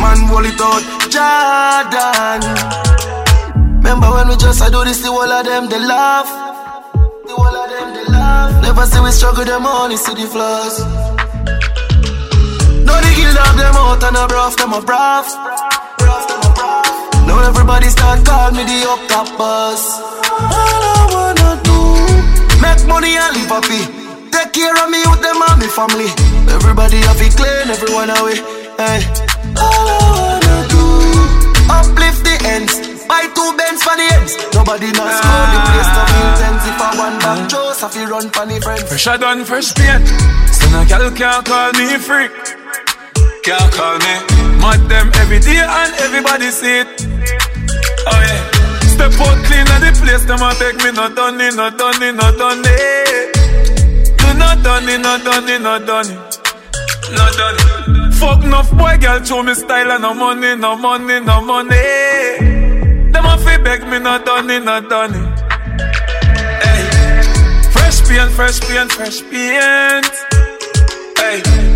[0.00, 2.40] Man, roll it out, Jordan.
[3.82, 6.30] Remember when we just I do this, the whole of them they laugh.
[7.26, 8.62] The whole of them they laugh.
[8.62, 10.78] Never see we struggle, them only see the flaws.
[12.86, 15.57] No, they kill them out and I bruff them a bruff.
[17.38, 19.82] Now everybody start call me the up top boss.
[20.42, 21.78] All I wanna do,
[22.58, 23.82] make money and live happy.
[24.34, 26.10] Take care of me with them and me family.
[26.50, 28.42] Everybody have it clean, everyone away.
[28.82, 29.06] Hey.
[29.54, 30.82] All I wanna do,
[31.70, 32.74] uplift the ends.
[33.06, 34.34] Buy two bends for the ends.
[34.58, 36.26] Nobody not school, the place to be ah.
[36.34, 36.62] intense.
[36.66, 38.82] If I one back, Joseph, he run for the friends.
[38.90, 40.02] Fresh I done fresh paint.
[40.58, 42.34] So no girl can't call me freak.
[43.48, 44.14] Can't call me.
[44.60, 46.88] Mad them every day and everybody see it.
[48.04, 48.44] Oh yeah.
[48.92, 52.02] Step out clean at the place, them a take me not done it, not done
[52.02, 53.32] it, not done it.
[54.18, 56.18] Do not done it, not done it, not done it.
[57.16, 58.14] Not done it.
[58.16, 61.76] Fuck enough boy, girl, show me style and no money, no money, no money.
[63.12, 65.38] Them a fi beg me, not done it, not done it.
[67.72, 70.12] Fresh paint, fresh paint, fresh paint.
[71.16, 71.67] Hey.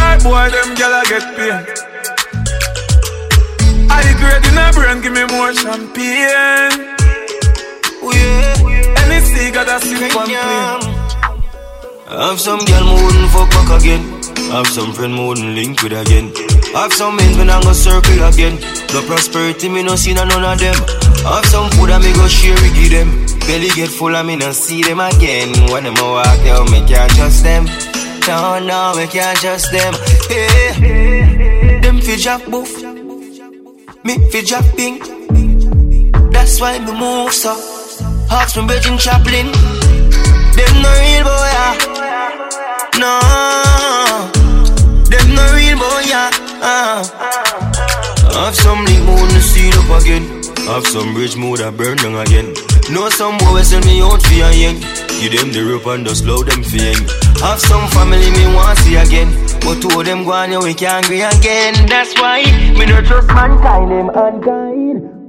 [0.00, 1.66] Star boy, them gyal a get paint.
[3.92, 6.72] I grade in a brain, give me more champagne.
[8.00, 10.80] Oh yeah, NEC got a sip complain.
[12.08, 14.02] Have some girl me wouldn't fuck back again.
[14.50, 16.32] Have some friend me wouldn't link with again.
[16.72, 18.56] Have some men when I go circle again.
[18.94, 20.76] No prosperity me no see none of them.
[21.28, 23.10] I have some food I me go share with give them.
[23.46, 25.52] Belly get full I me no see them again.
[25.70, 27.66] When them a walk out, me can't trust them.
[28.26, 29.94] No, no, me can't trust them.
[30.28, 32.70] Hey, them fi jack boof,
[34.04, 35.02] me fi jack pink.
[36.32, 37.54] That's why me move so.
[38.28, 39.46] Hawks from Virgin Chaplin.
[40.56, 41.74] Them no real boy, yeah.
[43.02, 43.12] No,
[45.10, 46.30] them no real boy, yeah.
[46.62, 47.02] Uh.
[48.44, 50.24] Have some link mood to see up again.
[50.66, 52.54] Have some bridge mood that burn down again.
[52.92, 54.76] Know some boy send me out for a yen.
[55.20, 57.29] Give them the rope and just slow them for yen.
[57.40, 59.30] Have some family me want see again.
[59.60, 61.86] But two of them go on, yeah, we can't agree again.
[61.86, 62.42] That's why
[62.78, 65.19] me no trust mankind, them unkind.